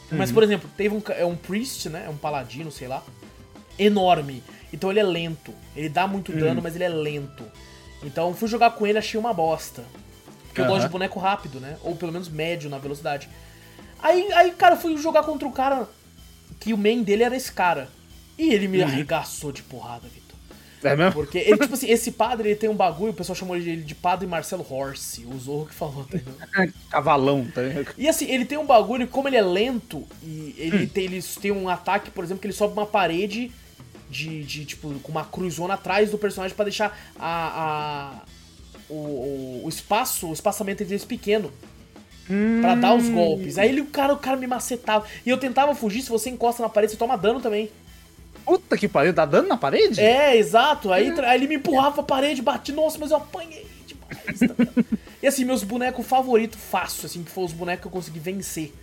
[0.10, 2.04] Mas, por exemplo, teve um, é um priest, né?
[2.06, 3.04] É um paladino, sei lá.
[3.78, 4.42] Enorme.
[4.72, 5.54] Então ele é lento.
[5.76, 7.44] Ele dá muito dano, mas ele é lento.
[8.02, 9.84] Então fui jogar com ele, achei uma bosta.
[10.60, 10.74] Porque eu Aham.
[10.74, 11.78] gosto de boneco rápido, né?
[11.84, 13.30] Ou pelo menos médio na velocidade.
[14.02, 15.88] Aí, aí, cara, eu fui jogar contra o cara
[16.60, 17.90] que o main dele era esse cara.
[18.38, 20.38] E ele me arregaçou de porrada, Vitor.
[20.82, 21.12] É mesmo?
[21.12, 23.94] Porque ele, tipo assim, esse padre, ele tem um bagulho, o pessoal chamou ele de
[23.94, 26.18] padre Marcelo Horse, o Zorro que falou, tá?
[26.90, 27.62] Cavalão, tá?
[27.98, 31.52] E assim, ele tem um bagulho, como ele é lento, e ele, tem, ele tem
[31.52, 33.52] um ataque, por exemplo, que ele sobe uma parede
[34.10, 38.22] de, de tipo, com uma cruzona atrás do personagem pra deixar a, a-
[38.90, 41.52] o, o, espaço, o espaçamento entre eles pequeno.
[42.62, 43.58] Pra dar os golpes.
[43.58, 45.04] Aí ele, o cara, o cara me macetava.
[45.26, 47.72] E eu tentava fugir, se você encosta na parede, você toma dano também.
[48.46, 50.00] Puta que pariu, dá dano na parede?
[50.00, 50.92] É, exato.
[50.94, 54.40] Aí, tra- aí ele me empurrava pra parede, bati, nossa, mas eu apanhei demais.
[54.40, 54.84] tá
[55.22, 58.74] e assim, meus bonecos favoritos, fácil, assim, que foram os bonecos que eu consegui vencer.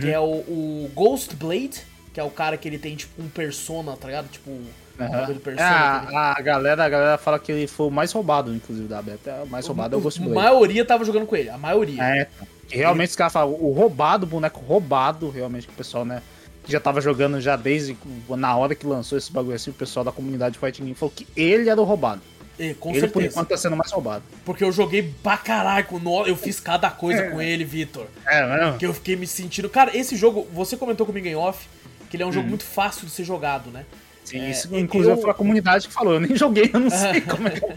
[0.00, 1.80] Que é o, o Ghost Blade,
[2.12, 4.28] que é o cara que ele tem, tipo, um persona, tá ligado?
[4.28, 4.50] Tipo,
[4.98, 8.12] um bagulho É, ele- a, a galera, a galera fala que ele foi o mais
[8.12, 9.30] roubado, inclusive, da beta.
[9.30, 10.34] É, O mais roubado é o Ghost A Blade.
[10.48, 12.02] maioria tava jogando com ele, a maioria.
[12.02, 12.28] É,
[12.68, 16.22] que realmente os caras falam, o roubado, o boneco roubado, realmente, que o pessoal, né,
[16.64, 17.96] que já tava jogando já desde
[18.30, 21.26] na hora que lançou esse bagulho assim, o pessoal da comunidade Fighting Game falou que
[21.36, 22.22] ele era o roubado.
[22.56, 23.26] É, com ele, por certeza.
[23.26, 24.22] enquanto, tá sendo mais roubado.
[24.44, 28.06] Porque eu joguei pra caralho, com nó- eu fiz cada coisa com ele, Vitor.
[28.26, 28.78] É, mesmo?
[28.78, 29.68] Que eu fiquei me sentindo.
[29.68, 31.66] Cara, esse jogo, você comentou comigo em off,
[32.08, 32.32] que ele é um Uhum.
[32.32, 33.84] jogo muito fácil de ser jogado, né?
[34.24, 36.14] Sim, É, isso, eu- inclusive foi a comunidade que falou.
[36.14, 37.76] Eu nem joguei, eu não sei como é que é.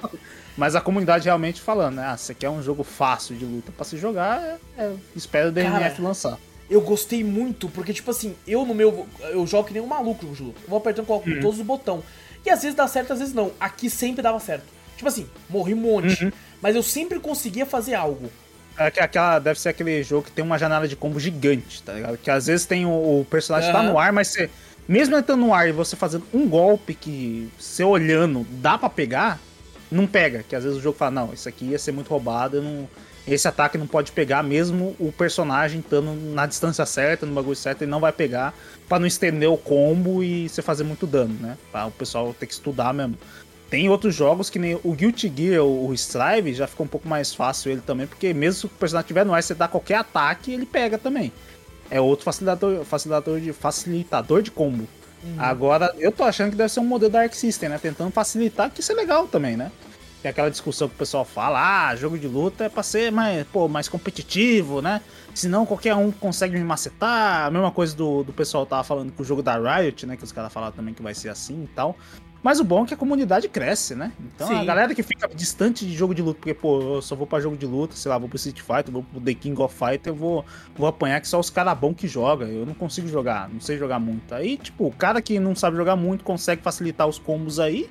[0.57, 2.05] Mas a comunidade realmente falando, né?
[2.07, 5.51] Ah, você quer um jogo fácil de luta pra se jogar, é, é, espera o
[5.51, 6.37] DNF lançar.
[6.69, 9.05] eu gostei muito, porque, tipo assim, eu no meu.
[9.29, 10.55] Eu jogo que nem um maluco no jogo.
[10.63, 11.39] Eu vou apertando com Uhum.
[11.41, 12.01] todos os botões.
[12.45, 13.51] E às vezes dá certo, às vezes não.
[13.59, 14.63] Aqui sempre dava certo.
[14.95, 16.23] Tipo assim, morri um monte.
[16.25, 16.31] Uhum.
[16.61, 18.31] Mas eu sempre conseguia fazer algo.
[18.79, 21.93] É que aquela deve ser aquele jogo que tem uma janela de combo gigante, tá
[21.93, 22.17] ligado?
[22.17, 22.89] Que às vezes tem o,
[23.21, 23.91] o personagem tá Aham.
[23.91, 24.49] no ar, mas você.
[24.87, 29.39] Mesmo entrando no ar e você fazendo um golpe que você olhando dá pra pegar,
[29.91, 30.43] não pega.
[30.47, 32.87] Que às vezes o jogo fala, não, isso aqui ia ser muito roubado, não-
[33.27, 37.81] esse ataque não pode pegar, mesmo o personagem estando na distância certa, no bagulho certo,
[37.81, 38.53] ele não vai pegar
[38.87, 41.57] pra não estender o combo e você fazer muito dano, né?
[41.69, 43.17] Pra o pessoal ter que estudar mesmo.
[43.69, 47.05] Tem outros jogos que nem o Guilty Gear, o o Strive, já ficou um pouco
[47.05, 49.95] mais fácil ele também, porque mesmo se o personagem estiver no ar, você dá qualquer
[49.95, 51.33] ataque, ele pega também.
[51.89, 54.87] É outro facilitador, facilitador, de, facilitador de combo.
[55.37, 57.77] Agora, eu tô achando que deve ser um modelo da Arc System, né?
[57.77, 59.71] Tentando facilitar, que isso é legal também, né?
[60.21, 63.45] Tem aquela discussão que o pessoal fala, ah, jogo de luta é pra ser mais,
[63.47, 65.01] pô, mais competitivo, né?
[65.33, 67.45] Senão qualquer um consegue me macetar.
[67.45, 70.17] A mesma coisa do, do pessoal tava falando com o jogo da Riot, né?
[70.17, 71.95] Que os caras falaram também que vai ser assim e tal.
[72.47, 74.13] Mas o bom é que a comunidade cresce, né?
[74.33, 74.65] Então a Sim.
[74.65, 77.57] galera que fica distante de jogo de luta, porque, pô, eu só vou pra jogo
[77.57, 80.15] de luta, sei lá, vou pro Street Fighter, vou pro The King of Fighter, eu
[80.15, 82.47] vou, vou apanhar que só os caras bons que jogam.
[82.47, 84.33] Eu não consigo jogar, não sei jogar muito.
[84.33, 87.89] Aí, tipo, o cara que não sabe jogar muito consegue facilitar os combos aí,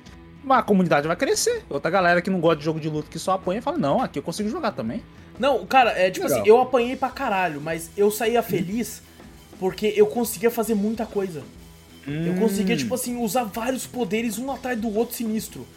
[0.49, 1.63] a comunidade vai crescer.
[1.69, 4.17] Outra galera que não gosta de jogo de luta que só apanha fala, não, aqui
[4.17, 5.03] eu consigo jogar também.
[5.37, 6.41] Não, cara, é tipo Legal.
[6.41, 9.03] assim, eu apanhei pra caralho, mas eu saía feliz
[9.59, 11.43] porque eu conseguia fazer muita coisa.
[12.07, 12.77] Eu conseguia, Hum.
[12.77, 15.67] tipo assim, usar vários poderes um atrás do outro sinistro.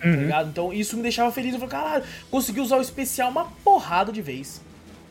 [0.00, 0.16] Tá Uhum.
[0.16, 0.48] ligado?
[0.50, 1.52] Então isso me deixava feliz.
[1.54, 4.60] Eu falei, caralho, consegui usar o especial uma porrada de vez.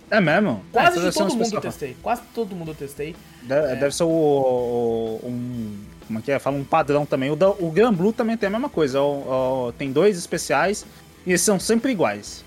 [0.10, 0.62] É mesmo?
[0.72, 1.98] Quase É, então todo mundo eu testei.
[2.02, 3.16] Quase todo mundo eu testei.
[3.44, 5.78] Deve, deve ser o, o- um.
[6.08, 6.38] Como é que é?
[6.38, 7.32] Fala um padrão também.
[7.32, 9.02] O, da, o Gran Blue também tem a mesma coisa.
[9.02, 10.86] O- o- tem dois especiais
[11.26, 12.44] e eles são sempre iguais.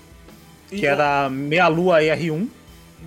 [0.71, 2.47] E Que era Meia Lua R1.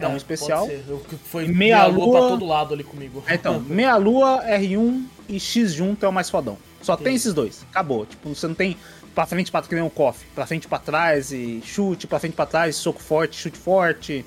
[0.01, 0.69] É um pode especial.
[0.89, 3.23] Eu- Foi Meia meia lua lua- pra todo lado ali comigo.
[3.27, 6.57] É, Então, Meia Lua R1 e X junto é o mais fodão.
[6.81, 7.65] Só tem esses dois.
[7.71, 8.05] Acabou.
[8.07, 8.77] Tipo, você não tem
[9.15, 10.25] pra frente pra que nem um KOF.
[10.35, 14.25] Pra frente pra trás e chute, pra frente pra trás, soco forte, chute forte.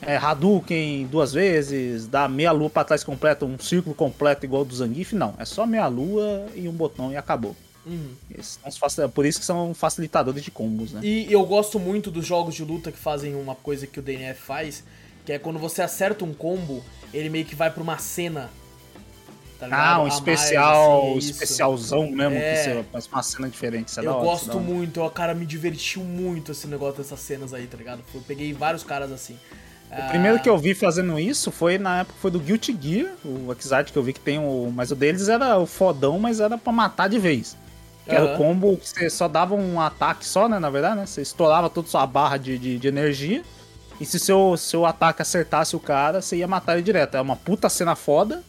[0.00, 4.72] É, Hadouken duas vezes, dá meia lua pra trás completa, um círculo completo igual do
[4.74, 5.34] Zangief, não.
[5.38, 7.56] É só meia lua e um botão e acabou.
[7.84, 8.10] Uhum.
[8.40, 11.00] São facil- Por isso que são facilitadores de combos, né?
[11.02, 14.40] E eu gosto muito dos jogos de luta que fazem uma coisa que o DNF
[14.40, 14.84] faz,
[15.28, 18.48] que é quando você acerta um combo, ele meio que vai pra uma cena.
[19.60, 19.68] Tá?
[19.70, 21.30] Ah, A um mais, especial, assim, isso.
[21.32, 22.54] especialzão mesmo, É.
[22.54, 23.88] que você faz uma cena diferente.
[23.88, 24.60] Isso é Eu hora, isso é gosto hora.
[24.60, 28.00] muito, eu, cara, me divertiu muito esse negócio dessas cenas aí, tá ligado?
[28.14, 29.36] Eu peguei vários caras assim.
[29.92, 33.54] O primeiro que eu vi fazendo isso foi na época foi do Guilty Gear, o
[33.54, 34.72] Xrd que eu vi que tem o.
[34.74, 37.54] Mas o deles era o fodão, mas era pra matar de vez.
[38.06, 38.34] Que era Aham.
[38.34, 40.58] o combo que você só dava um ataque só, né?
[40.58, 41.04] Na verdade, né?
[41.04, 43.42] Você estourava toda a sua barra de, de, de energia.
[44.00, 47.16] E se seu, seu ataque acertasse o cara, você ia matar ele direto.
[47.16, 48.42] É uma puta cena foda.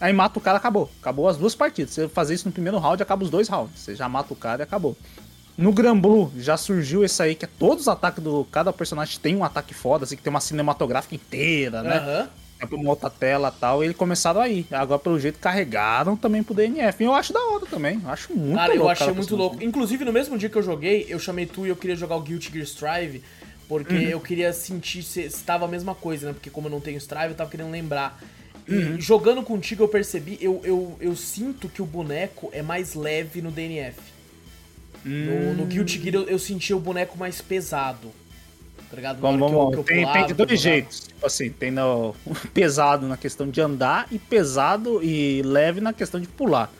[0.00, 0.90] Aí mata o cara, acabou.
[1.00, 1.92] Acabou as duas partidas.
[1.94, 3.80] Você fazer isso no primeiro round, acaba os dois rounds.
[3.80, 4.96] Você já mata o cara e acabou.
[5.56, 8.46] No Gran Blue já surgiu esse aí, que é todos os ataques do.
[8.52, 11.96] Cada personagem tem um ataque foda, assim, que tem uma cinematográfica inteira, né?
[11.96, 12.28] Aham.
[12.60, 13.82] É pra uma outra tela e tal.
[13.82, 14.66] E eles começaram aí.
[14.70, 17.02] Agora, pelo jeito, carregaram também pro DNF.
[17.02, 18.00] E eu acho da hora também.
[18.04, 18.82] Eu acho muito Cara, louco.
[18.84, 19.62] eu achei muito louco.
[19.62, 22.20] Inclusive, no mesmo dia que eu joguei, eu chamei tu e eu queria jogar o
[22.20, 23.22] Guilty Gear Strive,
[23.68, 24.00] porque Uhum.
[24.02, 26.32] eu queria sentir se estava a mesma coisa, né?
[26.32, 28.20] Porque como eu não tenho Strive, eu tava querendo lembrar.
[28.66, 29.00] E Uhum.
[29.00, 33.50] jogando contigo eu percebi, eu, eu, eu sinto que o boneco é mais leve no
[33.50, 33.98] DNF.
[35.04, 35.54] No, Hum.
[35.54, 38.10] no Guilty Gear eu, eu senti o boneco mais pesado.
[38.90, 39.20] Tá ligado?
[39.20, 41.00] Vamos, hora que eu- tem, pulava, tem de dois jeitos.
[41.08, 42.14] Tipo assim, tem no,
[42.54, 46.72] pesado na questão de andar e pesado e leve na questão de pular.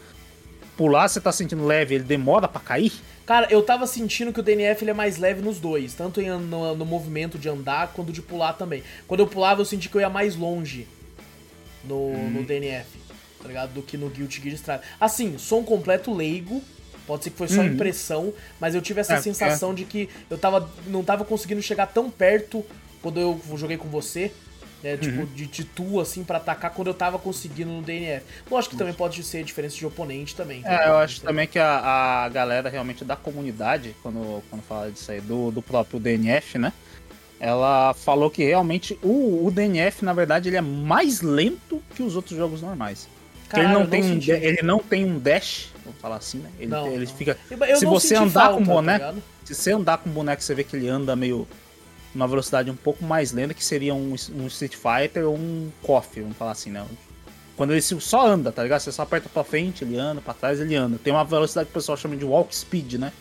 [0.77, 2.93] Pular, você tá sentindo leve, ele demora pra cair?
[3.29, 6.31] Cara, eu tava sentindo que o DNF ele é mais leve nos dois, tanto em,
[6.31, 8.83] no, no movimento de andar quanto de pular também.
[9.07, 10.89] Quando eu pulava, eu senti que eu ia mais longe
[11.85, 12.87] no, no DNF,
[13.43, 13.75] tá ligado?
[13.75, 14.81] Do que no Guilty Gear Strive.
[14.99, 16.63] Assim, sou um completo leigo,
[17.07, 20.39] pode ser que foi só impressão, mas eu tive essa É, sensação de que eu
[20.39, 22.65] tava, não tava conseguindo chegar tão perto
[23.03, 24.33] quando eu joguei com você.
[24.83, 28.25] Né, tipo, de, de tu, assim, pra atacar quando eu tava conseguindo no DNF.
[28.51, 30.63] Lógico que também pode ser diferença de oponente também.
[30.65, 35.11] É, eu acho também que a, a galera realmente da comunidade, quando, quando fala disso
[35.11, 36.73] aí, do, do próprio DNF, né?
[37.41, 42.17] Ela falou que realmente o, o DNF, na verdade, ele é mais lento que os
[42.17, 43.09] outros jogos normais.
[43.45, 46.51] Porque ele Caralho, não, tem um, ele não tem um dash, vamos falar assim, né?
[46.59, 47.15] Ele, Não, ele não.
[47.15, 47.39] fica.
[47.51, 49.23] Eu- se você andar falta, com o tá boneco, ligado?
[49.45, 51.49] se você andar com o boneco, você vê que ele anda meio
[52.15, 56.21] numa velocidade um pouco mais lenta, que seria um, um Street Fighter ou um KOF,
[56.21, 56.85] vamos falar assim, né?
[57.57, 58.81] Quando ele só anda, tá ligado?
[58.81, 60.97] Você só aperta pra frente, ele anda, pra trás, ele anda.
[61.03, 63.13] Tem uma velocidade que o pessoal chama de walk speed, né?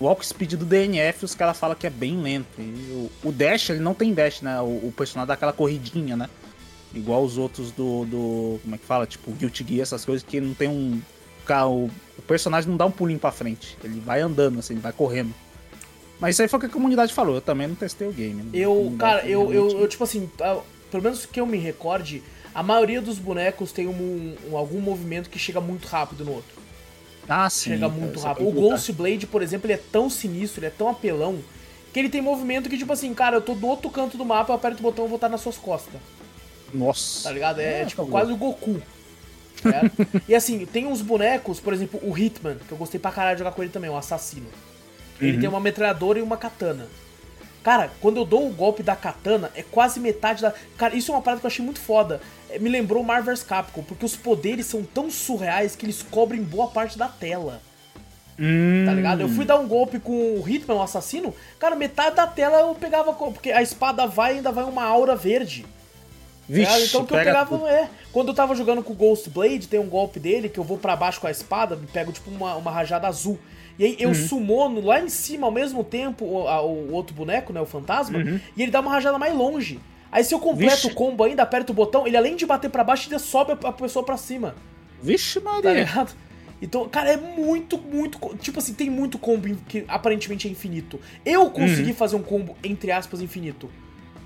[0.00, 2.60] Walk speed do DNF, os caras falam que é bem lento.
[2.60, 4.60] O, o dash, ele não tem dash, né?
[4.60, 6.28] O, o personagem dá aquela corridinha, né?
[6.92, 8.58] Igual os outros do, do.
[8.62, 9.06] Como é que fala?
[9.06, 11.00] Tipo, Guilty Gear, essas coisas que não tem um.
[11.48, 13.78] O, o personagem não dá um pulinho pra frente.
[13.84, 15.32] Ele vai andando, assim, ele vai correndo.
[16.24, 17.34] Mas isso aí foi o que a comunidade falou.
[17.34, 18.44] Eu também não testei o game.
[18.44, 18.50] Né?
[18.54, 20.30] Eu, cara, eu, eu, eu, tipo assim,
[20.90, 22.22] pelo menos que eu me recorde,
[22.54, 26.56] a maioria dos bonecos tem um, um, algum movimento que chega muito rápido no outro.
[27.28, 27.72] Ah, sim.
[27.72, 28.48] Chega muito rápido.
[28.48, 31.40] O Ghost Blade, por exemplo, ele é tão sinistro, ele é tão apelão,
[31.92, 34.50] que ele tem movimento que, tipo assim, cara, eu tô do outro canto do mapa,
[34.50, 36.00] eu aperto o botão e vou estar nas suas costas.
[36.72, 37.24] Nossa.
[37.24, 37.60] Tá ligado?
[37.60, 38.80] É, é tipo quase o Goku.
[40.26, 43.40] e assim, tem uns bonecos, por exemplo, o Hitman, que eu gostei pra caralho de
[43.40, 44.46] jogar com ele também, o assassino.
[45.20, 45.40] Ele uhum.
[45.40, 46.86] tem uma metralhadora e uma katana.
[47.62, 50.52] Cara, quando eu dou o golpe da katana, é quase metade da.
[50.76, 52.20] Cara, isso é uma parada que eu achei muito foda.
[52.50, 56.68] É, me lembrou Marvel's Capcom, porque os poderes são tão surreais que eles cobrem boa
[56.68, 57.62] parte da tela.
[58.38, 58.84] Hum.
[58.84, 59.22] Tá ligado?
[59.22, 62.74] Eu fui dar um golpe com o Hitman, o assassino, cara, metade da tela eu
[62.74, 63.14] pegava.
[63.14, 65.64] Porque a espada vai e ainda vai uma aura verde.
[66.46, 67.66] Vixe, então o que eu pegava tudo.
[67.66, 67.88] é.
[68.12, 70.76] Quando eu tava jogando com o Ghost Blade, tem um golpe dele que eu vou
[70.76, 73.38] para baixo com a espada, me pego tipo uma, uma rajada azul.
[73.78, 74.14] E aí eu uhum.
[74.14, 77.60] sumono lá em cima ao mesmo tempo o, a, o outro boneco, né?
[77.60, 78.40] O fantasma, uhum.
[78.56, 79.80] e ele dá uma rajada mais longe.
[80.12, 80.86] Aí se eu completo Vixe.
[80.86, 83.68] o combo ainda, aperto o botão, ele além de bater para baixo, ainda sobe a,
[83.68, 84.54] a pessoa para cima.
[85.02, 85.86] Vixe, Maria.
[85.86, 86.06] Tá?
[86.62, 88.18] Então, cara, é muito, muito.
[88.36, 91.00] Tipo assim, tem muito combo que aparentemente é infinito.
[91.24, 91.96] Eu consegui uhum.
[91.96, 93.68] fazer um combo, entre aspas, infinito.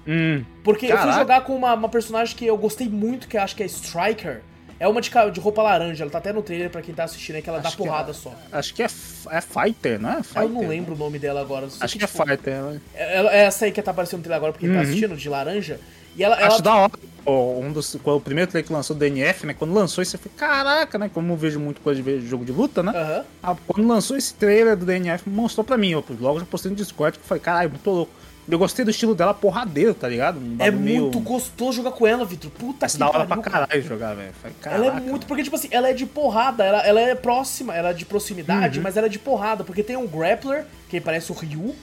[0.06, 1.06] Hum, Porque caraca.
[1.06, 3.62] eu fui jogar com uma, uma, personagem que eu gostei muito, que eu acho que
[3.62, 4.42] é Striker.
[4.80, 7.36] É uma de, de roupa laranja, ela tá até no trailer pra quem tá assistindo,
[7.36, 8.32] é que ela acho dá porrada é, só.
[8.52, 10.22] Acho que é, é Fighter, não é?
[10.22, 11.66] Fighter, eu não lembro o nome dela agora.
[11.66, 12.62] Acho que, que é tipo, Fighter.
[12.62, 12.80] Né?
[12.94, 14.82] É, é, essa aí que tá aparecendo no trailer agora pra quem tá uhum.
[14.82, 15.80] tá assistindo, de laranja.
[16.16, 16.62] E ela, Acho ela...
[16.62, 16.92] da hora.
[17.26, 19.54] Um dos, o primeiro trailer que lançou do DNF, né?
[19.54, 21.10] Quando lançou isso, eu falei, caraca, né?
[21.12, 23.24] Como eu vejo muito coisa de jogo de luta, né?
[23.42, 23.56] Uhum.
[23.66, 25.90] Quando lançou esse trailer do DNF, mostrou pra mim.
[25.90, 28.12] Eu logo já postei no Discord que falei, caralho, muito louco.
[28.50, 30.38] Eu gostei do estilo dela porradeiro, tá ligado?
[30.38, 32.50] Um é muito gostoso jogar com ela, Vitor.
[32.50, 34.32] Puta Essa que da hora pra caralho jogar, velho.
[34.64, 35.26] Ela é muito.
[35.26, 38.78] Porque, tipo assim, ela é de porrada, ela, ela é próxima, ela é de proximidade,
[38.78, 38.82] uhum.
[38.82, 39.64] mas ela é de porrada.
[39.64, 41.74] Porque tem um grappler, que parece o Ryu,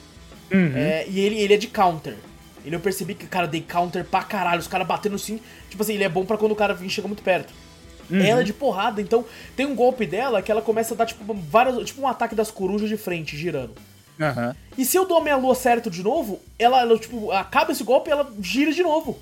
[0.51, 0.71] uhum.
[0.75, 2.15] é, e ele, ele é de counter.
[2.65, 4.59] Ele eu percebi que, cara, dei counter pra caralho.
[4.59, 5.39] Os caras batendo assim.
[5.69, 7.53] Tipo assim, ele é bom para quando o cara vem chega muito perto.
[8.09, 8.19] Uhum.
[8.19, 9.23] Ela é de porrada, então
[9.55, 11.85] tem um golpe dela que ela começa a dar, tipo, várias.
[11.85, 13.73] Tipo um ataque das corujas de frente, girando.
[14.19, 14.55] Uhum.
[14.77, 17.83] E se eu dou a minha lua certo de novo, ela, ela, tipo, acaba esse
[17.83, 19.19] golpe e ela gira de novo.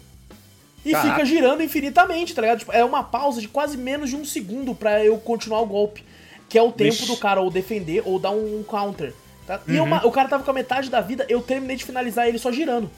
[0.86, 1.10] E Caraca.
[1.10, 2.60] fica girando infinitamente, tá ligado?
[2.60, 6.04] Tipo, é uma pausa de quase menos de um segundo para eu continuar o golpe.
[6.50, 7.08] Que é o tempo Vixe.
[7.08, 9.14] do cara ou defender ou dar um counter.
[9.48, 9.60] Tá?
[9.68, 9.74] Uhum.
[9.74, 12.38] E eu, o cara tava com a metade da vida, eu terminei de finalizar ele
[12.38, 12.90] só girando.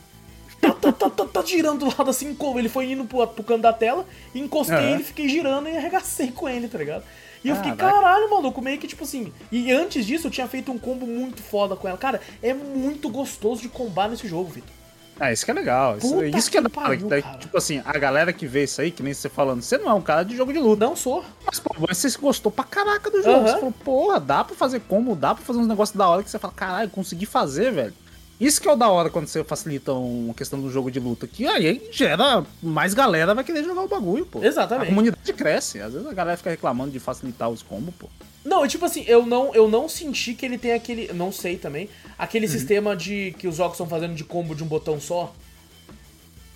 [0.60, 3.44] Tá, tá, tá, tá, tá girando do lado assim, como ele foi indo pro, pro
[3.44, 4.94] canto da tela, encostei uhum.
[4.96, 7.04] ele, fiquei girando e arregacei com ele, tá ligado?
[7.46, 9.32] E eu fiquei, caralho, maluco, meio que tipo assim.
[9.52, 11.98] E antes disso eu tinha feito um combo muito foda com ela.
[11.98, 14.74] Cara, é muito gostoso de combar nesse jogo, Vitor.
[15.20, 15.98] Ah, isso que é legal.
[15.98, 18.92] Isso, isso que, que é pariu, da, Tipo assim, a galera que vê isso aí,
[18.92, 20.86] que nem você falando, você não é um cara de jogo de luta.
[20.86, 21.24] Não sou.
[21.46, 23.38] Mas, pô, você gostou pra caraca do jogo.
[23.38, 23.46] Uhum.
[23.46, 26.30] Você falou, porra, dá pra fazer combo, dá pra fazer uns negócios da hora que
[26.30, 27.94] você fala, caralho, consegui fazer, velho.
[28.40, 31.26] Isso que é o da hora quando você facilita uma questão do jogo de luta.
[31.26, 34.44] Que aí gera mais galera vai querer jogar o bagulho, pô.
[34.44, 34.88] Exatamente.
[34.88, 35.80] A comunidade cresce.
[35.82, 38.10] Às vezes a galera fica reclamando de facilitar os combos, pô.
[38.44, 41.12] Não, tipo assim, eu não, eu não senti que ele tem aquele.
[41.14, 41.90] Não sei também.
[42.18, 42.52] Aquele uhum.
[42.52, 45.34] sistema de que os jogos estão fazendo de combo de um botão só.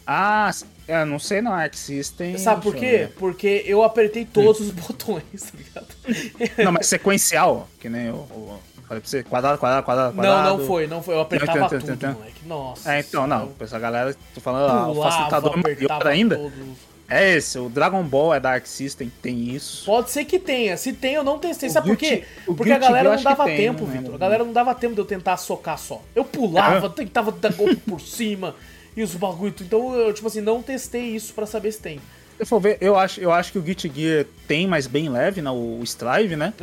[0.06, 0.52] Ah,
[0.88, 2.38] eu não sei não, Arc System.
[2.38, 3.10] Sabe por quê?
[3.18, 6.64] Porque eu apertei todos os botões, tá ligado?
[6.64, 8.60] Não, mas sequencial, que nem o, o
[8.90, 10.50] Falei pra você, quadrado, quadrado, quadrado, quadrado.
[10.50, 11.14] Não, não foi, não foi.
[11.14, 12.48] Eu apertava não, tudo, moleque.
[12.48, 12.96] Nossa.
[12.96, 13.52] É, então, não.
[13.60, 16.38] Essa galera, tô falando, o facilitador maior ainda.
[16.38, 16.90] Todos.
[17.08, 19.86] É esse, o Dragon Ball é Dark System, tem isso.
[19.86, 20.76] Pode ser que tenha.
[20.76, 21.70] Se tem, eu não testei.
[21.70, 22.24] Sabe por quê?
[22.46, 24.16] Porque a galera não dava tempo, Vitor.
[24.16, 26.02] A galera não dava tempo de eu tentar socar só.
[26.16, 26.90] Eu pulava, é.
[26.90, 28.56] tentava dar golpe por cima
[28.98, 29.54] e os bagulho.
[29.62, 32.00] Então, eu, tipo assim, não testei isso para saber se tem.
[32.40, 35.42] Se for ver, eu acho, eu acho que o Git Gear tem, mas bem leve,
[35.42, 35.52] né?
[35.52, 36.54] O Strive, né?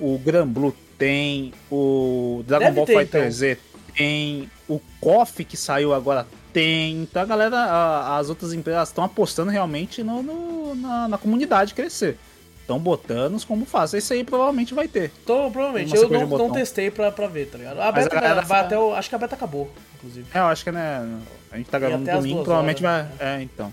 [0.00, 0.14] Uhum.
[0.14, 3.32] O Gran Blue tem, o Dragon Deve Ball ter, Fighter então.
[3.32, 3.58] Z
[3.96, 7.02] tem, o KOF que saiu agora tem.
[7.02, 11.74] Então a galera, a, as outras empresas estão apostando realmente no, no na, na, comunidade
[11.74, 12.16] crescer.
[12.60, 13.92] Estão botando como faz.
[13.92, 15.10] Esse aí provavelmente vai ter.
[15.24, 15.94] Então, provavelmente.
[15.94, 17.80] Eu não, não, testei pra, pra ver, tá ligado?
[17.80, 20.26] A beta, a galera vai até o, acho que a beta acabou, inclusive.
[20.32, 21.18] É, eu acho que né.
[21.50, 23.34] A gente tá gravando domingo, provavelmente horas, vai.
[23.34, 23.40] Né?
[23.40, 23.72] É, então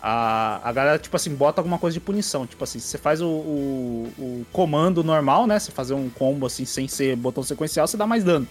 [0.00, 2.46] a, a galera, tipo assim, bota alguma coisa de punição.
[2.46, 5.58] Tipo assim, você faz o, o, o, comando normal, né?
[5.58, 8.46] Você fazer um combo assim, sem ser botão sequencial, você dá mais dano.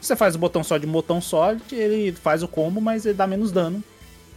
[0.00, 3.26] Você faz o botão só de botão só, ele faz o combo, mas ele dá
[3.26, 3.84] menos dano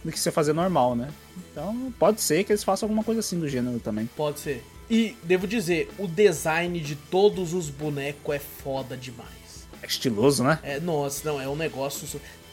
[0.04, 1.08] do que você fazer normal, né?
[1.50, 4.08] Então pode ser que eles façam alguma coisa assim do gênero também.
[4.14, 4.62] Pode ser.
[4.90, 9.66] E devo dizer, o design de todos os bonecos é foda demais.
[9.82, 10.58] É estiloso, né?
[10.62, 12.06] É, nossa, não, é um negócio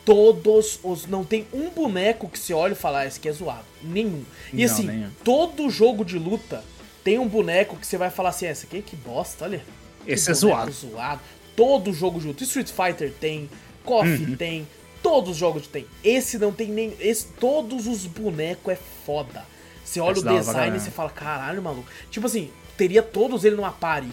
[0.05, 1.05] todos os.
[1.07, 3.63] Não tem um boneco que você olha e fala, ah, esse aqui é zoado.
[3.81, 4.23] Nenhum.
[4.53, 5.09] E Não, assim, nenhum.
[5.23, 6.63] todo jogo de luta
[7.03, 9.63] tem um boneco que você vai falar assim, "Ah, esse aqui que bosta, olha.
[10.05, 10.71] Esse é zoado.
[10.71, 11.21] zoado.
[11.55, 12.43] Todo jogo de luta.
[12.43, 13.49] Street Fighter tem,
[13.83, 14.35] KOF Uhum.
[14.35, 14.67] tem,
[15.03, 15.85] todos os jogos tem.
[16.03, 16.93] Esse não tem nem.
[16.99, 19.45] Esse, todos os bonecos é foda.
[19.83, 21.87] Você olha Esse o design e você fala, caralho, maluco.
[22.09, 24.07] Tipo assim, teria todos ele numa party.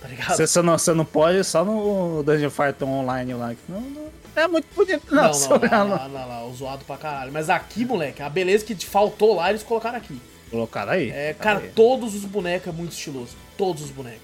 [0.00, 0.36] Tá ligado?
[0.36, 3.54] Você, você não, você não pode só no Dungeon Fighter Online lá.
[3.68, 4.06] Não, não-
[4.36, 5.02] é muito bonito.
[5.14, 5.96] Não, Não, não, olhar lá, lá.
[5.96, 7.32] lá, lá, lá, o zoado pra caralho.
[7.32, 10.20] Mas aqui, moleque, a beleza que faltou lá, eles colocaram aqui.
[10.50, 11.10] Colocaram aí.
[11.10, 11.70] É, cara, Aí.
[11.74, 13.36] todos os bonecos é muito estiloso.
[13.58, 14.20] Todos os bonecos.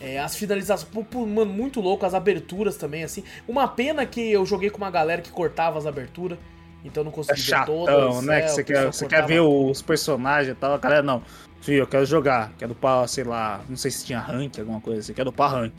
[0.00, 2.04] É, as finalizações, mano, muito louco.
[2.04, 3.22] As aberturas também, assim.
[3.46, 6.38] Uma pena que eu joguei com uma galera que cortava as aberturas.
[6.84, 8.24] Então eu não É consegui ver chatão, todas.
[8.24, 8.38] né?
[8.38, 10.72] é, que você o quer, você cortava- quer ver os personagens e tal.
[10.72, 11.22] A galera, não.
[11.60, 12.50] Filho, eu quero jogar.
[12.58, 13.60] Quero upar, sei lá.
[13.68, 15.12] Não sei se tinha rank, alguma coisa assim.
[15.12, 15.74] Quero upar rank.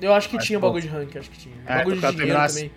[0.00, 0.66] Eu acho que Mas, tinha pô.
[0.66, 1.54] bagulho de rank, acho que tinha.
[1.66, 2.70] É, bagulho quero de dinheiro também.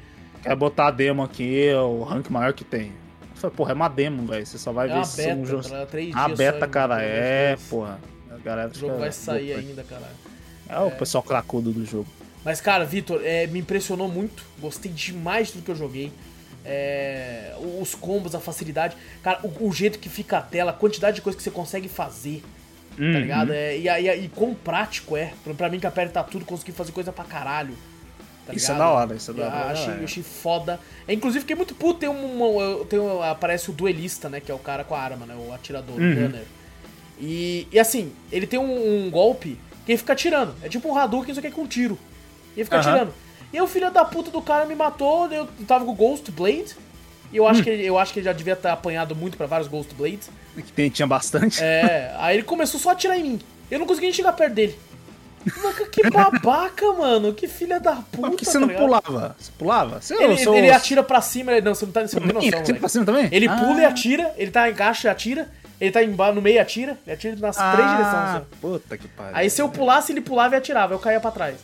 [0.44, 2.88] Quero botar a demo aqui, é o rank maior que tem.
[3.32, 4.46] Eu falei, porra, é uma demo, velho.
[4.46, 5.70] Você só vai É ver se são beta, jogos.
[5.70, 5.86] tá?
[5.86, 7.62] três A dias beta, cara, é, Deus.
[7.70, 8.00] porra.
[8.32, 9.60] A galera O jogo vai sair louca.
[9.68, 10.16] ainda, caralho.
[10.70, 12.08] É o pessoal cracudo do jogo.
[12.46, 14.44] Mas, cara, Vitor, é, me impressionou muito.
[14.60, 16.12] Gostei demais de tudo que eu joguei.
[16.66, 18.96] É, os combos, a facilidade.
[19.24, 21.90] Cara, o, o jeito que fica a tela, a quantidade de coisa que você consegue
[21.90, 22.44] fazer.
[22.96, 23.12] Tá Uhum.
[23.20, 23.52] ligado?
[23.54, 25.34] É, e, e, e quão prático é.
[25.44, 27.74] Pra, pra mim que aperta tudo, consegui fazer coisa pra caralho.
[28.52, 28.88] Tá Isso é ligado?
[28.88, 29.98] da hora, isso é da Eu hora, Achei, é.
[30.00, 30.80] eu achei foda.
[31.08, 32.00] É, inclusive, fiquei muito puto.
[32.00, 32.44] Tem um.
[32.82, 34.40] um- tem um- aparece o duelista, né?
[34.40, 35.36] Que é o cara com a arma, né?
[35.36, 36.16] O atirador, o Uhum.
[36.16, 36.44] gunner.
[37.20, 40.56] E, e assim, ele tem um, um golpe que ele fica atirando.
[40.64, 41.98] É tipo um Hadouken, só que é com tiro.
[42.56, 42.90] E ele fica Aham.
[42.90, 43.14] atirando.
[43.52, 46.32] E aí o filho da puta do cara me matou, eu tava com o Ghost
[46.32, 46.76] Blade.
[47.32, 47.48] E eu Hum.
[47.48, 49.94] acho, que, ele- eu acho que ele já devia ter apanhado muito pra vários Ghost
[49.94, 50.30] Blades.
[50.56, 51.62] Que tem, tinha bastante.
[51.64, 53.40] É, aí ele começou só a atirar em mim.
[53.70, 54.76] Eu não consegui chegar perto dele.
[55.92, 57.34] Que babaca, mano.
[57.34, 58.28] Que filha da puta.
[58.30, 58.84] Por que você tá não ligado?
[58.86, 59.36] pulava?
[59.40, 60.02] Você pulava?
[60.02, 62.34] Você, Ele, sou- ele atira pra cima, ele, não, você não tá você não tem
[62.34, 62.80] noção, atira moleque.
[62.80, 63.30] pra cima também?
[63.32, 63.56] Ele Ah.
[63.58, 65.48] pula e atira, ele tá em caixa e atira,
[65.80, 68.14] ele tá embaixo no meio e atira, ele atira nas três direções.
[68.16, 68.46] Ah, assim.
[68.62, 69.32] puta que pariu.
[69.36, 71.56] Aí se eu pulasse, ele pulava e atirava, eu caía pra trás.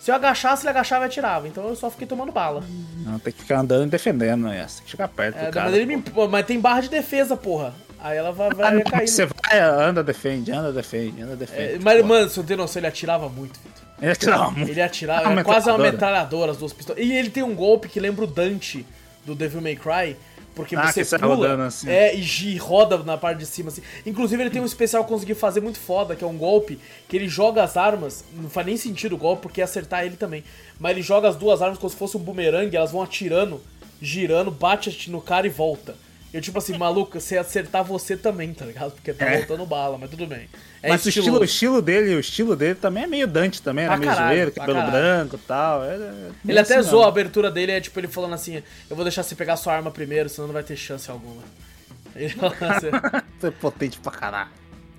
[0.00, 1.48] Se eu agachasse, ele agachava e atirava.
[1.48, 2.62] Então eu só fiquei tomando bala.
[3.06, 4.58] Não, tem que ficar andando e defendendo, né?
[4.58, 5.70] Tem que chegar perto É, do cara.
[5.70, 7.72] mas, ele me, mas tem barra de defesa, porra.
[8.04, 9.08] Aí ela vai, vai Ah, não, cair.
[9.08, 11.82] você vai, anda, defende, anda, defende, anda, É, defende.
[11.82, 13.82] mas, Pô, mano, se eu tenho noção, ele atirava muito, Vitor.
[14.02, 14.70] Ele atirava muito.
[14.70, 16.52] Ele atirava, era quase uma metralhadora.
[16.52, 17.02] as duas pistolas.
[17.02, 18.84] E ele tem um golpe que lembra o Dante
[19.24, 20.16] do Devil May Cry,
[20.54, 21.88] porque Ah, você pula rodando assim.
[21.88, 23.80] é, e roda na parte de cima assim.
[24.04, 26.78] Inclusive ele tem um especial que eu consegui fazer muito foda, que é um golpe
[27.08, 30.16] que ele joga as armas, não faz nem sentido o golpe porque ia acertar ele
[30.16, 30.44] também.
[30.78, 33.62] Mas ele joga as duas armas como se fosse um bumerangue, elas vão atirando,
[34.02, 35.94] girando, bate no cara e volta.
[36.34, 38.90] Eu tipo assim, maluco, se acertar você também, tá ligado?
[38.90, 39.36] Porque tá É.
[39.38, 40.48] voltando bala, mas tudo bem.
[40.82, 43.86] É Mas o estilo, o estilo dele, o estilo dele também é meio Dante também,
[43.86, 44.00] Pra né?
[44.00, 44.92] Meio caralho, zoeiro, pra cabelo caralho.
[45.04, 45.84] branco e tal.
[45.84, 48.56] É, é Ele até assim zoou a abertura dele, é tipo ele falando assim:
[48.90, 51.40] Eu vou deixar você pegar sua arma primeiro, senão não vai ter chance alguma.
[52.16, 52.90] Ele assim.
[53.40, 54.50] Você é potente pra caralho.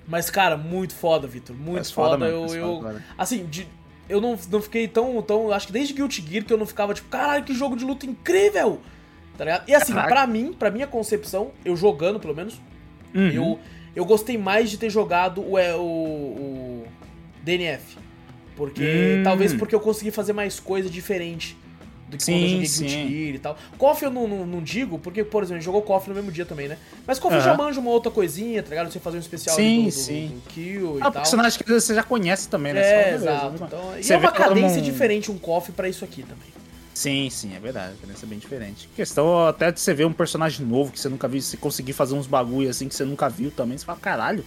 [0.08, 1.54] Mas, cara, muito foda, Vitor.
[1.54, 3.66] Muito Mas foda eu, eu, foda, assim, de-
[4.08, 5.50] eu não, não fiquei tão, tão.
[5.52, 8.06] Acho que desde Guilty Gear que eu não ficava tipo, caralho, que jogo de luta
[8.06, 8.80] incrível!
[9.36, 9.68] Tá ligado?
[9.68, 10.08] E assim, Caraca.
[10.14, 12.60] pra mim, pra minha concepção, eu jogando pelo menos,
[13.14, 13.30] Uhum.
[13.30, 13.60] eu,
[13.94, 16.86] eu gostei mais de ter jogado o, é, o, o
[17.42, 17.96] DNF.
[18.56, 18.82] Porque.
[19.18, 19.22] Hum.
[19.22, 21.56] Talvez porque eu consegui fazer mais coisa diferente
[22.08, 22.84] do que Sim, quando eu joguei sim.
[22.86, 23.58] Guilty Gear e tal.
[23.76, 26.68] KOF eu não, não, não digo, porque, por exemplo, jogou KOF no mesmo dia também,
[26.68, 26.78] né?
[27.06, 28.90] Mas KOF eu já manja uma outra coisinha, tá ligado?
[28.92, 30.28] Você fazer um especial Sim, do, do, sim.
[30.42, 31.12] do Kill e Ah, tal.
[31.12, 32.82] personagem que você já conhece também, né?
[32.82, 33.54] Você É, exato.
[33.64, 36.48] Então, e é uma cadência um- diferente um KOF pra isso aqui também.
[36.96, 37.90] Sim, sim, é verdade.
[37.90, 38.88] A diferença é bem diferente.
[38.96, 42.14] Questão até de você ver um personagem novo que você nunca viu, você conseguir fazer
[42.14, 44.42] uns bagulho assim que você nunca viu também, você fala, caralho,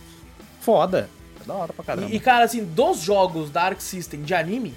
[0.60, 1.08] foda.
[1.40, 2.08] É da hora pra caramba.
[2.10, 4.74] E, e, cara, assim, dos jogos da Arc System de anime,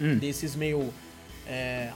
[0.00, 0.18] Hum.
[0.18, 0.92] desses meio.
[1.46, 1.90] É,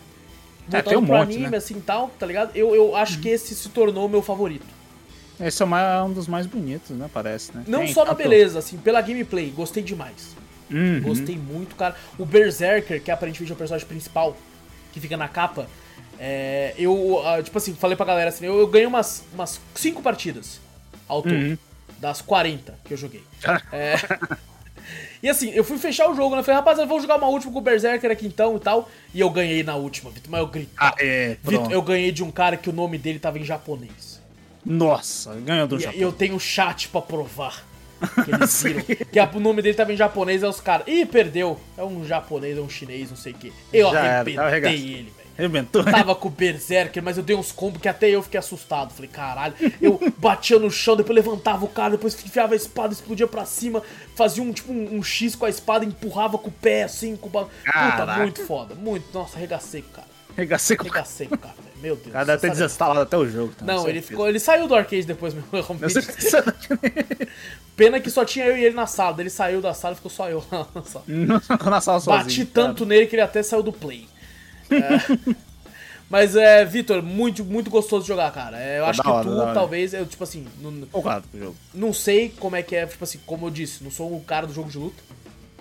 [0.73, 1.57] É, tem um pro monte, anime, né?
[1.57, 2.55] assim tal, tá ligado?
[2.55, 4.67] Eu, eu acho que esse se tornou o meu favorito.
[5.41, 7.11] Esse é mais- um dos mais bonitos, né?
[7.13, 7.65] Parece, né?
[7.67, 10.37] Não Tem só na beleza, assim, pela gameplay, gostei demais.
[10.71, 11.01] Uhum.
[11.01, 11.97] Gostei muito, cara.
[12.17, 14.37] O Berserker, que aparentemente é o personagem principal,
[14.99, 15.69] que fica na capa,
[16.19, 20.03] é, eu, ah, tipo assim, falei pra galera assim, eu, eu ganhei umas, umas 5
[20.03, 20.61] partidas
[21.09, 21.57] ao todo, Uhum.
[21.99, 23.23] das 40 que eu joguei.
[23.73, 23.95] É.
[25.23, 26.43] E assim, eu fui fechar o jogo, né?
[26.43, 28.89] Falei, rapaziada, vamos jogar uma última com o Berserker aqui então e tal.
[29.13, 30.31] E eu ganhei na última, Vitor.
[30.31, 30.73] Mas eu gritei.
[30.79, 31.37] Ah, é.
[31.43, 34.21] Vitor, eu ganhei de um cara que o nome dele tava em japonês.
[34.65, 36.01] Nossa, ganhou do E Japão.
[36.01, 37.67] eu tenho chat pra provar.
[38.25, 38.83] Que eles viram.
[39.11, 40.87] que a- o nome dele tava em japonês, aí os caras.
[40.89, 41.59] Ih, perdeu.
[41.77, 43.53] É um japonês, é um chinês, não sei o quê.
[43.73, 44.81] Eu Já era, arrebentei arregaçado.
[44.83, 45.29] ele, velho.
[45.39, 45.85] Arrebentou.
[45.85, 48.93] Tava com o Berserker, mas eu dei uns combos que até eu fiquei assustado.
[48.93, 49.55] Falei, caralho.
[49.81, 53.81] Eu batia no chão, depois levantava o cara, depois enfiava a espada, explodia pra cima,
[54.17, 57.29] fazia um tipo um, um X com a espada, empurrava com o pé assim, com
[57.29, 57.45] o ba...
[57.65, 58.75] Puta, muito foda.
[58.75, 59.07] Muito.
[59.15, 60.09] Nossa, arregacei cara.
[60.37, 60.89] Regacei com
[61.37, 61.55] o cara.
[61.79, 61.83] Cara.
[61.83, 62.09] Meu Deus.
[62.09, 63.53] O cara deve ter desinstalado até o jogo.
[63.57, 63.65] tá?
[63.65, 64.29] Não, ele ficou.
[64.29, 65.93] Ele saiu do arcade depois mesmo, Eu realmente.
[65.93, 67.29] sei que você-
[67.77, 69.21] Pena que só tinha eu e ele na sala.
[69.21, 70.45] Ele saiu da sala e ficou só eu
[70.75, 71.05] na sala.
[71.71, 72.25] Na sala sozinho.
[72.25, 74.07] Bati tanto nele que ele até saiu do play.
[74.71, 75.35] É.
[76.11, 78.59] Mas é, Vitor, muito, muito gostoso de jogar, cara.
[78.59, 81.03] É, eu Tá acho que hora, tu, talvez, eu, tipo assim, não, pro
[81.39, 81.57] jogo.
[81.75, 84.47] não sei como é que é, tipo assim, como eu disse, não sou o cara
[84.47, 85.03] do jogo de luta.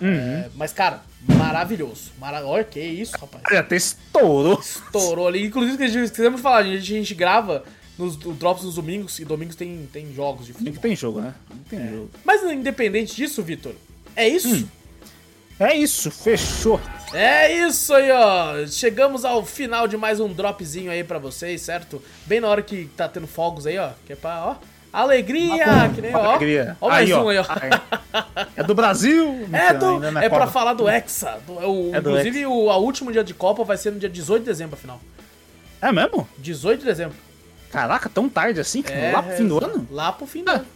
[0.00, 0.08] Uhum.
[0.08, 2.12] É, mas, cara, maravilhoso.
[2.18, 2.44] Mara...
[2.46, 3.42] Olha que isso, rapaz.
[3.48, 4.58] Ele até estourou.
[4.60, 5.44] Estourou ali.
[5.46, 7.64] Inclusive, que a gente esquecemos de falar, a gente, a gente grava
[7.98, 10.80] nos Drops nos domingos, e domingos tem, tem jogos de futebol.
[10.80, 11.34] tem jogo, né?
[11.68, 12.10] Tem jogo.
[12.24, 13.74] Mas independente disso, Vitor,
[14.14, 14.54] é isso?
[14.54, 14.68] Hum.
[15.60, 16.80] É isso, fechou.
[17.12, 18.64] É isso aí, ó.
[18.68, 22.00] Chegamos ao final de mais um dropzinho aí pra vocês, certo?
[22.26, 23.90] Bem na hora que tá tendo fogos aí, ó.
[24.06, 24.56] Que é pra, ó.
[24.92, 25.90] Alegria!
[25.94, 26.30] Que nem, ó.
[26.30, 26.76] Alegria.
[26.80, 27.22] Ó, mais Aí, ó.
[27.24, 27.44] um aí, ó.
[28.56, 29.46] É do Brasil.
[29.52, 31.38] É, do, não é pra falar do Hexa.
[31.46, 33.98] Do, é o, É do inclusive, o a último dia de Copa vai ser no
[33.98, 35.00] dia 18 de dezembro, afinal.
[35.80, 36.28] É mesmo?
[36.38, 37.16] 18 de dezembro.
[37.70, 38.82] Caraca, tão tarde assim?
[38.88, 39.88] É, lá pro fim do é, ano?
[39.90, 40.54] Lá pro fim do Ah.
[40.54, 40.66] ano.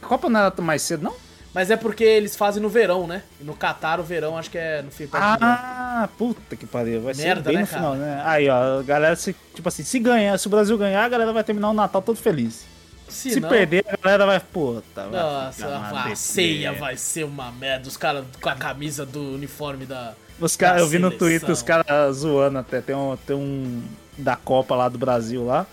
[0.00, 1.14] A Copa não era mais cedo, não?
[1.52, 3.22] Mas é porque eles fazem no verão, né?
[3.40, 5.08] No Catar, o verão, acho que é no fim.
[5.12, 7.00] Ah, puta que pariu.
[7.00, 7.78] Vai Merda, ser bem né, no cara?
[7.80, 8.22] final, né?
[8.24, 11.32] Aí, ó, a galera, se, tipo assim, se ganhar, se o Brasil ganhar, a galera
[11.32, 12.64] vai terminar o Natal todo feliz.
[13.08, 17.24] Se, Se, não, perder, a galera vai, puta, vai Nossa, uma a ceia vai ser
[17.24, 17.88] uma merda.
[17.88, 20.14] Os caras com a camisa do uniforme da.
[20.40, 21.10] Os caras, da eu vi no.
[21.10, 22.80] Twitter os caras zoando até.
[22.80, 23.82] Tem um, tem um
[24.16, 25.66] da Copa lá do Brasil lá,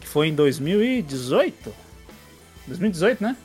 [0.00, 1.74] que foi em 2018?
[2.66, 3.36] 2018, né?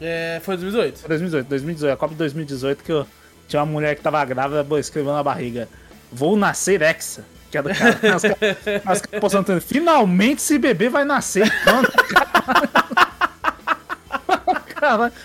[0.00, 1.00] É, foi 2018.
[1.00, 3.06] Foi 2018, 2018, a Copa de 2018 que eu
[3.48, 5.68] tinha uma mulher que tava grávida escrevendo na barriga:
[6.12, 7.24] Vou nascer Hexa.
[7.50, 8.16] Que é do cara.
[8.16, 11.50] Os caras postando, finalmente esse bebê vai nascer.
[11.62, 12.68] Pronto, cara,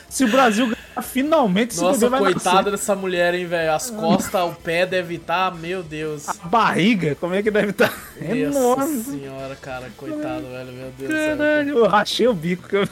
[0.10, 2.72] se o Brasil ganhar, finalmente Nossa, bebê vai coitada nascer.
[2.72, 3.74] dessa mulher, hein, velho.
[3.74, 6.28] As costas, o pé deve estar, meu Deus.
[6.30, 7.92] A barriga, como é que deve estar?
[8.20, 9.04] Nossa Enorme.
[9.04, 11.38] senhora, cara, coitado, velho, meu Deus do.
[11.38, 12.68] Caralho, eu rachei o bico.
[12.68, 12.88] que eu-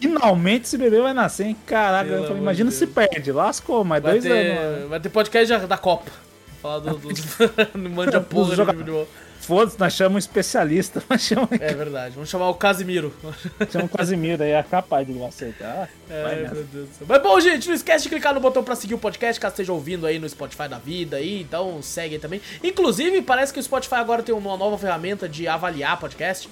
[0.00, 1.56] Finalmente esse bebê vai nascer, hein?
[1.66, 2.94] Caraca, Pelo eu falei, imagina de se Deus.
[3.08, 3.32] perde.
[3.32, 4.88] Lascou, mais Vai dois ter, anos.
[4.88, 6.10] vai ter podcast da Copa.
[6.62, 7.08] Falar do, do,
[7.78, 9.08] não manja porra de joga- futebol.
[9.48, 11.02] Foda-se, nós chamamos um especialista.
[11.08, 13.12] Nós chamamos, É verdade, vamos chamar o Casimiro.
[13.72, 15.88] chamamos o Casimiro aí, é capaz de acertar.
[16.10, 17.06] É, meu Deus do céu.
[17.08, 19.72] Mas bom, gente, não esquece de clicar no botão pra seguir o podcast, caso esteja
[19.72, 22.40] ouvindo aí no Spotify da vida aí, então segue aí também.
[22.62, 26.48] Inclusive, parece que o Spotify agora tem uma nova ferramenta de avaliar podcast.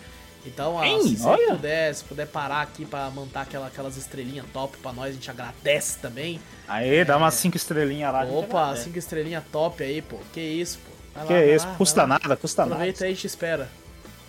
[0.47, 1.03] Então, Hein?
[1.03, 5.11] se você puder, se puder parar aqui pra mandar aquela, aquelas estrelinhas top pra nós,
[5.11, 6.41] a gente agradece também.
[6.69, 8.25] Aí, dá umas 5 estrelinhas lá.
[8.25, 8.85] Opa, agradece.
[8.85, 10.17] cinco estrelinhas top aí, pô.
[10.33, 10.96] Que isso, pô.
[11.17, 12.21] Vai Que lá, vai isso, lá, custa vai lá.
[12.23, 13.05] nada, custa Aproveita nada.
[13.07, 13.69] aí e te espera.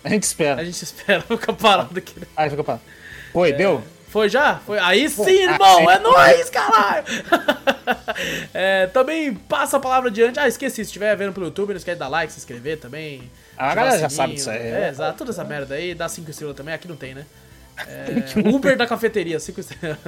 [0.04, 0.60] A gente espera.
[0.60, 2.14] A gente espera, fica parado aqui.
[2.36, 2.78] Aí fica pra.
[3.32, 3.82] Foi, deu?
[4.08, 4.56] Foi já?
[4.64, 4.78] Foi.
[4.78, 5.76] Aí sim, Ah, irmão!
[5.78, 5.88] sim.
[5.90, 7.04] É nóis, caralho!
[8.52, 10.38] É, também passa a palavra adiante.
[10.38, 13.30] Ah, esqueci, se estiver vendo pelo YouTube, não esquece de dar like, se inscrever também.
[13.56, 14.58] Ah, a galera já sabe disso aí.
[14.58, 15.94] É, exato, toda essa merda aí.
[15.94, 17.24] Dá 5 estrelas também, aqui não tem, né?
[17.86, 19.98] É, Uber da cafeteria, 5 estrelas.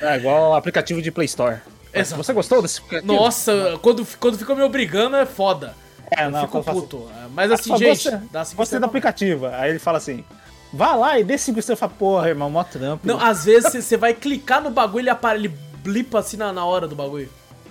[0.00, 1.58] É igual o aplicativo de Play Store.
[1.92, 2.22] Exato.
[2.22, 3.12] Você gostou desse aplicativo?
[3.12, 5.74] Nossa, quando, quando ficou me obrigando é foda.
[6.10, 7.10] É, não, fico quando eu faço- puto.
[7.16, 8.84] É, Mas assim, Ah, gente, você, dá 5 Gostei do estrelas.
[8.84, 9.46] aplicativo.
[9.46, 10.24] Aí ele fala assim:
[10.72, 11.78] vá lá e dê 5 estrelas.
[11.80, 13.06] Fala, porra, irmão, mó trampo.
[13.06, 15.48] Não, às vezes você- você vai clicar no bagulho e ele, apare- ele
[15.82, 17.28] blipa assim na, na hora do bagulho.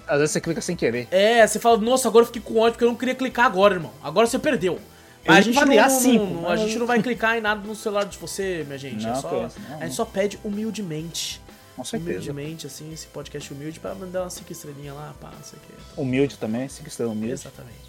[0.08, 1.08] Às vezes você clica sem querer.
[1.12, 3.74] É, você fala, nossa, agora eu fiquei com ódio porque eu não queria clicar agora,
[3.76, 3.92] irmão.
[4.02, 4.80] Agora você perdeu.
[5.26, 7.60] Eu a gente, não, não- cinco, não- a mas- gente não vai clicar em nada
[7.68, 9.06] no celular de você, minha gente.
[9.06, 9.82] é Não, só, conheço, não, a não.
[9.82, 11.42] gente só pede humildemente.
[11.76, 12.32] Com certeza.
[12.32, 15.62] Humildemente, assim, esse podcast humilde pra mandar umas 5 estrelinhas lá, pá, não sei o
[15.62, 16.02] que.
[16.02, 17.34] Humilde também, 5 estrelas humilde.
[17.34, 17.87] Exatamente.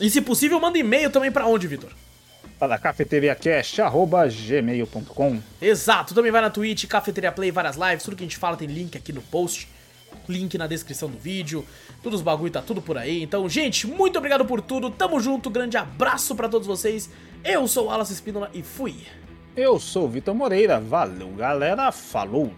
[0.00, 1.90] E se possível, manda e-mail também pra onde, Vitor?
[2.58, 8.36] Para cafeteriacast.gmail.com Exato, também vai na Twitch, Cafeteria Play, várias lives, tudo que a gente
[8.36, 9.68] fala tem link aqui no post,
[10.28, 11.64] link na descrição do vídeo,
[12.02, 13.22] todos os bagulho tá tudo por aí.
[13.22, 17.10] Então, gente, muito obrigado por tudo, tamo junto, grande abraço pra todos vocês.
[17.44, 18.96] Eu sou o Alas Espínola e fui.
[19.56, 20.80] Eu sou o Vitor Moreira.
[20.80, 21.92] Valeu, galera.
[21.92, 22.52] Falou!